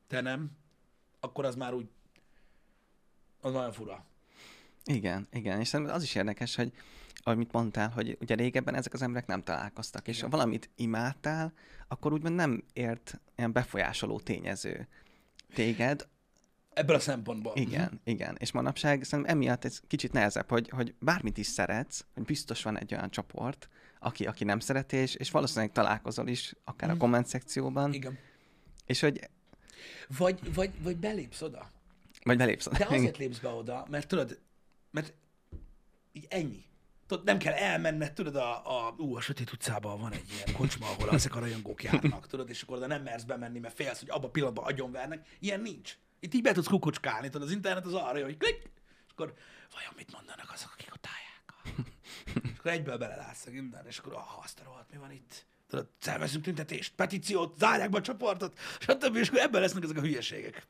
te 0.07 0.21
nem, 0.21 0.51
akkor 1.21 1.45
az 1.45 1.55
már 1.55 1.75
úgy, 1.75 1.89
az 3.41 3.53
nagyon 3.53 3.73
fura. 3.73 4.05
Igen, 4.85 5.29
igen, 5.33 5.61
és 5.61 5.69
szerintem 5.69 5.95
az 5.95 6.03
is 6.03 6.15
érdekes, 6.15 6.55
hogy 6.55 6.73
amit 7.23 7.53
mondtál, 7.53 7.89
hogy 7.89 8.17
ugye 8.21 8.35
régebben 8.35 8.75
ezek 8.75 8.93
az 8.93 9.03
emberek 9.03 9.27
nem 9.27 9.43
találkoztak, 9.43 10.09
és 10.09 10.17
Igen. 10.17 10.31
ha 10.31 10.37
valamit 10.37 10.71
imádtál, 10.77 11.53
akkor 11.89 12.13
úgymond 12.13 12.35
nem 12.35 12.65
ért 12.73 13.21
ilyen 13.37 13.53
befolyásoló 13.53 14.21
tényező 14.21 14.89
téged. 15.55 16.09
Ebből 16.73 16.97
a 16.97 17.01
szempontból. 17.01 17.53
Igen, 17.57 18.01
igen. 18.05 18.37
És 18.39 18.53
manapság 18.53 19.03
szerintem 19.03 19.37
emiatt 19.37 19.65
ez 19.65 19.81
kicsit 19.87 20.13
nehezebb, 20.13 20.49
hogy, 20.49 20.69
hogy 20.69 20.95
bármit 20.99 21.39
is 21.39 21.47
szeretsz, 21.47 22.05
hogy 22.15 22.25
biztos 22.25 22.63
van 22.63 22.79
egy 22.79 22.95
olyan 22.95 23.11
csoport, 23.11 23.69
aki, 23.99 24.27
aki 24.27 24.45
nem 24.45 24.59
szereti, 24.61 24.97
és, 24.97 25.15
és 25.15 25.31
valószínűleg 25.31 25.73
találkozol 25.73 26.29
is, 26.29 26.55
akár 26.65 26.89
a 26.89 26.93
Mhm. 26.93 27.01
komment 27.01 27.27
szekcióban, 27.27 27.93
Igen. 27.93 28.19
és 28.87 29.01
hogy 29.01 29.29
Vagy, 30.19 30.55
vagy, 30.55 30.71
vagy 30.83 30.97
belépsz 30.97 31.43
oda. 31.43 31.71
vagy 32.25 32.37
belépsz. 32.37 32.69
De 32.69 32.87
azért 32.91 33.17
lépsz 33.17 33.39
be 33.39 33.49
oda, 33.49 33.87
mert 33.91 34.09
tudod, 34.09 34.41
mert 34.91 35.15
így 36.13 36.27
ennyi. 36.29 36.65
Tudod, 37.07 37.25
nem 37.25 37.39
kell 37.39 37.53
elmenned, 37.53 38.13
tudod, 38.13 38.37
a, 38.37 38.87
a, 38.87 38.95
ú, 38.99 39.17
a 39.17 39.21
sötét 39.21 39.53
utcában 39.53 40.01
van 40.01 40.13
egy 40.13 40.25
ilyen 40.33 40.57
kocsma, 40.57 40.87
ahol 40.91 41.11
ezek 41.11 41.35
a 41.35 41.39
rajongók 41.39 41.83
járnak, 41.83 42.27
tudod, 42.27 42.49
és 42.49 42.63
akkor 42.63 42.77
oda 42.77 42.87
nem 42.87 43.03
mersz 43.03 43.23
bemenni, 43.23 43.59
mert 43.59 43.75
félsz, 43.75 43.99
hogy 44.01 44.11
abban 44.11 44.25
a 44.29 44.31
pillanatban 44.31 44.65
agyonvernek. 44.65 45.27
Ilyen 45.39 45.61
nincs. 45.61 45.99
Itt 46.21 46.35
így 46.35 46.43
be 46.43 46.53
tudsz 46.53 46.67
kukucskálni, 46.67 47.29
tudod, 47.29 47.47
az 47.49 47.55
internet 47.55 47.87
az 47.87 47.95
arra, 47.95 48.25
hogy 48.25 48.37
klik, 48.37 48.57
és 49.07 49.11
akkor 49.13 49.35
vajon 49.75 49.93
mit 49.97 50.13
mondanak 50.13 50.51
azok, 50.55 50.71
akik 50.73 50.91
ott 50.95 51.07
állják? 51.07 51.36
És 52.25 52.59
akkor 52.59 52.71
egyből 52.71 52.99
belelátsz 52.99 53.47
a 53.47 53.51
minden, 53.51 53.87
és 53.87 53.99
akkor 53.99 54.13
ah, 54.13 54.45
azt 54.45 54.61
a 54.61 54.65
rohadt, 54.65 54.93
mi 54.93 54.99
van 54.99 55.13
itt? 55.13 55.45
Tudod, 55.69 55.89
szervezünk 55.99 56.45
tüntetést, 56.45 56.95
petíciót, 56.95 57.59
zárják 57.59 57.91
be 57.91 57.99
a 57.99 58.01
csoportot, 58.01 58.59
stb. 58.81 59.17
És 59.17 59.29
akkor 59.29 59.41
ebben 59.41 59.61
lesznek 59.61 59.83
ezek 59.83 59.97
a 59.97 60.01
hülyeségek. 60.01 60.67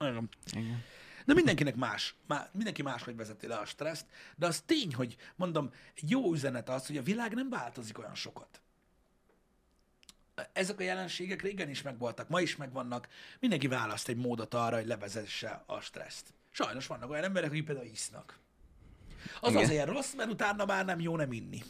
Igen. 0.00 0.28
Igen. 0.52 0.84
De 1.24 1.34
mindenkinek 1.34 1.74
más, 1.74 2.14
má, 2.26 2.48
mindenki 2.52 2.82
máshogy 2.82 3.16
vezeti 3.16 3.46
le 3.46 3.56
a 3.56 3.64
stresszt, 3.64 4.06
de 4.36 4.46
az 4.46 4.62
tény, 4.66 4.94
hogy 4.94 5.16
mondom, 5.36 5.70
jó 5.94 6.32
üzenet 6.32 6.68
az, 6.68 6.86
hogy 6.86 6.96
a 6.96 7.02
világ 7.02 7.34
nem 7.34 7.48
változik 7.48 7.98
olyan 7.98 8.14
sokat. 8.14 8.60
Ezek 10.52 10.80
a 10.80 10.82
jelenségek 10.82 11.42
régen 11.42 11.68
is 11.68 11.82
megvoltak, 11.82 12.28
ma 12.28 12.40
is 12.40 12.56
megvannak, 12.56 13.08
mindenki 13.40 13.66
választ 13.66 14.08
egy 14.08 14.16
módot 14.16 14.54
arra, 14.54 14.76
hogy 14.76 14.86
levezesse 14.86 15.62
a 15.66 15.80
stresszt. 15.80 16.32
Sajnos 16.50 16.86
vannak 16.86 17.10
olyan 17.10 17.24
emberek, 17.24 17.50
akik 17.50 17.64
például 17.64 17.86
isznak. 17.86 18.38
Az 19.40 19.50
Igen. 19.50 19.62
azért 19.62 19.88
rossz, 19.88 20.14
mert 20.14 20.30
utána 20.30 20.64
már 20.64 20.84
nem 20.84 21.00
jó 21.00 21.16
nem 21.16 21.32
inni. 21.32 21.62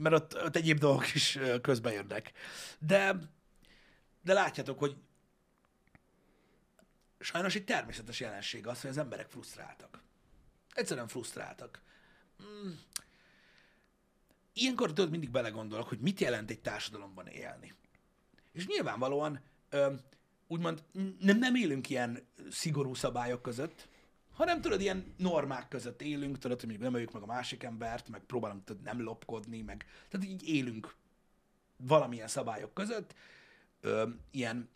Mert 0.00 0.14
ott, 0.14 0.44
ott 0.44 0.56
egyéb 0.56 0.78
dolgok 0.78 1.14
is 1.14 1.36
ö, 1.36 1.60
közbe 1.60 1.92
jönnek. 1.92 2.32
De, 2.78 3.16
de 4.22 4.32
látjátok, 4.32 4.78
hogy 4.78 4.96
sajnos 7.18 7.54
egy 7.54 7.64
természetes 7.64 8.20
jelenség 8.20 8.66
az, 8.66 8.80
hogy 8.80 8.90
az 8.90 8.98
emberek 8.98 9.28
frusztráltak. 9.28 10.02
Egyszerűen 10.74 11.08
frusztráltak. 11.08 11.82
Mm. 12.42 12.70
Ilyenkor 14.52 14.88
tudod, 14.92 15.10
mindig 15.10 15.30
belegondolok, 15.30 15.88
hogy 15.88 16.00
mit 16.00 16.20
jelent 16.20 16.50
egy 16.50 16.60
társadalomban 16.60 17.26
élni. 17.26 17.74
És 18.52 18.66
nyilvánvalóan 18.66 19.40
ö, 19.68 19.94
úgymond 20.46 20.84
nem, 21.20 21.38
nem 21.38 21.54
élünk 21.54 21.90
ilyen 21.90 22.26
szigorú 22.50 22.94
szabályok 22.94 23.42
között, 23.42 23.88
hanem 24.40 24.60
tudod, 24.60 24.80
ilyen 24.80 25.14
normák 25.16 25.68
között 25.68 26.02
élünk, 26.02 26.38
tudod, 26.38 26.60
hogy 26.60 26.68
mondjuk 26.68 26.88
nem 26.88 26.94
öljük 26.94 27.12
meg 27.12 27.22
a 27.22 27.26
másik 27.26 27.62
embert, 27.62 28.08
meg 28.08 28.20
próbálunk 28.20 28.64
tudod, 28.64 28.82
nem 28.82 29.02
lopkodni, 29.02 29.62
meg 29.62 29.86
tehát 30.08 30.26
így 30.26 30.48
élünk 30.48 30.94
valamilyen 31.76 32.28
szabályok 32.28 32.74
között, 32.74 33.14
ö, 33.80 34.08
ilyen 34.30 34.68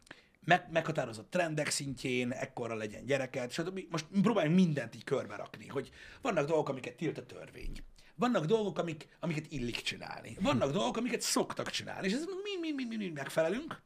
meg, 0.45 0.69
meghatározott 0.71 1.31
trendek 1.31 1.69
szintjén, 1.69 2.31
ekkora 2.31 2.75
legyen 2.75 3.05
gyereket, 3.05 3.51
stb. 3.51 3.81
Most 3.91 4.07
próbáljunk 4.23 4.57
mindent 4.57 4.95
így 4.95 5.05
körbe 5.05 5.37
rakni, 5.37 5.67
hogy 5.67 5.91
vannak 6.21 6.47
dolgok, 6.47 6.69
amiket 6.69 6.97
tilt 6.97 7.19
a 7.19 7.27
törvény. 7.27 7.85
Vannak 8.15 8.45
dolgok, 8.45 8.79
amik, 8.79 9.09
amiket 9.21 9.53
illik 9.53 9.77
csinálni. 9.77 10.37
Vannak 10.41 10.73
dolgok, 10.73 10.97
amiket 10.97 11.21
szoktak 11.21 11.71
csinálni, 11.71 12.07
és 12.07 12.13
ez 12.13 12.25
mind, 12.25 12.61
mind, 12.61 12.75
mind, 12.75 12.89
mind, 12.89 13.01
mind 13.01 13.17
megfelelünk, 13.17 13.81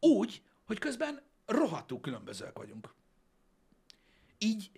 úgy, 0.00 0.42
hogy 0.64 0.78
közben 0.78 1.22
rohadtul 1.46 2.00
különbözőek 2.00 2.58
vagyunk. 2.58 2.94
Így 4.38 4.70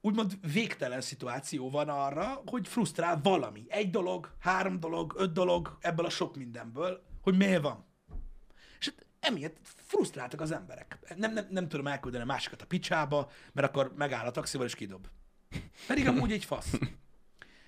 úgymond 0.00 0.52
végtelen 0.52 1.00
szituáció 1.00 1.70
van 1.70 1.88
arra, 1.88 2.42
hogy 2.46 2.68
frusztrál 2.68 3.20
valami. 3.22 3.64
Egy 3.68 3.90
dolog, 3.90 4.34
három 4.38 4.80
dolog, 4.80 5.14
öt 5.16 5.32
dolog 5.32 5.78
ebből 5.80 6.04
a 6.06 6.10
sok 6.10 6.36
mindenből, 6.36 7.02
hogy 7.22 7.36
miért 7.36 7.62
van. 7.62 7.84
És 8.78 8.86
hát 8.86 9.06
emiatt 9.20 9.56
frusztráltak 9.62 10.40
az 10.40 10.50
emberek. 10.50 10.98
Nem, 11.16 11.32
nem, 11.32 11.46
nem 11.50 11.68
tudom 11.68 11.86
elküldeni 11.86 12.22
a 12.22 12.26
másikat 12.26 12.62
a 12.62 12.66
picsába, 12.66 13.30
mert 13.52 13.68
akkor 13.68 13.92
megáll 13.96 14.26
a 14.26 14.30
taxival 14.30 14.66
és 14.66 14.74
kidob. 14.74 15.06
Pedig 15.86 16.08
amúgy 16.08 16.32
egy 16.32 16.44
fasz. 16.44 16.72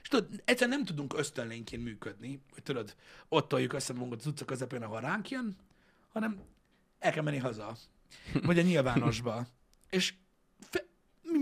És 0.03 0.09
tudod, 0.09 0.43
egyszerűen 0.45 0.77
nem 0.77 0.87
tudunk 0.87 1.19
ösztönlényként 1.19 1.83
működni, 1.83 2.43
hogy 2.53 2.63
tudod, 2.63 2.97
ott 3.29 3.49
toljuk 3.49 3.73
össze 3.73 3.93
magunkat 3.93 4.19
az 4.19 4.27
utca 4.27 4.45
közepén, 4.45 4.83
ahol 4.83 5.01
ránk 5.01 5.31
jön, 5.31 5.57
hanem 6.13 6.41
el 6.99 7.13
kell 7.13 7.23
menni 7.23 7.39
haza. 7.39 7.77
Vagy 8.43 8.59
a 8.59 8.63
nyilvánosba. 8.63 9.47
És 9.91 10.15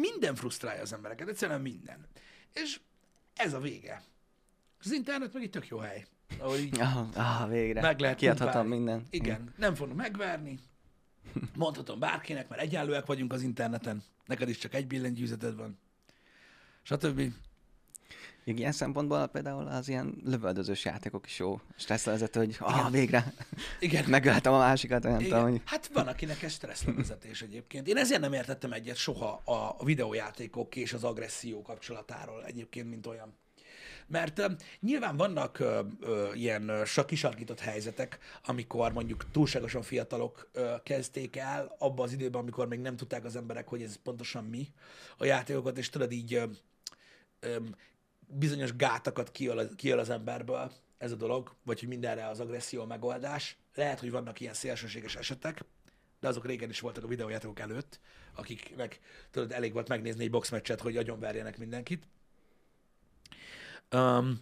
minden 0.00 0.34
frusztrálja 0.34 0.82
az 0.82 0.92
embereket, 0.92 1.28
egyszerűen 1.28 1.60
minden. 1.60 2.06
És 2.52 2.80
ez 3.36 3.52
a 3.52 3.60
vége. 3.60 4.02
Az 4.82 4.92
internet 4.92 5.32
meg 5.32 5.42
egy 5.42 5.50
tök 5.50 5.68
jó 5.68 5.78
hely. 5.78 6.06
Ahol 6.38 6.56
így 6.56 6.80
Ah, 6.80 7.42
ah, 7.42 7.48
végre. 7.48 7.80
meg 7.80 8.00
lehet 8.00 8.16
Kiadhatom 8.16 8.66
minden. 8.66 9.06
Igen, 9.10 9.54
nem 9.56 9.74
fognak 9.74 9.96
megverni. 9.96 10.58
Mondhatom 11.54 11.98
bárkinek, 11.98 12.48
mert 12.48 12.62
egyenlőek 12.62 13.06
vagyunk 13.06 13.32
az 13.32 13.42
interneten. 13.42 14.02
Neked 14.26 14.48
is 14.48 14.58
csak 14.58 14.74
egy 14.74 14.86
billentyűzeted 14.86 15.56
van. 15.56 15.78
Stb. 16.82 17.32
Ilyen 18.44 18.72
szempontból 18.72 19.26
például 19.26 19.66
az 19.66 19.88
ilyen 19.88 20.14
lövöldözős 20.24 20.84
játékok 20.84 21.26
is 21.26 21.38
jó 21.38 21.60
stresszlevezető, 21.76 22.40
hogy 22.40 22.56
ah, 22.58 22.90
végre 22.90 23.32
Igen. 23.80 24.04
megöltem 24.10 24.52
a 24.52 24.58
másikat, 24.58 25.02
nem 25.02 25.12
tudom, 25.12 25.26
Igen. 25.26 25.42
hogy... 25.42 25.60
Hát 25.64 25.90
van, 25.92 26.06
akinek 26.06 26.42
ez 26.42 26.52
stresszlevezetés 26.52 27.42
egyébként. 27.42 27.88
Én 27.88 27.96
ezért 27.96 28.20
nem 28.20 28.32
értettem 28.32 28.72
egyet 28.72 28.96
soha 28.96 29.42
a 29.44 29.84
videójátékok 29.84 30.76
és 30.76 30.92
az 30.92 31.04
agresszió 31.04 31.62
kapcsolatáról 31.62 32.44
egyébként, 32.44 32.88
mint 32.88 33.06
olyan. 33.06 33.34
Mert 34.06 34.38
uh, 34.38 34.52
nyilván 34.80 35.16
vannak 35.16 35.58
uh, 35.60 35.78
uh, 36.00 36.40
ilyen 36.40 36.70
uh, 36.70 36.84
sa- 36.84 37.04
kisarkított 37.04 37.60
helyzetek, 37.60 38.18
amikor 38.44 38.92
mondjuk 38.92 39.30
túlságosan 39.30 39.82
fiatalok 39.82 40.50
uh, 40.54 40.82
kezdték 40.82 41.36
el 41.36 41.76
abban 41.78 42.06
az 42.06 42.12
időben, 42.12 42.40
amikor 42.40 42.68
még 42.68 42.80
nem 42.80 42.96
tudták 42.96 43.24
az 43.24 43.36
emberek, 43.36 43.68
hogy 43.68 43.82
ez 43.82 43.96
pontosan 44.02 44.44
mi 44.44 44.68
a 45.18 45.24
játékokat, 45.24 45.78
és 45.78 45.88
tudod 45.88 46.12
így 46.12 46.36
uh, 46.36 46.42
um, 47.56 47.74
bizonyos 48.30 48.76
gátakat 48.76 49.30
kiöl, 49.30 49.74
kiöl 49.76 49.98
az 49.98 50.10
emberből 50.10 50.72
ez 50.98 51.12
a 51.12 51.16
dolog, 51.16 51.54
vagy 51.64 51.80
hogy 51.80 51.88
mindenre 51.88 52.26
az 52.28 52.40
agresszió 52.40 52.80
a 52.82 52.86
megoldás. 52.86 53.56
Lehet, 53.74 54.00
hogy 54.00 54.10
vannak 54.10 54.40
ilyen 54.40 54.54
szélsőséges 54.54 55.16
esetek, 55.16 55.64
de 56.20 56.28
azok 56.28 56.46
régen 56.46 56.70
is 56.70 56.80
voltak 56.80 57.04
a 57.04 57.06
videójátékok 57.06 57.58
előtt, 57.58 58.00
akiknek 58.34 59.00
tudod, 59.30 59.52
elég 59.52 59.72
volt 59.72 59.88
megnézni 59.88 60.24
egy 60.24 60.30
boxmeccset, 60.30 60.80
hogy 60.80 60.96
agyonverjenek 60.96 61.58
mindenkit. 61.58 62.08
Um, 63.92 64.38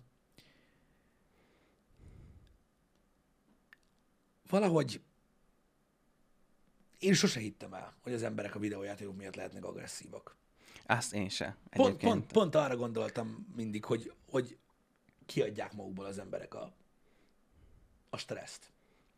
valahogy 4.48 5.00
én 6.98 7.14
sose 7.14 7.40
hittem 7.40 7.74
el, 7.74 7.96
hogy 8.02 8.12
az 8.12 8.22
emberek 8.22 8.54
a 8.54 8.58
videójátékok 8.58 9.16
miatt 9.16 9.34
lehetnek 9.34 9.64
agresszívak. 9.64 10.36
Azt 10.90 11.14
én 11.14 11.28
se. 11.28 11.56
Pont, 11.70 11.88
Egyébként. 11.88 12.12
pont, 12.12 12.32
pont 12.32 12.54
arra 12.54 12.76
gondoltam 12.76 13.46
mindig, 13.56 13.84
hogy, 13.84 14.12
hogy 14.30 14.56
kiadják 15.26 15.72
magukból 15.72 16.04
az 16.04 16.18
emberek 16.18 16.54
a, 16.54 16.72
a 18.10 18.16
stresszt. 18.16 18.72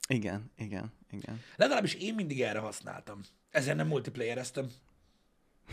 Igen, 0.08 0.50
igen, 0.56 0.92
igen. 1.10 1.42
Legalábbis 1.56 1.94
én 1.94 2.14
mindig 2.14 2.42
erre 2.42 2.58
használtam. 2.58 3.20
Ezért 3.50 3.76
nem 3.76 3.86
multiplayereztem. 3.86 4.70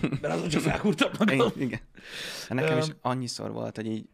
Mert 0.02 0.34
azon 0.34 0.50
csak 0.50 0.62
felkúrtam 0.72 1.12
magam. 1.18 1.36
Igen. 1.36 1.52
igen. 1.62 1.80
Hát 2.48 2.54
Nekem 2.54 2.78
is 2.78 2.88
annyiszor 3.02 3.52
volt, 3.52 3.76
hogy 3.76 3.88
így, 3.88 4.10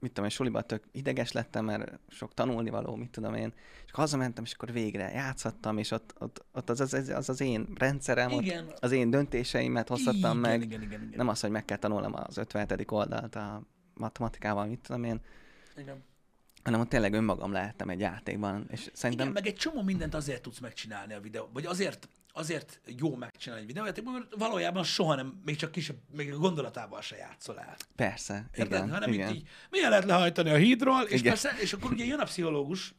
mit 0.00 0.12
tudom 0.12 0.24
én, 0.24 0.36
suliban 0.36 0.66
tök 0.66 0.84
ideges 0.92 1.32
lettem, 1.32 1.64
mert 1.64 1.98
sok 2.08 2.34
tanulni 2.34 2.70
való, 2.70 2.94
mit 2.94 3.10
tudom 3.10 3.34
én, 3.34 3.52
és 3.84 3.90
akkor 3.90 4.04
hazamentem, 4.04 4.44
és 4.44 4.52
akkor 4.52 4.72
végre 4.72 5.10
játszhattam, 5.10 5.78
és 5.78 5.90
ott, 5.90 6.14
ott, 6.18 6.44
ott 6.52 6.70
az, 6.70 6.80
az, 6.80 6.94
az, 6.94 7.08
az, 7.08 7.28
az 7.28 7.40
én 7.40 7.68
rendszerem, 7.74 8.30
Igen. 8.30 8.66
ott 8.66 8.78
az 8.78 8.92
én 8.92 9.10
döntéseimet 9.10 9.88
hozhattam 9.88 10.38
igen, 10.38 10.50
meg, 10.50 10.62
Igen, 10.62 10.82
igen, 10.82 11.02
igen. 11.02 11.16
nem 11.16 11.28
az, 11.28 11.40
hogy 11.40 11.50
meg 11.50 11.64
kell 11.64 11.76
tanulnom 11.76 12.14
az 12.14 12.36
57. 12.36 12.90
oldalt 12.90 13.34
a 13.34 13.62
matematikával, 13.94 14.66
mit 14.66 14.80
tudom 14.80 15.04
én, 15.04 15.20
igen. 15.76 16.04
hanem 16.62 16.80
ott 16.80 16.88
tényleg 16.88 17.12
önmagam 17.12 17.52
lehettem 17.52 17.88
egy 17.88 18.00
játékban, 18.00 18.66
és 18.70 18.90
szerintem 18.92 19.28
Igen, 19.28 19.42
meg 19.42 19.52
egy 19.52 19.58
csomó 19.58 19.82
mindent 19.82 20.14
azért 20.14 20.42
tudsz 20.42 20.58
megcsinálni 20.58 21.14
a 21.14 21.20
videó, 21.20 21.48
vagy 21.52 21.66
azért, 21.66 22.08
azért 22.38 22.80
jó 22.98 23.14
megcsinálni 23.16 23.62
egy 23.62 23.68
videójátékban, 23.68 24.12
mert 24.12 24.34
valójában 24.38 24.84
soha 24.84 25.14
nem, 25.14 25.40
még 25.44 25.56
csak 25.56 25.70
kisebb, 25.70 25.96
még 26.16 26.32
a 26.32 26.36
gondolatával 26.36 27.00
se 27.00 27.16
játszol 27.16 27.60
el. 27.60 27.76
persze, 27.96 28.34
Érted? 28.52 28.66
igen, 28.66 28.90
Hanem 28.90 29.12
igen. 29.12 29.34
így, 29.34 29.48
milyen 29.70 29.90
lehet 29.90 30.04
lehajtani 30.04 30.50
a 30.50 30.56
hídról, 30.56 31.02
és, 31.02 31.20
Igen. 31.20 31.32
persze, 31.32 31.56
és 31.60 31.72
akkor 31.72 31.92
ugye 31.92 32.04
jön 32.04 32.18
a 32.18 32.24
pszichológus, 32.24 32.94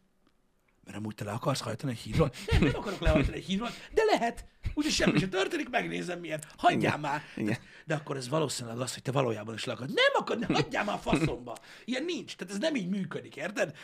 mert 0.84 0.98
amúgy 0.98 1.16
te 1.16 1.24
le 1.24 1.32
akarsz 1.32 1.60
hajtani 1.62 1.92
egy 1.92 1.98
hídról? 1.98 2.32
Nem, 2.52 2.62
nem 2.62 2.76
akarok 2.76 3.00
lehajtani 3.00 3.38
egy 3.38 3.46
hídról, 3.46 3.70
de 3.94 4.02
lehet. 4.04 4.46
Úgyhogy 4.74 4.94
semmi 4.94 5.20
sem 5.20 5.30
történik, 5.30 5.70
megnézem 5.70 6.20
milyen. 6.20 6.44
Hagyjál 6.58 6.80
Igen. 6.80 7.00
már. 7.00 7.22
Igen. 7.36 7.58
De 7.86 7.96
akkor 7.96 8.18
ez 8.18 8.30
valószínűleg 8.30 8.80
az, 8.80 8.94
hogy 8.94 9.04
te 9.04 9.12
valójában 9.12 9.54
is 9.54 9.64
le 9.66 9.74
akarod. 9.74 9.94
Nem 9.94 10.12
akarod, 10.14 10.48
ne, 10.48 10.56
hagyjál 10.56 10.84
már 10.84 10.96
a 10.96 11.00
faszomba. 11.00 11.58
Ilyen 11.86 12.04
nincs. 12.04 12.36
Tehát 12.36 12.54
ez 12.54 12.60
nem 12.60 12.76
így 12.76 12.90
működik, 12.90 13.36
érted? 13.36 13.76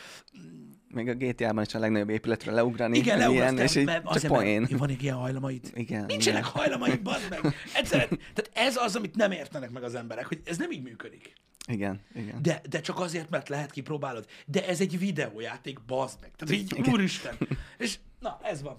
Még 0.88 1.08
a 1.08 1.14
GTA-ban 1.14 1.64
is 1.64 1.74
a 1.74 1.78
legnagyobb 1.78 2.08
épületről 2.08 2.54
leugrani, 2.54 2.98
Igen, 2.98 3.18
leugrasztál, 3.18 3.64
és 3.64 3.74
így 3.74 3.90
csak 4.12 4.26
poén. 4.26 4.66
van 4.70 4.90
ilyen 4.90 5.16
hajlamaid. 5.16 5.70
Igen, 5.74 6.04
Nincsenek 6.04 6.40
igen. 6.40 6.52
hajlamaid, 6.52 7.02
bazd 7.02 7.28
meg. 7.30 7.40
Egyszerűen, 7.74 8.08
tehát 8.08 8.50
ez 8.52 8.76
az, 8.76 8.96
amit 8.96 9.16
nem 9.16 9.30
értenek 9.30 9.70
meg 9.70 9.82
az 9.82 9.94
emberek, 9.94 10.26
hogy 10.26 10.40
ez 10.44 10.56
nem 10.56 10.70
így 10.70 10.82
működik. 10.82 11.32
Igen, 11.68 12.00
igen. 12.14 12.42
De, 12.42 12.60
de 12.70 12.80
csak 12.80 12.98
azért, 13.00 13.30
mert 13.30 13.48
lehet 13.48 13.70
kipróbálod. 13.70 14.26
De 14.46 14.66
ez 14.66 14.80
egy 14.80 14.98
videójáték, 14.98 15.80
bazd 15.86 16.18
meg. 16.20 16.30
Tehát 16.36 16.54
így, 16.54 16.72
Igen. 16.78 16.92
úristen. 16.92 17.36
És 17.78 17.98
na, 18.20 18.38
ez 18.42 18.62
van. 18.62 18.76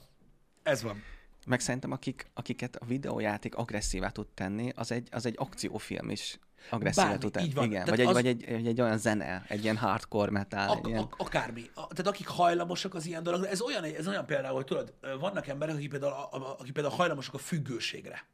Ez 0.64 0.82
van. 0.84 1.04
Meg 1.48 1.60
szerintem 1.60 1.92
akik, 1.92 2.30
akiket 2.34 2.76
a 2.76 2.86
videójáték 2.86 3.56
agresszívá 3.56 4.10
tud 4.10 4.28
tenni, 4.28 4.72
az 4.76 4.92
egy, 4.92 5.08
az 5.12 5.26
egy 5.26 5.36
akciófilm 5.38 6.10
is. 6.10 6.40
Agresszívet 6.70 7.24
után. 7.24 7.44
így 7.44 7.54
van. 7.54 7.66
Igen, 7.66 7.86
Tehát 7.86 7.90
vagy 7.90 8.00
egy, 8.00 8.08
az- 8.08 8.14
vagy 8.14 8.28
egy, 8.28 8.44
egy, 8.44 8.68
egy 8.68 8.82
olyan 8.82 8.98
zene, 8.98 9.46
egy 9.48 9.64
ilyen 9.64 9.78
hardcore 9.78 10.32
metal. 10.32 10.70
Ak- 10.70 10.78
egy 10.78 10.88
ilyen... 10.88 11.02
ak- 11.02 11.22
akármi. 11.22 11.62
A- 11.74 11.88
Tehát 11.88 12.08
akik 12.08 12.28
hajlamosak 12.28 12.94
az 12.94 13.06
ilyen 13.06 13.24
dologra, 13.24 13.48
ez 13.50 13.62
olyan, 13.62 13.84
ez 13.84 14.08
olyan 14.08 14.26
például, 14.26 14.56
hogy 14.56 14.66
tudod, 14.66 14.94
vannak 15.20 15.48
emberek, 15.48 15.76
akik 15.76 15.90
például, 15.90 16.14
akik 16.32 16.74
például 16.74 16.96
hajlamosak 16.96 17.34
a 17.34 17.38
függőségre. 17.38 18.26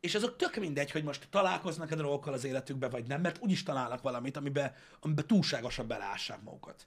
És 0.00 0.14
azok 0.14 0.36
tök 0.36 0.56
mindegy, 0.56 0.90
hogy 0.90 1.04
most 1.04 1.26
találkoznak-e 1.30 1.94
dolgokkal 1.94 2.32
az 2.32 2.44
életükbe, 2.44 2.88
vagy 2.88 3.06
nem, 3.06 3.20
mert 3.20 3.38
úgyis 3.40 3.62
találnak 3.62 4.02
valamit, 4.02 4.36
amiben, 4.36 4.72
amiben 5.00 5.26
túlságosan 5.26 5.86
beleássák 5.86 6.42
magukat. 6.42 6.86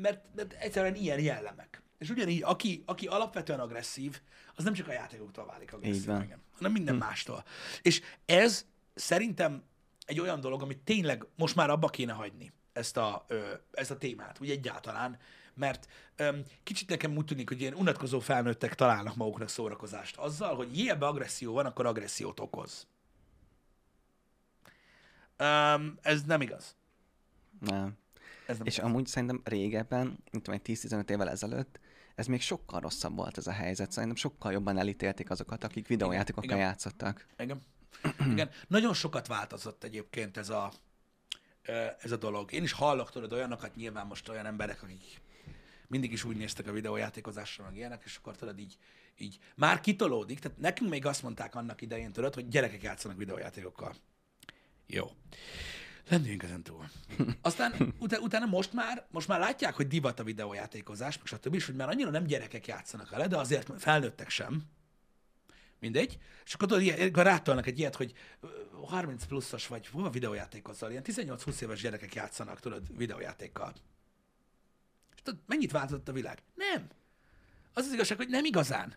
Mert, 0.00 0.24
mert 0.34 0.52
egyszerűen 0.52 0.94
ilyen 0.94 1.20
jellemek. 1.20 1.82
És 1.98 2.10
ugyanígy, 2.10 2.42
aki, 2.42 2.82
aki 2.86 3.06
alapvetően 3.06 3.60
agresszív, 3.60 4.20
az 4.54 4.64
nem 4.64 4.72
csak 4.72 4.88
a 4.88 4.92
játékoktól 4.92 5.46
válik 5.46 5.72
agresszív, 5.72 6.06
hanem 6.06 6.72
minden 6.72 6.94
hm. 6.94 7.00
mástól. 7.00 7.44
És 7.82 8.00
ez 8.26 8.66
szerintem 8.94 9.62
egy 10.06 10.20
olyan 10.20 10.40
dolog, 10.40 10.62
amit 10.62 10.78
tényleg 10.78 11.26
most 11.36 11.54
már 11.54 11.70
abba 11.70 11.88
kéne 11.88 12.12
hagyni, 12.12 12.52
ezt 12.72 12.96
a, 12.96 13.24
ö, 13.28 13.52
ezt 13.72 13.90
a 13.90 13.98
témát, 13.98 14.40
úgy 14.40 14.50
egyáltalán, 14.50 15.18
mert 15.54 15.88
öm, 16.16 16.42
kicsit 16.62 16.88
nekem 16.88 17.16
úgy 17.16 17.24
tűnik, 17.24 17.48
hogy 17.48 17.60
ilyen 17.60 17.74
unatkozó 17.74 18.18
felnőttek 18.20 18.74
találnak 18.74 19.16
maguknak 19.16 19.48
szórakozást 19.48 20.16
azzal, 20.16 20.54
hogy 20.56 20.78
ilyenben 20.78 21.08
agresszió 21.08 21.52
van, 21.52 21.66
akkor 21.66 21.86
agressziót 21.86 22.40
okoz. 22.40 22.86
Öm, 25.36 25.98
ez 26.02 26.22
nem 26.22 26.40
igaz. 26.40 26.76
Nem. 27.60 27.98
Ez 28.46 28.58
nem 28.58 28.66
És 28.66 28.76
igaz. 28.76 28.90
amúgy 28.90 29.06
szerintem 29.06 29.40
régebben, 29.44 30.18
mint 30.32 30.48
egy 30.48 30.60
10-15 30.64 31.10
évvel 31.10 31.30
ezelőtt, 31.30 31.80
ez 32.14 32.26
még 32.26 32.40
sokkal 32.40 32.80
rosszabb 32.80 33.16
volt 33.16 33.38
ez 33.38 33.46
a 33.46 33.52
helyzet. 33.52 33.90
Szerintem 33.90 34.16
sokkal 34.18 34.52
jobban 34.52 34.78
elítélték 34.78 35.30
azokat, 35.30 35.64
akik 35.64 35.86
videójátékokkal 35.86 36.50
igen. 36.50 36.58
játszottak. 36.58 37.26
Igen. 37.38 37.60
Igen. 38.32 38.50
Nagyon 38.66 38.94
sokat 38.94 39.26
változott 39.26 39.84
egyébként 39.84 40.36
ez 40.36 40.48
a, 40.48 40.72
ez 41.98 42.12
a 42.12 42.16
dolog. 42.16 42.52
Én 42.52 42.62
is 42.62 42.72
hallok 42.72 43.10
tudod 43.10 43.32
olyanokat, 43.32 43.74
nyilván 43.74 44.06
most 44.06 44.28
olyan 44.28 44.46
emberek, 44.46 44.82
akik 44.82 45.20
mindig 45.90 46.12
is 46.12 46.24
úgy 46.24 46.36
néztek 46.36 46.66
a 46.66 46.72
videójátékozásra, 46.72 47.64
meg 47.64 47.76
ilyenek, 47.76 48.02
és 48.04 48.16
akkor 48.16 48.36
tudod 48.36 48.58
így, 48.58 48.76
így 49.18 49.38
már 49.56 49.80
kitolódik. 49.80 50.38
Tehát 50.38 50.58
nekünk 50.58 50.90
még 50.90 51.06
azt 51.06 51.22
mondták 51.22 51.54
annak 51.54 51.80
idején, 51.80 52.12
tudod, 52.12 52.34
hogy 52.34 52.48
gyerekek 52.48 52.82
játszanak 52.82 53.16
videójátékokkal. 53.16 53.94
Jó. 54.86 55.10
Lendüljünk 56.08 56.42
ezen 56.42 56.62
túl. 56.62 56.90
Aztán 57.42 57.94
utána, 57.98 58.22
utána 58.22 58.46
most 58.46 58.72
már, 58.72 59.06
most 59.10 59.28
már 59.28 59.38
látják, 59.38 59.74
hogy 59.74 59.86
divat 59.86 60.20
a 60.20 60.24
videójátékozás, 60.24 61.16
meg 61.16 61.26
stb. 61.26 61.54
és 61.54 61.66
hogy 61.66 61.74
már 61.74 61.88
annyira 61.88 62.10
nem 62.10 62.24
gyerekek 62.24 62.66
játszanak 62.66 63.10
vele, 63.10 63.26
de 63.26 63.36
azért 63.36 63.70
felnőttek 63.78 64.30
sem. 64.30 64.62
Mindegy. 65.80 66.18
És 66.44 66.54
akkor 66.54 66.68
tudod, 66.68 66.82
ilyen- 66.82 67.08
akkor 67.08 67.22
rátolnak 67.24 67.66
egy 67.66 67.78
ilyet, 67.78 67.96
hogy 67.96 68.12
ö, 68.40 68.46
30 68.86 69.24
pluszos 69.24 69.66
vagy, 69.66 69.86
hova 69.86 70.10
videójátékozzal, 70.10 70.90
ilyen 70.90 71.02
18-20 71.02 71.60
éves 71.62 71.80
gyerekek 71.80 72.14
játszanak, 72.14 72.60
tudod, 72.60 72.96
videójátékkal. 72.96 73.72
És 75.14 75.22
tudod, 75.22 75.40
mennyit 75.46 75.72
változott 75.72 76.08
a 76.08 76.12
világ? 76.12 76.42
Nem. 76.54 76.88
Az 77.74 77.86
az 77.86 77.92
igazság, 77.92 78.16
hogy 78.16 78.28
nem 78.28 78.44
igazán. 78.44 78.94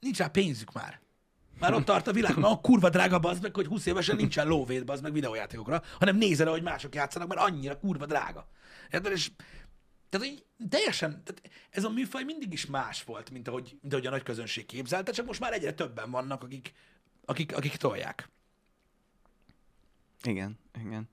Nincs 0.00 0.18
rá 0.18 0.26
pénzük 0.26 0.72
már. 0.72 1.00
Már 1.58 1.74
ott 1.74 1.84
tart 1.84 2.06
a 2.06 2.12
világ, 2.12 2.34
hogy 2.34 2.44
a 2.44 2.60
kurva 2.60 2.88
drága 2.88 3.18
bazd 3.18 3.42
meg, 3.42 3.54
hogy 3.54 3.66
20 3.66 3.86
évesen 3.86 4.16
nincsen 4.16 4.46
lóvét 4.46 4.84
bazd 4.84 5.02
meg 5.02 5.12
videójátékokra, 5.12 5.82
hanem 5.98 6.16
nézel, 6.16 6.48
hogy 6.50 6.62
mások 6.62 6.94
játszanak, 6.94 7.28
mert 7.28 7.40
annyira 7.40 7.78
kurva 7.78 8.06
drága. 8.06 8.48
Érted? 8.90 9.12
És 9.12 9.30
tehát 10.08 10.26
így 10.26 10.44
teljesen, 10.68 11.10
tehát 11.24 11.50
ez 11.70 11.84
a 11.84 11.90
műfaj 11.90 12.24
mindig 12.24 12.52
is 12.52 12.66
más 12.66 13.04
volt, 13.04 13.30
mint 13.30 13.48
ahogy, 13.48 13.78
mint 13.80 13.92
ahogy 13.92 14.06
a 14.06 14.10
nagy 14.10 14.22
közönség 14.22 14.66
képzelte, 14.66 15.12
csak 15.12 15.26
most 15.26 15.40
már 15.40 15.52
egyre 15.52 15.72
többen 15.72 16.10
vannak, 16.10 16.42
akik, 16.42 16.74
akik, 17.24 17.56
akik 17.56 17.76
tolják. 17.76 18.28
Igen, 20.22 20.58
igen. 20.80 21.08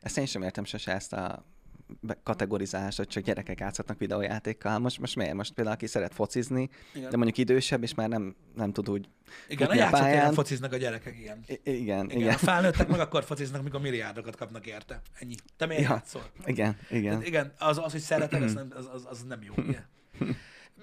Ezt 0.00 0.18
én 0.18 0.26
sem 0.26 0.42
értem 0.42 0.64
sose 0.64 0.92
ezt 0.92 1.12
a 1.12 1.44
kategorizálást, 2.22 2.96
hogy 2.96 3.06
csak 3.06 3.22
gyerekek 3.22 3.60
játszhatnak 3.60 3.98
videójátékkal. 3.98 4.78
Most, 4.78 4.98
most 4.98 5.16
miért? 5.16 5.34
Most 5.34 5.52
például 5.52 5.76
aki 5.76 5.86
szeret 5.86 6.14
focizni, 6.14 6.68
Igen. 6.94 7.10
de 7.10 7.16
mondjuk 7.16 7.38
idősebb, 7.38 7.82
és 7.82 7.94
már 7.94 8.08
nem, 8.08 8.36
nem 8.54 8.72
tud 8.72 8.90
úgy 8.90 9.08
Igen, 9.48 9.70
a 9.70 9.86
a 9.86 9.90
pályán. 9.90 10.32
fociznak 10.32 10.72
a 10.72 10.76
gyerekek, 10.76 11.18
igen. 11.18 11.44
I- 11.46 11.60
igen, 11.62 12.04
Igen, 12.04 12.10
igen. 12.10 12.34
a 12.34 12.38
felnőttek 12.38 12.88
meg 12.88 13.00
akkor 13.06 13.24
fociznak, 13.24 13.62
mikor 13.62 13.80
milliárdokat 13.80 14.36
kapnak 14.36 14.66
érte. 14.66 15.00
Ennyi. 15.18 15.34
Te 15.56 15.66
miért 15.66 15.82
Ja. 15.82 15.88
játszol? 15.88 16.22
Igen, 16.44 16.76
igen. 16.90 17.10
Tehát 17.10 17.26
igen, 17.26 17.52
az, 17.58 17.78
az 17.78 17.92
hogy 17.92 18.00
szereted, 18.00 18.42
az 18.42 18.52
nem, 18.54 18.68
az, 18.76 18.88
az, 18.92 19.06
az 19.08 19.22
nem 19.22 19.42
jó. 19.42 19.54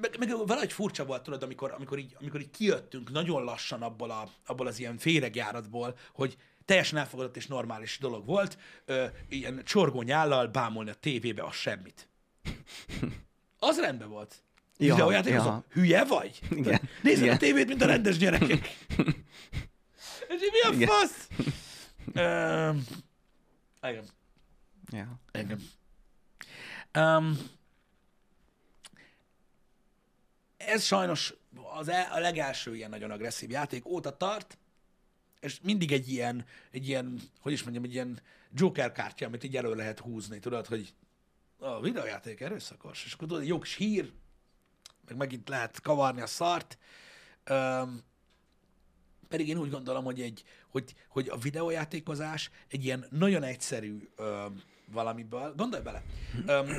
Meg, 0.02 0.16
meg 0.20 0.30
valahogy 0.30 0.74
furcsa 0.74 1.06
volt, 1.06 1.24
tudod, 1.24 1.44
amikor, 1.44 1.74
amikor, 1.78 1.98
így, 1.98 2.16
amikor 2.20 2.40
így 2.40 2.50
kijöttünk 2.50 3.12
nagyon 3.12 3.44
lassan 3.44 3.82
abból, 3.82 4.10
a, 4.12 4.28
abból 4.46 4.68
az 4.68 4.80
ilyen 4.80 4.98
féregjáratból, 4.98 5.98
hogy 6.14 6.38
teljesen 6.66 6.98
elfogadott 7.00 7.36
és 7.38 7.48
normális 7.48 7.98
dolog 7.98 8.26
volt, 8.26 8.58
ö, 8.86 9.06
ilyen 9.30 9.62
csorgó 9.66 10.02
nyállal 10.02 10.48
bámulni 10.48 10.90
a 10.90 10.94
tévébe, 10.94 11.44
az 11.44 11.54
semmit. 11.56 12.08
Az 13.60 13.80
rendben 13.80 14.10
volt. 14.10 14.44
Ja, 14.78 14.94
Videójáték, 14.94 15.34
ja. 15.34 15.64
hülye 15.72 16.04
vagy? 16.04 16.40
Igen, 16.50 16.90
Nézd 17.02 17.28
a 17.28 17.38
tévét, 17.38 17.68
mint 17.68 17.82
a 17.82 17.86
rendes 17.86 18.18
gyerekek. 18.18 18.68
És 20.28 20.40
mi 20.52 20.62
a 20.70 20.74
Igen. 20.74 20.88
fasz? 20.88 21.28
Igen. 23.90 24.06
Ja. 24.92 25.20
Igen. 25.32 25.62
Um, 26.98 27.38
ez 30.58 30.84
sajnos 30.84 31.34
az 31.74 31.88
e- 31.88 32.10
a 32.12 32.20
legelső 32.20 32.76
ilyen 32.76 32.90
nagyon 32.90 33.12
agresszív 33.12 33.50
játék 33.50 33.86
óta 33.86 34.18
tart, 34.18 34.58
és 35.44 35.60
mindig 35.62 35.92
egy 35.92 36.10
ilyen, 36.10 36.46
egy 36.72 36.88
ilyen, 36.88 37.20
hogy 37.40 37.52
is 37.52 37.64
mondjam, 37.64 37.84
egy 37.84 37.94
ilyen 37.94 38.22
Joker 38.54 38.92
kártya, 38.92 39.26
amit 39.26 39.44
így 39.44 39.58
elő 39.58 39.74
lehet 39.76 40.00
húzni, 40.00 40.40
tudod, 40.40 40.66
hogy 40.66 40.94
a 41.58 41.82
videójáték 41.82 42.42
erőszakos, 42.42 43.06
és 43.06 43.14
akkor 43.14 43.28
tudod, 43.28 43.62
kis 43.62 43.76
hír, 43.76 44.12
meg 45.08 45.18
megint 45.18 45.50
lehet 45.50 45.82
kavarni 45.82 46.22
a 46.22 46.28
szart. 46.28 46.78
Um, 47.50 48.04
pedig 49.28 49.48
én 49.48 49.58
úgy 49.58 49.70
gondolom, 49.70 50.04
hogy, 50.04 50.22
egy, 50.22 50.44
hogy, 50.70 50.96
hogy 51.08 51.30
a 51.30 51.38
videójátékozás 51.38 52.50
egy 52.68 52.86
ilyen 52.86 53.06
nagyon 53.10 53.44
egyszerű 53.44 54.10
ö, 54.16 54.46
valamiből, 54.86 55.54
gondolj 55.56 55.84
bele, 55.84 56.04
ö, 56.46 56.78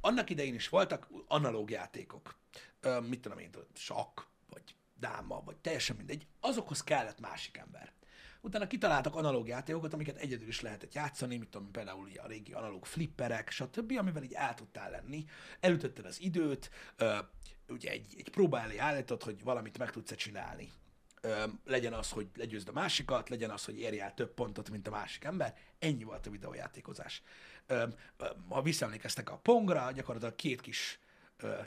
annak 0.00 0.30
idején 0.30 0.54
is 0.54 0.68
voltak 0.68 1.08
analóg 1.26 1.70
játékok, 1.70 2.36
ö, 2.80 3.00
mit 3.00 3.20
tudom 3.20 3.38
én, 3.38 3.50
sakk, 3.74 4.20
vagy 4.48 4.74
dáma, 5.00 5.42
vagy 5.44 5.56
teljesen 5.56 5.96
mindegy, 5.96 6.26
azokhoz 6.40 6.82
kellett 6.82 7.20
másik 7.20 7.56
ember. 7.56 7.92
Utána 8.40 8.66
kitaláltak 8.66 9.14
analóg 9.14 9.48
játékokat, 9.48 9.92
amiket 9.92 10.16
egyedül 10.16 10.48
is 10.48 10.60
lehetett 10.60 10.94
játszani, 10.94 11.36
mit 11.36 11.48
tudom, 11.48 11.70
például 11.70 12.08
a 12.16 12.26
régi 12.26 12.52
analóg 12.52 12.86
flipperek, 12.86 13.50
stb., 13.50 13.92
amivel 13.98 14.22
így 14.22 14.32
el 14.32 14.54
tudtál 14.54 14.90
lenni. 14.90 15.24
Elütötted 15.60 16.04
az 16.04 16.20
időt, 16.20 16.70
ö, 16.96 17.18
ugye 17.68 17.90
egy, 17.90 18.14
egy 18.18 18.30
próba 18.30 18.60
elé 18.60 18.78
állítod, 18.78 19.22
hogy 19.22 19.42
valamit 19.42 19.78
meg 19.78 19.90
tudsz 19.90 20.14
csinálni. 20.14 20.72
Ö, 21.20 21.44
legyen 21.64 21.92
az, 21.92 22.10
hogy 22.10 22.28
legyőzd 22.34 22.68
a 22.68 22.72
másikat, 22.72 23.28
legyen 23.28 23.50
az, 23.50 23.64
hogy 23.64 23.78
érj 23.78 24.00
el 24.00 24.14
több 24.14 24.34
pontot, 24.34 24.70
mint 24.70 24.86
a 24.86 24.90
másik 24.90 25.24
ember. 25.24 25.56
Ennyi 25.78 26.04
volt 26.04 26.26
a 26.26 26.30
videójátékozás. 26.30 27.22
Ö, 27.66 27.86
ö, 28.16 28.26
ha 28.48 28.62
visszaemlékeztek 28.62 29.30
a 29.30 29.38
Pongra, 29.38 29.90
gyakorlatilag 29.92 30.34
két 30.34 30.60
kis 30.60 31.00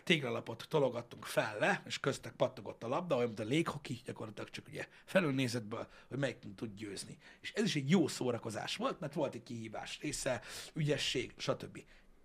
téglalapot 0.03 0.65
tologattunk 0.69 1.26
fel 1.26 1.57
le, 1.59 1.84
és 1.86 1.99
köztek 1.99 2.34
pattogott 2.34 2.84
a 2.84 2.88
labda, 2.88 3.15
olyan, 3.15 3.28
mint 3.28 3.39
a 3.39 3.43
léghoki, 3.43 4.01
gyakorlatilag 4.05 4.49
csak 4.49 4.67
ugye 4.67 4.88
felülnézetből, 5.05 5.88
hogy 6.07 6.17
melyik 6.17 6.38
tud 6.55 6.76
győzni. 6.76 7.17
És 7.41 7.53
ez 7.53 7.63
is 7.63 7.76
egy 7.76 7.89
jó 7.89 8.07
szórakozás 8.07 8.76
volt, 8.76 8.99
mert 8.99 9.13
volt 9.13 9.36
egy 9.36 9.43
kihívás 9.43 9.99
része, 10.01 10.41
ügyesség, 10.74 11.34
stb. 11.38 11.84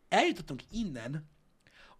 Eljutottunk 0.08 0.62
innen 0.70 1.28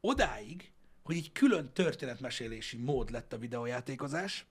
odáig, 0.01 0.73
hogy 1.03 1.17
egy 1.17 1.33
külön 1.33 1.73
történetmesélési 1.73 2.77
mód 2.77 3.11
lett 3.11 3.33
a 3.33 3.39
videójátékozás, 3.39 4.47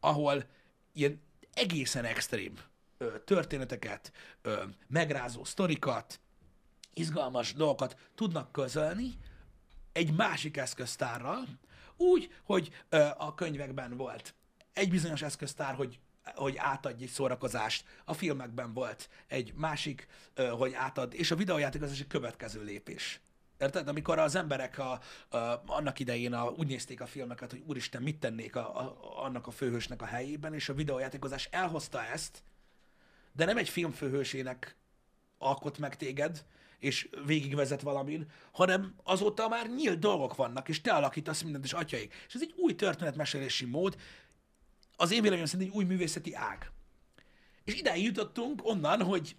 ahol 0.00 0.44
ilyen 0.92 1.22
egészen 1.52 2.04
extrém 2.04 2.54
ö, 2.98 3.18
történeteket, 3.24 4.12
ö, 4.42 4.62
megrázó 4.86 5.44
sztorikat, 5.44 6.20
izgalmas 6.94 7.52
dolgokat 7.52 7.96
tudnak 8.14 8.52
közölni 8.52 9.18
egy 9.94 10.14
másik 10.14 10.56
eszköztárral, 10.56 11.44
úgy, 11.96 12.34
hogy 12.42 12.70
ö, 12.88 13.06
a 13.16 13.34
könyvekben 13.34 13.96
volt 13.96 14.34
egy 14.72 14.90
bizonyos 14.90 15.22
eszköztár, 15.22 15.74
hogy 15.74 15.98
hogy 16.34 16.56
átadj 16.56 17.02
egy 17.02 17.08
szórakozást, 17.10 17.84
a 18.04 18.14
filmekben 18.14 18.72
volt 18.72 19.08
egy 19.26 19.52
másik, 19.54 20.06
ö, 20.34 20.46
hogy 20.46 20.72
átad, 20.74 21.14
és 21.14 21.30
a 21.30 21.36
videójátékozás 21.36 22.00
egy 22.00 22.06
következő 22.06 22.62
lépés. 22.64 23.20
Érted? 23.58 23.88
Amikor 23.88 24.18
az 24.18 24.34
emberek 24.34 24.78
a, 24.78 25.00
a, 25.28 25.62
annak 25.66 25.98
idején 25.98 26.32
a, 26.32 26.44
úgy 26.44 26.66
nézték 26.66 27.00
a 27.00 27.06
filmeket, 27.06 27.50
hogy 27.50 27.62
úristen, 27.66 28.02
mit 28.02 28.18
tennék 28.18 28.56
a, 28.56 28.80
a, 28.80 28.96
annak 29.24 29.46
a 29.46 29.50
főhősnek 29.50 30.02
a 30.02 30.06
helyében, 30.06 30.54
és 30.54 30.68
a 30.68 30.74
videójátékozás 30.74 31.48
elhozta 31.50 32.04
ezt, 32.04 32.42
de 33.32 33.44
nem 33.44 33.56
egy 33.56 33.68
film 33.68 33.92
főhősének 33.92 34.76
alkot 35.38 35.78
meg 35.78 35.96
téged, 35.96 36.44
és 36.78 37.08
végigvezet 37.26 37.80
valamin, 37.80 38.26
hanem 38.52 38.94
azóta 39.02 39.48
már 39.48 39.70
nyílt 39.70 39.98
dolgok 39.98 40.36
vannak, 40.36 40.68
és 40.68 40.80
te 40.80 40.92
alakítasz 40.92 41.42
mindent, 41.42 41.64
és 41.64 41.72
atyaik. 41.72 42.14
És 42.26 42.34
ez 42.34 42.42
egy 42.42 42.54
új 42.56 42.74
történetmesélési 42.74 43.64
mód, 43.64 43.96
az 44.96 45.12
én 45.12 45.20
véleményem 45.20 45.46
szerint 45.46 45.70
egy 45.70 45.76
új 45.76 45.84
művészeti 45.84 46.34
ág. 46.34 46.70
És 47.64 47.74
idáig 47.74 48.04
jutottunk 48.04 48.60
onnan, 48.64 49.02
hogy 49.02 49.36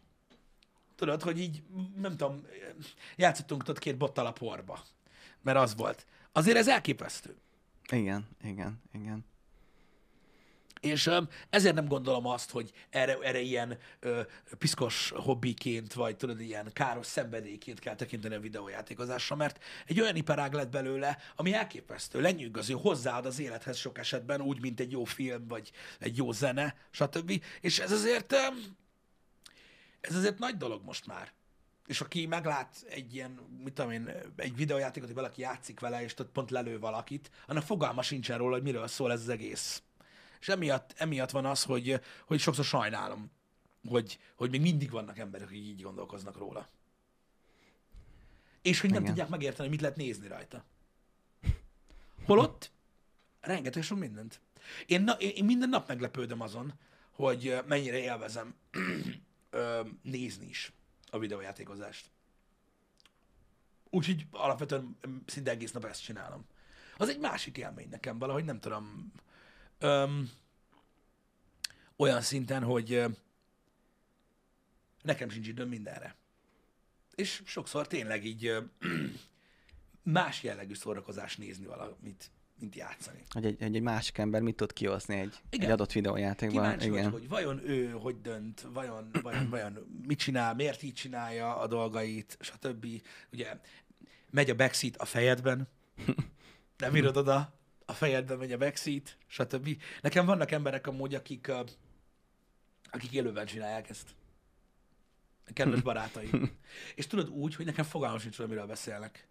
tudod, 0.96 1.22
hogy 1.22 1.40
így, 1.40 1.64
nem 1.96 2.18
tudom, 2.18 2.46
játszottunk 3.16 3.68
ott 3.68 3.80
két 3.80 3.98
bottal 3.98 4.26
a 4.26 4.32
porba. 4.32 4.84
Mert 5.42 5.58
az 5.58 5.76
volt. 5.76 6.06
Azért 6.32 6.58
ez 6.58 6.68
elképesztő. 6.68 7.36
Igen, 7.92 8.28
igen, 8.44 8.82
igen. 8.94 9.26
És 10.86 11.10
ezért 11.50 11.76
nem 11.76 11.88
gondolom 11.88 12.28
azt, 12.28 12.52
hogy 12.52 12.72
erre, 12.90 13.18
erre 13.22 13.40
ilyen 13.40 13.78
ö, 14.00 14.22
piszkos 14.58 15.14
hobbiként, 15.16 15.94
vagy 15.94 16.18
tudod, 16.18 16.42
ilyen 16.42 16.70
káros 16.74 17.06
szenvedélyként 17.06 17.80
kell 17.80 17.96
tekinteni 17.96 18.36
a 18.36 18.40
videójátékozásra, 18.40 19.36
mert 19.36 19.64
egy 19.86 20.02
olyan 20.02 20.16
iparág 20.16 20.54
lett 20.54 20.70
belőle, 20.70 21.18
ami 21.36 21.54
elképesztő, 21.54 22.22
lenyűgöző, 22.22 22.74
hozzáad 22.74 23.26
az 23.26 23.40
élethez 23.40 23.78
sok 23.78 23.98
esetben, 23.98 24.42
úgy, 24.42 24.62
mint 24.62 24.80
egy 24.80 24.92
jó 24.92 25.04
film, 25.04 25.48
vagy 25.48 25.72
egy 26.00 26.18
jó 26.18 26.32
zene, 26.32 26.76
stb. 26.92 27.44
És 27.62 27.80
ez 27.80 27.92
azért, 27.92 28.34
ez 30.02 30.16
azért 30.16 30.40
nagy 30.40 30.58
dolog 30.58 30.84
most 30.84 31.08
már. 31.08 31.34
És 31.86 32.02
aki 32.02 32.26
meglát 32.26 32.86
egy 32.90 33.14
ilyen, 33.14 33.40
mit 33.64 33.74
tudom 33.74 33.92
én, 33.92 34.12
egy 34.36 34.56
videójátékot, 34.56 35.08
hogy 35.08 35.18
valaki 35.18 35.42
játszik 35.42 35.80
vele, 35.80 36.04
és 36.04 36.14
ott 36.20 36.32
pont 36.32 36.52
lelő 36.52 36.80
valakit, 36.80 37.32
annak 37.48 37.64
fogalma 37.64 38.02
sincsen 38.02 38.38
róla, 38.38 38.54
hogy 38.54 38.64
miről 38.64 38.88
szól 38.88 39.12
ez 39.12 39.22
az 39.22 39.30
egész. 39.30 39.84
És 40.46 40.52
emiatt, 40.52 40.94
emiatt 40.98 41.32
van 41.32 41.46
az, 41.46 41.64
hogy, 41.64 42.02
hogy 42.26 42.40
sokszor 42.40 42.66
sajnálom, 42.66 43.32
hogy, 43.88 44.20
hogy 44.36 44.50
még 44.50 44.62
mindig 44.62 44.92
vannak 44.92 45.18
emberek, 45.18 45.48
akik 45.48 45.64
így 45.64 45.82
gondolkoznak 45.82 46.38
róla. 46.38 46.70
És 48.62 48.82
hogy 48.82 48.90
nem 48.90 49.02
Igen. 49.02 49.14
tudják 49.14 49.32
megérteni, 49.32 49.70
mit 49.70 49.82
lehet 49.82 49.96
nézni 49.96 50.28
rajta. 50.28 50.66
Holott 52.26 52.72
rengeteg 53.42 53.84
sok 53.84 53.98
mindent. 54.00 54.42
Én, 54.86 55.02
na, 55.02 55.12
én 55.12 55.30
én 55.30 55.46
minden 55.46 55.70
nap 55.70 55.88
meglepődöm 55.88 56.42
azon, 56.42 56.74
hogy 57.12 57.58
mennyire 57.68 57.98
élvezem 57.98 58.56
nézni 60.02 60.48
is 60.48 60.72
a 61.10 61.20
videójátékozást. 61.20 62.10
Úgyhogy 63.90 64.28
alapvetően 64.32 64.98
ö, 65.02 65.08
szinte 65.26 65.52
egész 65.52 65.72
nap 65.72 65.86
ezt 65.86 66.04
csinálom. 66.04 66.46
Az 66.98 67.10
egy 67.10 67.20
másik 67.20 67.58
élmény 67.58 67.90
nekem 67.90 68.18
valahogy, 68.18 68.46
nem 68.46 68.60
tudom, 68.60 69.12
öm, 69.80 70.32
olyan 71.96 72.22
szinten, 72.22 72.64
hogy 72.64 73.04
nekem 75.02 75.30
sincs 75.30 75.48
időm 75.48 75.70
mindenre. 75.70 76.16
És 77.16 77.42
sokszor 77.46 77.88
tényleg 77.88 78.26
így 78.26 78.46
ö, 78.46 78.60
más 80.04 80.44
jellegű 80.44 80.74
szórakozás 80.74 81.36
nézni 81.36 81.66
valamit, 81.66 82.32
mint 82.60 82.76
játszani. 82.76 83.24
Hogy 83.30 83.46
egy, 83.46 83.56
egy, 83.60 83.76
egy 83.76 83.82
másik 83.82 84.18
ember 84.18 84.42
mit 84.42 84.56
tud 84.56 84.74
kihozni 84.74 85.16
egy, 85.20 85.34
Igen. 85.50 85.66
egy 85.66 85.72
adott 85.72 85.92
videójátékban. 85.92 86.64
Kíváncsi 86.64 86.88
Igen. 86.88 87.04
vagy, 87.04 87.12
hogy 87.12 87.30
vajon 87.30 87.70
ő 87.70 87.90
hogy 87.90 88.22
dönt, 88.22 88.62
vajon, 88.74 89.10
vajon, 89.22 89.50
vajon 89.50 90.02
mit 90.08 90.20
csinál, 90.20 90.56
miért 90.56 90.84
így 90.84 90.94
csinálja 90.94 91.58
a 91.58 91.68
dolgait, 91.68 92.38
stb. 92.40 92.88
Ugye 93.32 93.60
megy 94.30 94.50
a 94.50 94.56
backseat 94.56 94.96
a 94.96 95.06
fejedben, 95.06 95.68
nem 96.78 96.96
írod 96.96 97.18
oda, 97.18 97.54
a 97.86 97.94
fejedben 97.94 98.38
megy 98.38 98.52
a 98.52 98.58
backseat, 98.58 99.18
stb. 99.28 99.82
Nekem 100.02 100.26
vannak 100.26 100.52
emberek 100.52 100.88
amúgy, 100.88 101.16
akik, 101.16 101.52
akik 102.92 103.12
élőben 103.12 103.46
csinálják 103.46 103.90
ezt. 103.90 104.16
Kedves 105.54 105.82
barátaim. 105.92 106.58
És 106.96 107.08
tudod 107.08 107.30
úgy, 107.30 107.56
hogy 107.56 107.66
nekem 107.66 107.86
fogalmam 107.86 108.20
sincs, 108.20 108.40
miről 108.40 108.66
beszélnek. 108.66 109.28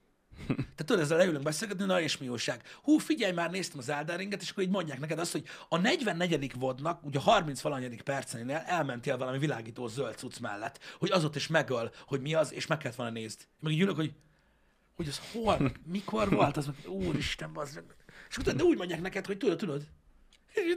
Tehát 0.46 0.84
tudod, 0.84 1.02
ezzel 1.02 1.16
leülünk 1.16 1.42
beszélgetni, 1.42 1.84
na 1.84 2.00
és 2.00 2.18
mi 2.18 2.28
újság. 2.28 2.62
Hú, 2.82 2.98
figyelj 2.98 3.32
már, 3.32 3.50
néztem 3.50 3.78
az 3.78 3.88
Elden 3.88 4.16
Ringet, 4.16 4.42
és 4.42 4.50
akkor 4.50 4.62
így 4.62 4.70
mondják 4.70 5.00
neked 5.00 5.18
azt, 5.18 5.32
hogy 5.32 5.44
a 5.68 5.78
44. 5.78 6.52
vodnak, 6.58 7.04
ugye 7.04 7.18
a 7.18 7.22
30 7.22 7.60
valanyadik 7.60 8.02
percenél 8.02 8.56
elmentél 8.56 9.16
valami 9.16 9.38
világító 9.38 9.86
zöld 9.86 10.16
cucc 10.16 10.38
mellett, 10.38 10.78
hogy 10.98 11.10
az 11.10 11.24
ott 11.24 11.36
is 11.36 11.46
megöl, 11.46 11.92
hogy 12.06 12.20
mi 12.20 12.34
az, 12.34 12.52
és 12.52 12.66
meg 12.66 12.78
kellett 12.78 12.96
volna 12.96 13.12
nézni. 13.12 13.44
Meg 13.60 13.72
így 13.72 13.80
ülök, 13.80 13.96
hogy 13.96 14.12
hogy 14.94 15.08
az 15.08 15.20
hol, 15.32 15.72
mikor 15.84 16.30
volt, 16.30 16.56
az 16.56 16.66
meg, 16.84 16.90
úristen, 16.92 17.50
az 17.54 17.74
meg. 17.74 17.84
És 18.30 18.36
utána 18.38 18.56
de 18.56 18.64
úgy 18.64 18.76
mondják 18.76 19.00
neked, 19.00 19.26
hogy 19.26 19.38
tudod, 19.38 19.58
tudod. 19.58 19.86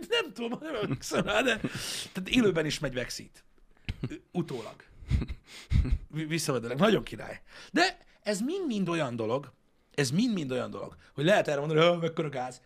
Nem 0.09 0.33
tudom, 0.33 0.59
nem 0.61 0.75
emlékszem 0.75 1.25
rá, 1.25 1.41
de 1.41 1.57
tehát 2.13 2.29
élőben 2.29 2.65
is 2.65 2.79
megy 2.79 2.93
backseat. 2.93 3.43
Utólag. 4.31 4.75
Vi- 6.07 6.27
Visszavedelek. 6.27 6.77
Nagyon 6.77 7.03
király. 7.03 7.41
De 7.71 7.97
ez 8.23 8.39
mind-mind 8.41 8.89
olyan 8.89 9.15
dolog, 9.15 9.53
ez 9.95 10.09
mind-mind 10.11 10.51
olyan 10.51 10.69
dolog, 10.71 10.95
hogy 11.13 11.25
lehet 11.25 11.47
erre 11.47 11.59
mondani, 11.59 11.79
hogy 11.87 11.99
mekkora 11.99 12.29
gáz. 12.29 12.61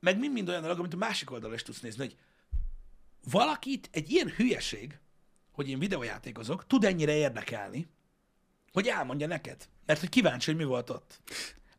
Meg 0.00 0.18
mind-mind 0.18 0.48
olyan 0.48 0.62
dolog, 0.62 0.78
amit 0.78 0.94
a 0.94 0.96
másik 0.96 1.30
oldalra 1.30 1.54
is 1.54 1.62
tudsz 1.62 1.80
nézni, 1.80 2.04
hogy 2.04 2.16
valakit 3.30 3.88
egy 3.92 4.10
ilyen 4.10 4.28
hülyeség, 4.30 4.98
hogy 5.52 5.68
én 5.68 5.78
videójátékozok, 5.78 6.66
tud 6.66 6.84
ennyire 6.84 7.14
érdekelni, 7.14 7.88
hogy 8.72 8.86
elmondja 8.86 9.26
neked. 9.26 9.68
Mert 9.86 10.00
hogy 10.00 10.08
kíváncsi, 10.08 10.50
hogy 10.50 10.60
mi 10.60 10.64
volt 10.66 10.90
ott. 10.90 11.20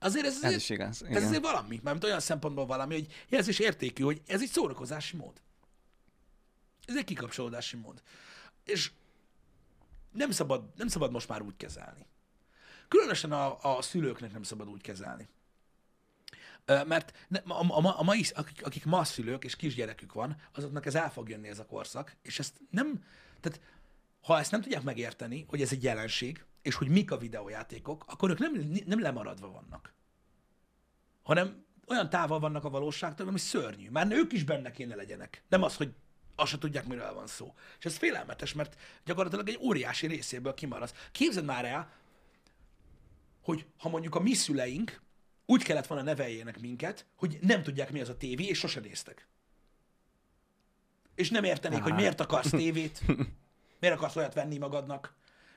Azért 0.03 0.25
ez, 0.25 0.35
Ez 0.35 0.43
azért, 0.43 0.59
is 0.61 0.69
igaz. 0.69 1.03
ez 1.03 1.09
Igen. 1.09 1.23
azért 1.23 1.41
valami, 1.41 1.79
mert 1.83 2.03
olyan 2.03 2.19
szempontból 2.19 2.65
valami, 2.65 2.93
hogy 2.93 3.25
jelzés 3.29 3.59
értékű, 3.59 4.03
hogy 4.03 4.21
ez 4.27 4.41
egy 4.41 4.49
szórakozási 4.49 5.15
mód. 5.15 5.41
Ez 6.85 6.95
egy 6.95 7.03
kikapcsolódási 7.03 7.75
mód. 7.77 8.01
És 8.65 8.91
nem 10.11 10.31
szabad, 10.31 10.63
nem 10.75 10.87
szabad 10.87 11.11
most 11.11 11.27
már 11.27 11.41
úgy 11.41 11.57
kezelni. 11.57 12.05
Különösen 12.87 13.31
a, 13.31 13.77
a 13.77 13.81
szülőknek 13.81 14.31
nem 14.31 14.43
szabad 14.43 14.67
úgy 14.67 14.81
kezelni. 14.81 15.27
Mert 16.65 17.25
ne- 17.27 17.43
a, 17.47 17.61
a, 17.61 17.85
a, 17.85 17.99
a 17.99 18.03
mai, 18.03 18.25
akik, 18.33 18.65
akik 18.65 18.85
ma 18.85 19.03
szülők 19.03 19.43
és 19.43 19.55
kisgyerekük 19.55 20.13
van, 20.13 20.35
azoknak 20.51 20.85
ez 20.85 20.95
el 20.95 21.11
fog 21.11 21.29
jönni 21.29 21.47
ez 21.47 21.59
a 21.59 21.65
korszak, 21.65 22.15
és 22.21 22.39
ezt 22.39 22.53
nem, 22.69 23.03
tehát 23.41 23.61
ha 24.21 24.39
ezt 24.39 24.51
nem 24.51 24.61
tudják 24.61 24.83
megérteni, 24.83 25.45
hogy 25.47 25.61
ez 25.61 25.71
egy 25.71 25.83
jelenség, 25.83 26.45
és 26.63 26.75
hogy 26.75 26.87
mik 26.87 27.11
a 27.11 27.17
videójátékok, 27.17 28.03
akkor 28.07 28.29
ők 28.29 28.39
nem, 28.39 28.53
nem 28.85 29.01
lemaradva 29.01 29.51
vannak, 29.51 29.93
hanem 31.23 31.65
olyan 31.87 32.09
távol 32.09 32.39
vannak 32.39 32.63
a 32.63 32.69
valóságtól, 32.69 33.27
ami 33.27 33.39
szörnyű. 33.39 33.89
Már 33.89 34.11
ők 34.11 34.31
is 34.31 34.43
benne 34.43 34.71
kéne 34.71 34.95
legyenek. 34.95 35.43
Nem 35.49 35.63
az, 35.63 35.75
hogy 35.75 35.93
azt 36.35 36.51
se 36.51 36.57
tudják, 36.57 36.87
miről 36.87 37.13
van 37.13 37.27
szó. 37.27 37.53
És 37.79 37.85
ez 37.85 37.97
félelmetes, 37.97 38.53
mert 38.53 38.77
gyakorlatilag 39.05 39.49
egy 39.49 39.59
óriási 39.61 40.07
részéből 40.07 40.53
kimaradsz. 40.53 40.93
Képzeld 41.11 41.45
már 41.45 41.65
el, 41.65 41.91
hogy 43.41 43.65
ha 43.77 43.89
mondjuk 43.89 44.15
a 44.15 44.19
mi 44.19 44.33
szüleink 44.33 45.01
úgy 45.45 45.63
kellett 45.63 45.87
volna 45.87 46.03
neveljének 46.03 46.59
minket, 46.59 47.05
hogy 47.15 47.37
nem 47.41 47.63
tudják, 47.63 47.91
mi 47.91 48.01
az 48.01 48.09
a 48.09 48.17
tévé, 48.17 48.43
és 48.43 48.57
sose 48.57 48.79
néztek. 48.79 49.27
És 51.15 51.29
nem 51.29 51.43
értenék, 51.43 51.81
hogy 51.81 51.91
Á. 51.91 51.95
miért 51.95 52.19
akarsz 52.19 52.49
tévét, 52.61 53.01
miért 53.79 53.95
akarsz 53.95 54.15
olyat 54.15 54.33
venni 54.33 54.57
magadnak, 54.57 55.13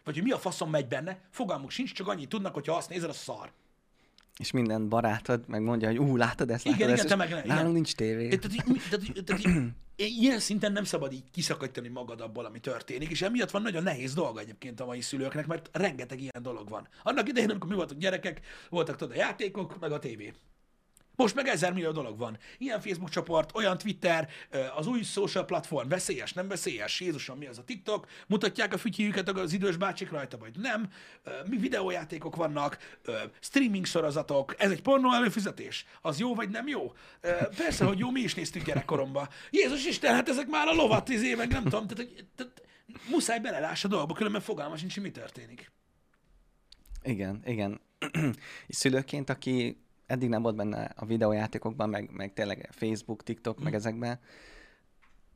vagy 0.07 0.15
hogy 0.15 0.25
mi 0.25 0.31
a 0.31 0.39
faszom 0.39 0.71
megy 0.71 0.89
benne, 0.89 1.19
fogalmuk 1.31 1.71
sincs, 1.71 1.93
csak 1.93 2.09
annyit 2.09 2.29
tudnak, 2.29 2.55
hogy 2.55 2.67
ha 2.67 2.77
azt 2.77 2.89
nézed, 2.89 3.09
az 3.09 3.17
szar. 3.17 3.53
És 4.39 4.51
minden 4.51 4.89
barátod 4.89 5.49
megmondja, 5.49 5.89
hogy 5.89 5.99
ú, 5.99 6.17
látod 6.17 6.51
ezt, 6.51 6.65
látod 6.65 6.81
Igen, 6.81 6.93
ezt, 6.93 7.05
igen, 7.05 7.19
és 7.19 7.27
te 7.27 7.35
meg- 7.35 7.47
nálunk 7.47 7.61
igen. 7.61 7.73
nincs 7.73 7.95
tévé. 7.95 8.29
Tehát, 8.29 8.65
tehát, 8.91 9.25
tehát, 9.25 9.73
ilyen 9.97 10.39
szinten 10.39 10.73
nem 10.73 10.85
szabad 10.85 11.13
így 11.13 11.31
kiszakítani 11.31 11.89
magad 11.89 12.21
abból, 12.21 12.45
ami 12.45 12.61
történik, 12.61 13.11
és 13.11 13.23
emiatt 13.23 13.51
van 13.51 13.63
nagyon 13.63 13.83
nehéz 13.83 14.15
dolga 14.15 14.41
egyébként 14.41 14.81
a 14.81 14.85
mai 14.85 15.01
szülőknek, 15.01 15.47
mert 15.47 15.69
rengeteg 15.73 16.21
ilyen 16.21 16.43
dolog 16.43 16.69
van. 16.69 16.89
Annak 17.03 17.29
idején, 17.29 17.51
amikor 17.51 17.71
mi 17.71 17.77
voltunk 17.77 18.01
gyerekek, 18.01 18.41
voltak 18.71 18.97
tudod 18.97 19.17
a 19.17 19.19
játékok, 19.19 19.81
meg 19.81 19.93
a 19.93 19.99
tévé. 19.99 20.33
Most 21.17 21.35
meg 21.35 21.49
ezer 21.49 21.73
millió 21.73 21.91
dolog 21.91 22.19
van. 22.19 22.39
Ilyen 22.59 22.81
Facebook 22.81 23.11
csoport, 23.11 23.55
olyan 23.55 23.79
Twitter, 23.79 24.29
az 24.77 24.87
új 24.87 25.03
social 25.03 25.45
platform, 25.45 25.89
veszélyes, 25.89 26.33
nem 26.33 26.49
veszélyes, 26.49 27.01
Jézusom, 27.01 27.39
mi 27.39 27.47
az 27.47 27.59
a 27.59 27.65
TikTok, 27.65 28.07
mutatják 28.27 28.73
a 28.73 28.79
fütyjüket 28.79 29.29
az 29.29 29.53
idős 29.53 29.77
bácsik 29.77 30.11
rajta, 30.11 30.39
vagy 30.39 30.57
nem, 30.59 30.91
mi 31.49 31.57
videójátékok 31.57 32.37
vannak, 32.37 32.99
streaming 33.41 33.87
sorozatok, 33.87 34.55
ez 34.59 34.71
egy 34.71 34.83
pornó 34.83 35.13
előfizetés, 35.13 35.87
az 36.03 36.19
jó 36.19 36.35
vagy 36.35 36.49
nem 36.49 36.69
jó? 36.69 36.93
Persze, 37.57 37.85
hogy 37.85 37.99
jó, 37.99 38.11
mi 38.11 38.21
is 38.21 38.35
néztük 38.35 38.65
gyerekkoromban. 38.65 39.29
Jézus 39.51 39.87
Isten, 39.87 40.15
hát 40.15 40.29
ezek 40.29 40.47
már 40.47 40.69
a 40.69 40.73
lovat, 40.73 41.09
izé, 41.09 41.35
meg 41.35 41.49
nem 41.49 41.63
tudom, 41.63 41.87
tehát, 41.87 42.11
tehát 42.35 42.63
muszáj 43.11 43.39
beleláss 43.39 43.85
a 43.85 43.89
dolgokba, 43.89 44.15
különben 44.15 44.41
fogalma 44.41 44.77
sincs, 44.77 45.01
mi 45.01 45.11
történik. 45.11 45.73
Igen, 47.03 47.43
igen. 47.45 47.81
És 48.67 48.77
szülőként, 48.83 49.31
aki 49.31 49.86
eddig 50.07 50.29
nem 50.29 50.43
volt 50.43 50.57
benne 50.57 50.93
a 50.97 51.05
videójátékokban, 51.07 51.89
meg, 51.89 52.11
meg 52.13 52.33
tényleg 52.33 52.69
Facebook, 52.73 53.23
TikTok, 53.23 53.61
Mm. 53.61 53.65
meg 53.65 53.75
ezekben, 53.75 54.19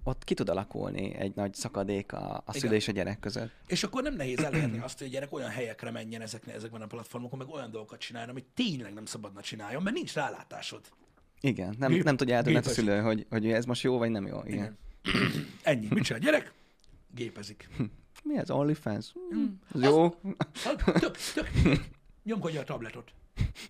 ott 0.04 0.24
ki 0.24 0.34
tud 0.34 0.48
alakulni 0.48 1.14
egy 1.14 1.34
nagy 1.34 1.54
szakadék 1.54 2.12
a, 2.12 2.34
a 2.36 2.42
Igen. 2.48 2.60
szülő 2.60 2.74
és 2.74 2.88
a 2.88 2.92
gyerek 2.92 3.18
között. 3.18 3.50
És 3.66 3.84
akkor 3.84 4.02
nem 4.02 4.14
nehéz 4.14 4.38
elérni 4.38 4.78
azt, 4.84 4.98
hogy 4.98 5.06
a 5.06 5.10
gyerek 5.10 5.32
olyan 5.32 5.50
helyekre 5.50 5.90
menjen 5.90 6.20
ezeknek, 6.20 6.54
ezekben 6.54 6.82
a 6.82 6.86
platformokon, 6.86 7.38
meg 7.38 7.48
olyan 7.48 7.70
dolgokat 7.70 7.98
csináljon, 8.00 8.30
amit 8.30 8.46
tényleg 8.54 8.92
nem 8.92 9.04
szabadna 9.04 9.40
csináljon, 9.40 9.82
mert 9.82 9.96
nincs 9.96 10.14
rálátásod. 10.14 10.80
Igen, 11.40 11.74
nem, 11.78 11.90
Gép- 11.92 12.04
nem 12.04 12.16
tudja 12.16 12.34
eldönteni 12.36 12.66
a 12.66 12.68
szülő, 12.68 13.00
hogy, 13.00 13.26
hogy 13.30 13.50
ez 13.50 13.64
most 13.64 13.82
jó 13.82 13.98
vagy 13.98 14.10
nem 14.10 14.26
jó. 14.26 14.40
Igen. 14.44 14.54
Igen. 14.54 14.78
Ennyi. 15.62 15.86
Mit 15.90 16.04
csinál 16.04 16.20
a 16.20 16.24
gyerek? 16.24 16.52
Gépezik. 17.14 17.68
Mi 18.24 18.36
ez? 18.36 18.50
OnlyFans? 18.50 19.12
Mm. 19.34 19.44
Ez 19.74 19.82
jó? 19.82 20.14
Hát, 20.64 20.84
Tök, 21.00 21.16
tök. 21.34 21.50
Nyomkodja 22.24 22.60
a 22.60 22.64
tabletot. 22.64 23.12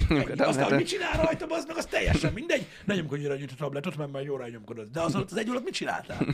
Ennyi. 0.09 0.33
Aztán, 0.37 0.65
hogy 0.65 0.77
mit 0.77 0.87
csinál 0.87 1.25
rajta, 1.25 1.47
az 1.47 1.65
meg 1.67 1.77
az 1.77 1.87
teljesen 1.87 2.33
mindegy. 2.33 2.67
Ne 2.85 2.95
nyomkodj 2.95 3.27
rá 3.27 3.35
a 3.35 3.57
tabletot, 3.57 3.97
mert 3.97 4.13
már 4.13 4.23
jóra 4.23 4.49
nyomkodod. 4.49 4.91
De 4.91 5.01
az 5.01 5.15
alatt 5.15 5.31
az 5.31 5.37
egy 5.37 5.49
alatt 5.49 5.65
mit 5.65 5.75
csináltál? 5.75 6.27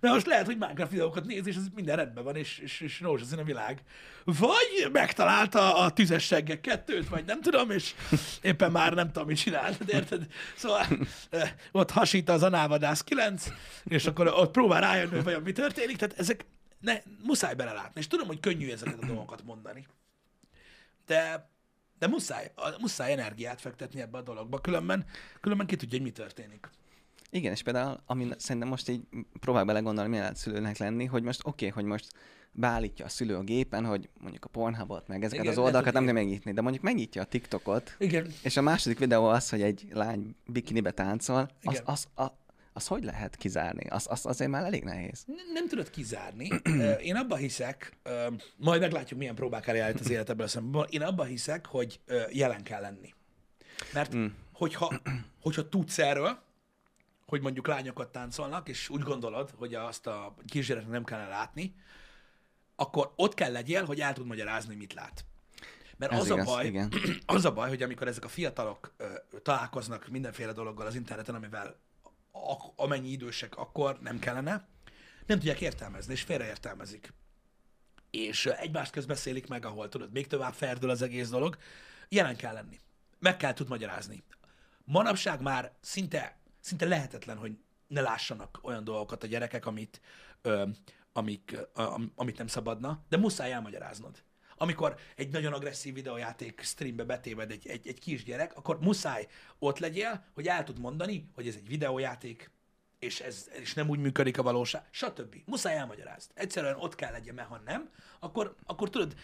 De 0.00 0.10
most 0.10 0.26
lehet, 0.26 0.46
hogy 0.46 0.58
Minecraft 0.58 0.90
videókat 0.90 1.24
néz, 1.24 1.46
és 1.46 1.56
ez 1.56 1.66
minden 1.74 1.96
rendben 1.96 2.24
van, 2.24 2.36
és, 2.36 2.58
és, 2.58 2.80
és 2.80 3.00
rózsaszín 3.00 3.38
a 3.38 3.42
világ. 3.42 3.82
Vagy 4.24 4.88
megtalálta 4.92 5.76
a 5.76 5.92
tüzes 5.92 6.24
seggek 6.24 6.60
kettőt, 6.60 7.08
vagy 7.08 7.24
nem 7.24 7.40
tudom, 7.40 7.70
és 7.70 7.94
éppen 8.42 8.70
már 8.70 8.94
nem 8.94 9.06
tudom, 9.12 9.28
mit 9.28 9.36
csinál. 9.36 9.72
De 9.86 9.92
érted? 9.92 10.26
Szóval 10.56 10.86
ott 11.72 11.90
hasít 11.90 12.28
az 12.28 12.42
anávadász 12.42 13.02
9, 13.02 13.46
és 13.84 14.06
akkor 14.06 14.26
ott 14.26 14.50
próbál 14.50 14.80
rájönni, 14.80 15.14
hogy 15.14 15.24
vajon 15.24 15.42
mi 15.42 15.52
történik. 15.52 15.96
Tehát 15.96 16.18
ezek 16.18 16.44
ne, 16.80 16.98
muszáj 17.22 17.54
belelátni. 17.54 18.00
És 18.00 18.06
tudom, 18.06 18.26
hogy 18.26 18.40
könnyű 18.40 18.70
ezeket 18.70 19.02
a 19.02 19.06
dolgokat 19.06 19.42
mondani. 19.44 19.86
De 21.06 21.52
de 22.04 22.10
muszáj, 22.10 22.50
muszáj 22.80 23.12
energiát 23.12 23.60
fektetni 23.60 24.00
ebbe 24.00 24.18
a 24.18 24.22
dologba, 24.22 24.58
különben, 24.58 25.04
különben 25.40 25.66
ki 25.66 25.76
tudja, 25.76 25.98
hogy 25.98 26.06
mi 26.06 26.12
történik. 26.12 26.70
Igen, 27.30 27.52
és 27.52 27.62
például, 27.62 28.00
ami 28.06 28.28
szerintem 28.36 28.70
most 28.70 28.88
így 28.88 29.02
próbál 29.40 29.64
belegondolni, 29.64 30.10
milyen 30.10 30.34
szülőnek 30.34 30.78
lenni, 30.78 31.04
hogy 31.04 31.22
most 31.22 31.40
oké, 31.44 31.66
okay, 31.68 31.82
hogy 31.82 31.90
most 31.90 32.12
beállítja 32.52 33.04
a 33.04 33.08
szülő 33.08 33.36
a 33.36 33.42
gépen, 33.42 33.84
hogy 33.84 34.08
mondjuk 34.20 34.44
a 34.44 34.48
Pornhubot, 34.48 35.08
meg 35.08 35.24
ezeket 35.24 35.44
Igen, 35.44 35.56
az 35.56 35.64
oldalakat 35.64 35.92
nem 35.92 36.04
kell 36.04 36.12
megnyitni, 36.12 36.52
de 36.52 36.60
mondjuk 36.60 36.84
megnyitja 36.84 37.22
a 37.22 37.24
TikTokot, 37.24 37.94
Igen. 37.98 38.26
és 38.42 38.56
a 38.56 38.62
második 38.62 38.98
videó 38.98 39.24
az, 39.24 39.48
hogy 39.48 39.62
egy 39.62 39.86
lány 39.90 40.36
bikinibe 40.46 40.90
táncol, 40.90 41.48
az, 41.62 41.82
az, 41.84 42.06
az, 42.14 42.30
az 42.76 42.86
hogy 42.86 43.04
lehet 43.04 43.36
kizárni? 43.36 43.86
Az, 43.88 44.06
az 44.10 44.26
azért 44.26 44.50
már 44.50 44.64
elég 44.64 44.84
nehéz. 44.84 45.24
Nem, 45.26 45.52
nem 45.52 45.68
tudod 45.68 45.90
kizárni. 45.90 46.48
Én 47.08 47.16
abba 47.16 47.36
hiszek, 47.36 47.96
majd 48.56 48.80
meglátjuk, 48.80 49.18
milyen 49.18 49.34
próbák 49.34 49.66
eljárt 49.66 50.00
az 50.00 50.10
életebből 50.10 50.46
szemben. 50.46 50.86
Én 50.90 51.02
abba 51.02 51.24
hiszek, 51.24 51.66
hogy 51.66 52.00
jelen 52.30 52.62
kell 52.62 52.80
lenni. 52.80 53.14
Mert 53.92 54.14
mm. 54.16 54.26
hogyha, 54.52 55.00
hogyha 55.42 55.68
tudsz 55.68 55.98
erről, 55.98 56.38
hogy 57.26 57.40
mondjuk 57.40 57.66
lányokat 57.66 58.12
táncolnak, 58.12 58.68
és 58.68 58.88
úgy 58.88 59.02
gondolod, 59.02 59.50
hogy 59.56 59.74
azt 59.74 60.06
a 60.06 60.34
kisgyereknek 60.46 60.92
nem 60.92 61.04
kellene 61.04 61.28
látni, 61.28 61.74
akkor 62.76 63.12
ott 63.16 63.34
kell 63.34 63.52
legyél, 63.52 63.84
hogy 63.84 64.00
el 64.00 64.12
tud 64.12 64.26
magyarázni, 64.26 64.74
mit 64.74 64.94
lát. 64.94 65.24
Mert 65.96 66.12
Ez 66.12 66.18
az 66.18 66.26
igaz, 66.26 66.48
a 66.48 66.50
baj, 66.50 66.66
igen. 66.66 66.92
az 67.26 67.44
a 67.44 67.52
baj, 67.52 67.68
hogy 67.68 67.82
amikor 67.82 68.08
ezek 68.08 68.24
a 68.24 68.28
fiatalok 68.28 68.94
ö, 68.96 69.06
találkoznak 69.42 70.08
mindenféle 70.08 70.52
dologgal 70.52 70.86
az 70.86 70.94
interneten, 70.94 71.34
amivel 71.34 71.76
a, 72.34 72.72
amennyi 72.76 73.08
idősek 73.08 73.56
akkor 73.56 73.98
nem 74.00 74.18
kellene, 74.18 74.68
nem 75.26 75.38
tudják 75.38 75.60
értelmezni, 75.60 76.12
és 76.12 76.22
félreértelmezik. 76.22 77.12
És 78.10 78.46
egymást 78.46 78.92
közbeszélik 78.92 79.46
meg, 79.46 79.64
ahol 79.64 79.88
tudod, 79.88 80.12
még 80.12 80.26
tovább 80.26 80.52
ferdül 80.52 80.90
az 80.90 81.02
egész 81.02 81.28
dolog. 81.28 81.56
Jelen 82.08 82.36
kell 82.36 82.52
lenni. 82.52 82.80
Meg 83.18 83.36
kell 83.36 83.52
tud 83.52 83.68
magyarázni. 83.68 84.22
Manapság 84.84 85.40
már 85.40 85.72
szinte 85.80 86.38
szinte 86.64 86.84
lehetetlen, 86.86 87.36
hogy 87.36 87.58
ne 87.86 88.00
lássanak 88.00 88.58
olyan 88.62 88.84
dolgokat 88.84 89.22
a 89.22 89.26
gyerekek, 89.26 89.66
amit, 89.66 90.00
ö, 90.42 90.68
amik, 91.12 91.56
ö, 91.74 91.94
amit 92.14 92.38
nem 92.38 92.46
szabadna, 92.46 93.04
de 93.08 93.16
muszáj 93.16 93.52
elmagyaráznod. 93.52 94.22
Amikor 94.56 94.98
egy 95.16 95.28
nagyon 95.28 95.52
agresszív 95.52 95.94
videójáték 95.94 96.60
streambe 96.60 97.04
betéved 97.04 97.50
egy, 97.50 97.66
egy, 97.66 97.88
egy 97.88 97.98
kisgyerek, 97.98 98.56
akkor 98.56 98.80
muszáj 98.80 99.26
ott 99.58 99.78
legyél, 99.78 100.24
hogy 100.34 100.46
el 100.46 100.64
tud 100.64 100.78
mondani, 100.78 101.28
hogy 101.34 101.46
ez 101.46 101.54
egy 101.54 101.68
videójáték, 101.68 102.50
és 102.98 103.20
ez 103.20 103.48
és 103.60 103.74
nem 103.74 103.88
úgy 103.88 103.98
működik 103.98 104.38
a 104.38 104.42
valóság, 104.42 104.82
stb. 104.90 105.36
Muszáj 105.44 105.76
elmagyarázd. 105.76 106.30
Egyszerűen 106.34 106.76
ott 106.76 106.94
kell 106.94 107.12
legyen, 107.12 107.34
mert 107.34 107.48
ha 107.48 107.60
nem, 107.64 107.90
akkor, 108.18 108.56
akkor 108.66 108.90
tudod, 108.90 109.14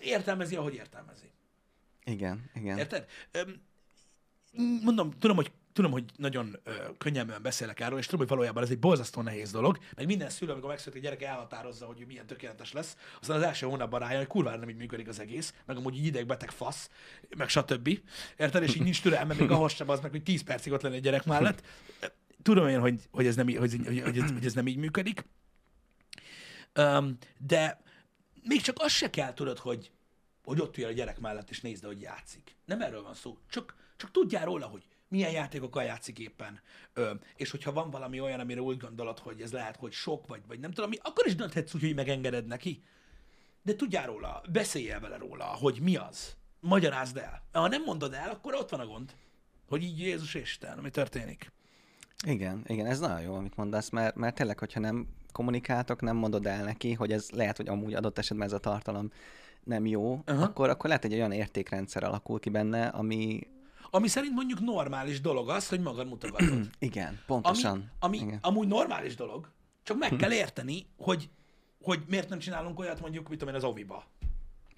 értelmezi, 0.00 0.56
ahogy 0.56 0.74
értelmezi. 0.74 1.30
Igen, 2.04 2.50
igen. 2.54 2.78
Érted? 2.78 3.06
Mondom, 4.82 5.10
tudom, 5.10 5.36
hogy 5.36 5.52
tudom, 5.74 5.90
hogy 5.90 6.04
nagyon 6.16 6.56
ö, 6.64 6.72
könnyelműen 6.98 7.42
beszélek 7.42 7.80
erről, 7.80 7.98
és 7.98 8.04
tudom, 8.04 8.20
hogy 8.20 8.28
valójában 8.28 8.62
ez 8.62 8.70
egy 8.70 8.78
borzasztó 8.78 9.22
nehéz 9.22 9.50
dolog, 9.50 9.78
mert 9.96 10.08
minden 10.08 10.30
szülő, 10.30 10.52
amikor 10.52 10.68
megszületik 10.68 11.02
a 11.02 11.04
gyerek, 11.04 11.22
elhatározza, 11.22 11.86
hogy 11.86 12.04
milyen 12.06 12.26
tökéletes 12.26 12.72
lesz, 12.72 12.96
aztán 13.20 13.36
az 13.36 13.42
első 13.42 13.66
hónapban 13.66 14.00
rájön, 14.00 14.18
hogy 14.18 14.26
kurvára 14.26 14.58
nem 14.58 14.68
így 14.68 14.76
működik 14.76 15.08
az 15.08 15.20
egész, 15.20 15.54
meg 15.66 15.76
amúgy 15.76 15.96
így 15.96 16.06
idegbeteg 16.06 16.50
fasz, 16.50 16.90
meg 17.36 17.48
stb. 17.48 17.98
Érted? 18.36 18.62
És 18.62 18.74
így 18.74 18.82
nincs 18.82 19.02
türelme, 19.02 19.34
még 19.34 19.50
ahhoz 19.56 19.72
sem 19.72 19.88
az 19.88 20.00
meg, 20.00 20.10
hogy 20.10 20.22
10 20.22 20.42
percig 20.42 20.72
ott 20.72 20.82
lenni 20.82 20.96
a 20.96 21.00
gyerek 21.00 21.24
mellett. 21.24 21.62
Tudom 22.42 22.68
én, 22.68 22.80
hogy, 22.80 23.00
hogy, 23.10 23.26
ez, 23.26 23.36
nem, 23.36 23.46
hogy, 23.46 23.56
hogy, 23.56 24.00
hogy, 24.02 24.18
ez, 24.18 24.30
hogy 24.32 24.44
ez 24.44 24.54
nem 24.54 24.66
így 24.66 24.76
működik. 24.76 25.24
Um, 26.78 27.18
de 27.38 27.82
még 28.42 28.60
csak 28.60 28.76
az 28.78 28.92
se 28.92 29.10
kell, 29.10 29.32
tudod, 29.34 29.58
hogy, 29.58 29.90
hogy 30.44 30.60
ott 30.60 30.76
ülj 30.76 30.86
a 30.86 30.92
gyerek 30.92 31.20
mellett, 31.20 31.50
és 31.50 31.60
nézd, 31.60 31.84
hogy 31.84 32.00
játszik. 32.00 32.56
Nem 32.64 32.80
erről 32.80 33.02
van 33.02 33.14
szó. 33.14 33.38
Csak, 33.50 33.74
csak 33.96 34.10
tudjál 34.10 34.44
róla, 34.44 34.66
hogy 34.66 34.82
milyen 35.14 35.30
játékokkal 35.30 35.84
játszik 35.84 36.18
éppen, 36.18 36.60
ö, 36.92 37.10
és 37.36 37.50
hogyha 37.50 37.72
van 37.72 37.90
valami 37.90 38.20
olyan, 38.20 38.40
amire 38.40 38.60
úgy 38.60 38.76
gondolod, 38.76 39.18
hogy 39.18 39.40
ez 39.40 39.52
lehet, 39.52 39.76
hogy 39.76 39.92
sok, 39.92 40.26
vagy, 40.26 40.42
vagy 40.46 40.58
nem 40.58 40.70
tudom 40.70 40.90
mi, 40.90 40.96
akkor 41.02 41.26
is 41.26 41.34
dönthetsz 41.34 41.74
úgy, 41.74 41.80
hogy 41.80 41.94
megengeded 41.94 42.46
neki. 42.46 42.82
De 43.62 43.74
tudjál 43.74 44.06
róla, 44.06 44.42
beszélj 44.52 44.90
el 44.90 45.00
vele 45.00 45.16
róla, 45.16 45.44
hogy 45.44 45.80
mi 45.80 45.96
az. 45.96 46.36
Magyarázd 46.60 47.16
el. 47.16 47.42
Ha 47.52 47.68
nem 47.68 47.82
mondod 47.82 48.12
el, 48.12 48.30
akkor 48.30 48.54
ott 48.54 48.70
van 48.70 48.80
a 48.80 48.86
gond. 48.86 49.14
Hogy 49.68 49.82
így 49.82 49.98
Jézus 49.98 50.34
Isten, 50.34 50.78
mi 50.78 50.90
történik. 50.90 51.52
Igen, 52.26 52.62
igen, 52.66 52.86
ez 52.86 53.00
nagyon 53.00 53.20
jó, 53.20 53.34
amit 53.34 53.56
mondasz, 53.56 53.90
mert, 53.90 54.14
mert 54.14 54.34
tényleg, 54.34 54.58
hogyha 54.58 54.80
nem 54.80 55.06
kommunikáltok, 55.32 56.00
nem 56.00 56.16
mondod 56.16 56.46
el 56.46 56.64
neki, 56.64 56.92
hogy 56.92 57.12
ez 57.12 57.30
lehet, 57.30 57.56
hogy 57.56 57.68
amúgy 57.68 57.94
adott 57.94 58.18
esetben 58.18 58.46
ez 58.46 58.52
a 58.52 58.58
tartalom 58.58 59.12
nem 59.64 59.86
jó, 59.86 60.12
uh-huh. 60.12 60.42
akkor, 60.42 60.68
akkor 60.68 60.86
lehet, 60.86 61.02
hogy 61.02 61.12
egy 61.12 61.18
olyan 61.18 61.32
értékrendszer 61.32 62.04
alakul 62.04 62.40
ki 62.40 62.50
benne, 62.50 62.86
ami, 62.86 63.40
ami 63.94 64.08
szerint 64.08 64.34
mondjuk 64.34 64.60
normális 64.60 65.20
dolog 65.20 65.48
az, 65.48 65.68
hogy 65.68 65.80
magad 65.80 66.08
mutogatod. 66.08 66.70
Igen, 66.78 67.20
pontosan. 67.26 67.72
Ami, 67.72 68.18
ami 68.18 68.26
Igen. 68.26 68.38
amúgy 68.42 68.68
normális 68.68 69.14
dolog, 69.14 69.48
csak 69.82 69.98
meg 69.98 70.16
kell 70.16 70.32
érteni, 70.42 70.86
hogy, 70.96 71.30
hogy 71.82 72.02
miért 72.06 72.28
nem 72.28 72.38
csinálunk 72.38 72.78
olyat 72.78 73.00
mondjuk, 73.00 73.28
mit 73.28 73.38
tudom 73.38 73.54
én, 73.54 73.60
az 73.60 73.66
oviba. 73.66 74.04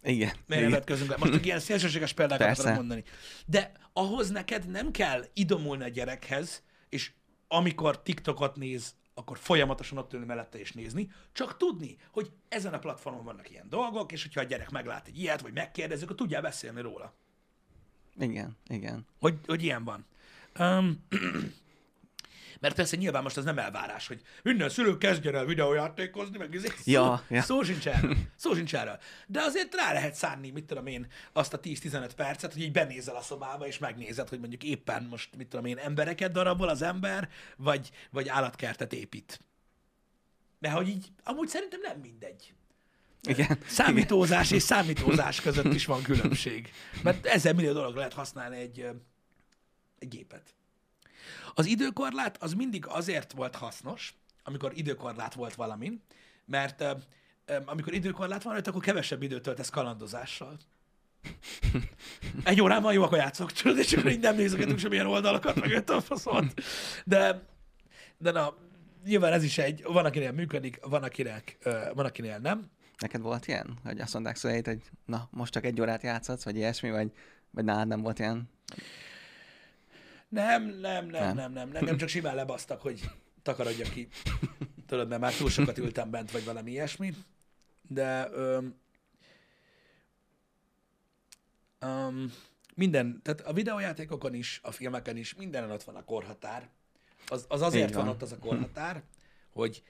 Igen. 0.02 0.32
Miért 0.46 0.62
nem 0.62 0.72
vetközünk 0.72 1.18
Most 1.18 1.44
ilyen 1.44 1.60
szélsőséges 1.68 2.12
példákat 2.12 2.46
Persze. 2.46 2.62
akarok 2.62 2.78
mondani. 2.78 3.04
De 3.46 3.72
ahhoz 3.92 4.30
neked 4.30 4.70
nem 4.70 4.90
kell 4.90 5.24
idomulni 5.32 5.84
a 5.84 5.88
gyerekhez, 5.88 6.62
és 6.88 7.12
amikor 7.48 8.02
TikTokot 8.02 8.56
néz, 8.56 8.94
akkor 9.14 9.38
folyamatosan 9.38 9.98
ott 9.98 10.12
ülni 10.12 10.26
mellette 10.26 10.58
és 10.58 10.72
nézni, 10.72 11.10
csak 11.32 11.56
tudni, 11.56 11.96
hogy 12.10 12.30
ezen 12.48 12.72
a 12.72 12.78
platformon 12.78 13.24
vannak 13.24 13.50
ilyen 13.50 13.68
dolgok, 13.68 14.12
és 14.12 14.22
hogyha 14.22 14.40
a 14.40 14.44
gyerek 14.44 14.70
meglát 14.70 15.06
egy 15.06 15.18
ilyet, 15.18 15.40
vagy 15.40 15.52
megkérdezik, 15.52 16.04
akkor 16.04 16.16
tudjál 16.16 16.42
beszélni 16.42 16.80
róla. 16.80 17.14
Igen, 18.18 18.56
igen. 18.68 19.06
Hogy, 19.20 19.34
hogy 19.46 19.62
ilyen 19.62 19.84
van. 19.84 20.06
Um, 20.58 21.04
mert 22.60 22.74
persze 22.74 22.96
nyilván 22.96 23.22
most 23.22 23.36
ez 23.36 23.44
nem 23.44 23.58
elvárás, 23.58 24.06
hogy 24.06 24.22
minden 24.42 24.68
szülő 24.68 24.98
kezdjen 24.98 25.34
el 25.34 25.44
videójátékozni, 25.44 26.38
meg 26.38 26.54
ezért 26.54 26.84
ja, 26.84 27.22
szó, 27.28 27.34
ja. 27.34 27.42
szó 27.42 27.62
sincs 27.62 27.88
erről. 27.88 28.16
Szó 28.36 28.54
sincs 28.54 28.74
erről. 28.74 28.98
De 29.26 29.40
azért 29.42 29.74
rá 29.74 29.92
lehet 29.92 30.14
szánni, 30.14 30.50
mit 30.50 30.64
tudom 30.64 30.86
én, 30.86 31.06
azt 31.32 31.52
a 31.52 31.60
10-15 31.60 32.10
percet, 32.16 32.52
hogy 32.52 32.62
így 32.62 32.72
benézel 32.72 33.16
a 33.16 33.20
szobába, 33.20 33.66
és 33.66 33.78
megnézed, 33.78 34.28
hogy 34.28 34.40
mondjuk 34.40 34.62
éppen 34.62 35.06
most, 35.10 35.36
mit 35.36 35.48
tudom 35.48 35.64
én, 35.64 35.78
embereket 35.78 36.32
darabol 36.32 36.68
az 36.68 36.82
ember, 36.82 37.28
vagy, 37.56 37.90
vagy 38.10 38.28
állatkertet 38.28 38.92
épít. 38.92 39.40
De 40.58 40.70
hogy 40.70 40.88
így, 40.88 41.06
amúgy 41.24 41.48
szerintem 41.48 41.80
nem 41.80 41.98
mindegy. 41.98 42.54
Igen. 43.26 43.58
Számítózás 43.66 44.50
és 44.50 44.62
számítózás 44.62 45.40
között 45.40 45.74
is 45.74 45.86
van 45.86 46.02
különbség. 46.02 46.72
Mert 47.02 47.26
ezer 47.26 47.54
millió 47.54 47.72
dolog 47.72 47.96
lehet 47.96 48.12
használni 48.12 48.56
egy, 48.56 48.86
egy 49.98 50.08
gépet. 50.08 50.54
Az 51.54 51.66
időkorlát 51.66 52.42
az 52.42 52.54
mindig 52.54 52.86
azért 52.86 53.32
volt 53.32 53.56
hasznos, 53.56 54.14
amikor 54.42 54.72
időkorlát 54.74 55.34
volt 55.34 55.54
valamin, 55.54 56.02
mert 56.44 56.84
amikor 57.64 57.94
időkorlát 57.94 58.42
van, 58.42 58.56
akkor 58.56 58.82
kevesebb 58.82 59.22
időt 59.22 59.42
töltesz 59.42 59.70
kalandozással. 59.70 60.56
Egy 62.44 62.60
órában 62.60 62.92
jó, 62.92 63.02
akkor 63.02 63.18
játszok, 63.18 63.52
tudod, 63.52 63.78
és 63.78 63.92
akkor 63.92 64.10
így 64.10 64.20
nem 64.20 64.36
nézegetünk 64.36 64.78
semmilyen 64.78 65.06
oldalakat, 65.06 65.60
meg 65.60 65.70
öt 65.70 65.90
a 65.90 66.00
faszont. 66.00 66.62
De, 67.04 67.46
de 68.18 68.30
na, 68.30 68.56
nyilván 69.04 69.32
ez 69.32 69.42
is 69.42 69.58
egy, 69.58 69.82
van 69.82 70.04
akinél 70.04 70.32
működik, 70.32 70.78
van 70.82 71.02
akinek, 71.02 71.58
van 71.94 72.04
akinél 72.04 72.38
nem. 72.38 72.70
Neked 72.98 73.20
volt 73.20 73.46
ilyen, 73.46 73.78
hogy 73.84 74.00
azt 74.00 74.12
mondták 74.12 74.36
szüleid, 74.36 74.66
hogy 74.66 74.90
na, 75.04 75.28
most 75.30 75.52
csak 75.52 75.64
egy 75.64 75.80
órát 75.80 76.02
játszhatsz, 76.02 76.44
vagy 76.44 76.56
ilyesmi, 76.56 76.90
vagy, 76.90 77.12
vagy 77.50 77.64
nálad 77.64 77.88
nem 77.88 78.00
volt 78.00 78.18
ilyen? 78.18 78.50
Nem, 80.28 80.64
nem, 80.64 81.06
nem, 81.06 81.34
nem, 81.34 81.52
nem, 81.52 81.68
nem, 81.68 81.84
nem 81.84 81.96
csak 81.96 82.08
simán 82.08 82.34
lebasztak, 82.34 82.80
hogy 82.80 83.10
takarodja 83.42 83.88
ki. 83.88 84.08
Tudod, 84.86 85.08
mert 85.08 85.20
már 85.20 85.34
túl 85.34 85.50
sokat 85.50 85.78
ültem 85.78 86.10
bent, 86.10 86.30
vagy 86.30 86.44
valami 86.44 86.70
ilyesmi. 86.70 87.14
De 87.88 88.28
öm, 88.32 88.74
öm, 91.78 92.32
minden, 92.74 93.20
tehát 93.22 93.40
a 93.40 93.52
videójátékokon 93.52 94.34
is, 94.34 94.60
a 94.62 94.70
filmeken 94.70 95.16
is, 95.16 95.34
mindenen 95.34 95.70
ott 95.70 95.82
van 95.82 95.96
a 95.96 96.04
korhatár. 96.04 96.68
Az, 97.26 97.44
az 97.48 97.62
azért 97.62 97.94
van. 97.94 98.04
van 98.04 98.14
ott 98.14 98.22
az 98.22 98.32
a 98.32 98.38
korhatár, 98.38 99.02
hogy 99.52 99.82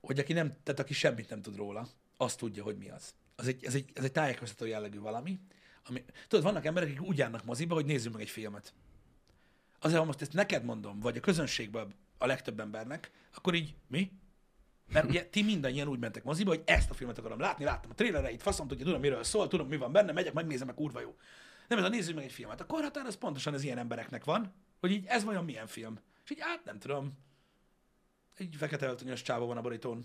hogy 0.00 0.18
aki 0.18 0.32
nem, 0.32 0.56
tehát 0.62 0.80
aki 0.80 0.94
semmit 0.94 1.30
nem 1.30 1.42
tud 1.42 1.56
róla, 1.56 1.88
azt 2.16 2.38
tudja, 2.38 2.62
hogy 2.62 2.76
mi 2.76 2.90
az. 2.90 3.14
az 3.36 3.46
egy, 3.46 3.64
ez, 3.64 3.74
egy, 3.74 3.90
ez 3.94 4.04
egy 4.04 4.12
tájékoztató 4.12 4.64
jellegű 4.64 4.98
valami, 4.98 5.40
ami... 5.84 6.04
Tudod, 6.28 6.44
vannak 6.44 6.64
emberek, 6.64 6.88
akik 6.88 7.02
úgy 7.02 7.18
járnak 7.18 7.44
moziba, 7.44 7.74
hogy 7.74 7.84
nézzünk 7.84 8.14
meg 8.14 8.22
egy 8.22 8.30
filmet. 8.30 8.74
Azért, 9.78 9.98
ha 9.98 10.04
most 10.04 10.20
ezt 10.20 10.32
neked 10.32 10.64
mondom, 10.64 11.00
vagy 11.00 11.16
a 11.16 11.20
közönségből 11.20 11.92
a 12.18 12.26
legtöbb 12.26 12.60
embernek, 12.60 13.10
akkor 13.34 13.54
így, 13.54 13.74
mi? 13.86 14.12
Mert 14.92 15.08
ugye 15.08 15.24
ti 15.24 15.42
mindannyian 15.42 15.88
úgy 15.88 15.98
mentek 15.98 16.24
moziba, 16.24 16.50
hogy 16.50 16.62
ezt 16.64 16.90
a 16.90 16.94
filmet 16.94 17.18
akarom 17.18 17.38
látni, 17.38 17.64
láttam 17.64 17.90
a 17.90 17.94
trélereit, 17.94 18.42
faszom 18.42 18.68
tudja, 18.68 18.84
tudom, 18.84 19.00
miről 19.00 19.24
szól, 19.24 19.48
tudom, 19.48 19.68
mi 19.68 19.76
van 19.76 19.92
benne, 19.92 20.12
megyek, 20.12 20.32
megnézem, 20.32 20.66
meg 20.66 20.76
kurva 20.76 21.00
jó. 21.00 21.16
Nem, 21.68 21.78
ez 21.78 21.84
a 21.84 21.88
nézzük 21.88 22.14
meg 22.14 22.24
egy 22.24 22.32
filmet. 22.32 22.60
Akkor 22.60 22.82
hát 22.82 22.96
ez 22.96 23.14
pontosan 23.14 23.54
az 23.54 23.62
ilyen 23.62 23.78
embereknek 23.78 24.24
van, 24.24 24.54
hogy 24.80 24.90
így 24.90 25.04
ez 25.06 25.24
vajon 25.24 25.44
milyen 25.44 25.66
film. 25.66 25.98
És 26.24 26.30
így 26.30 26.40
hát 26.40 26.64
nem 26.64 26.78
tudom, 26.78 27.18
egy 28.40 28.54
fekete 28.58 28.86
öltönyös 28.86 29.22
csávó 29.22 29.46
van 29.46 29.56
a 29.56 29.60
borítón. 29.60 30.04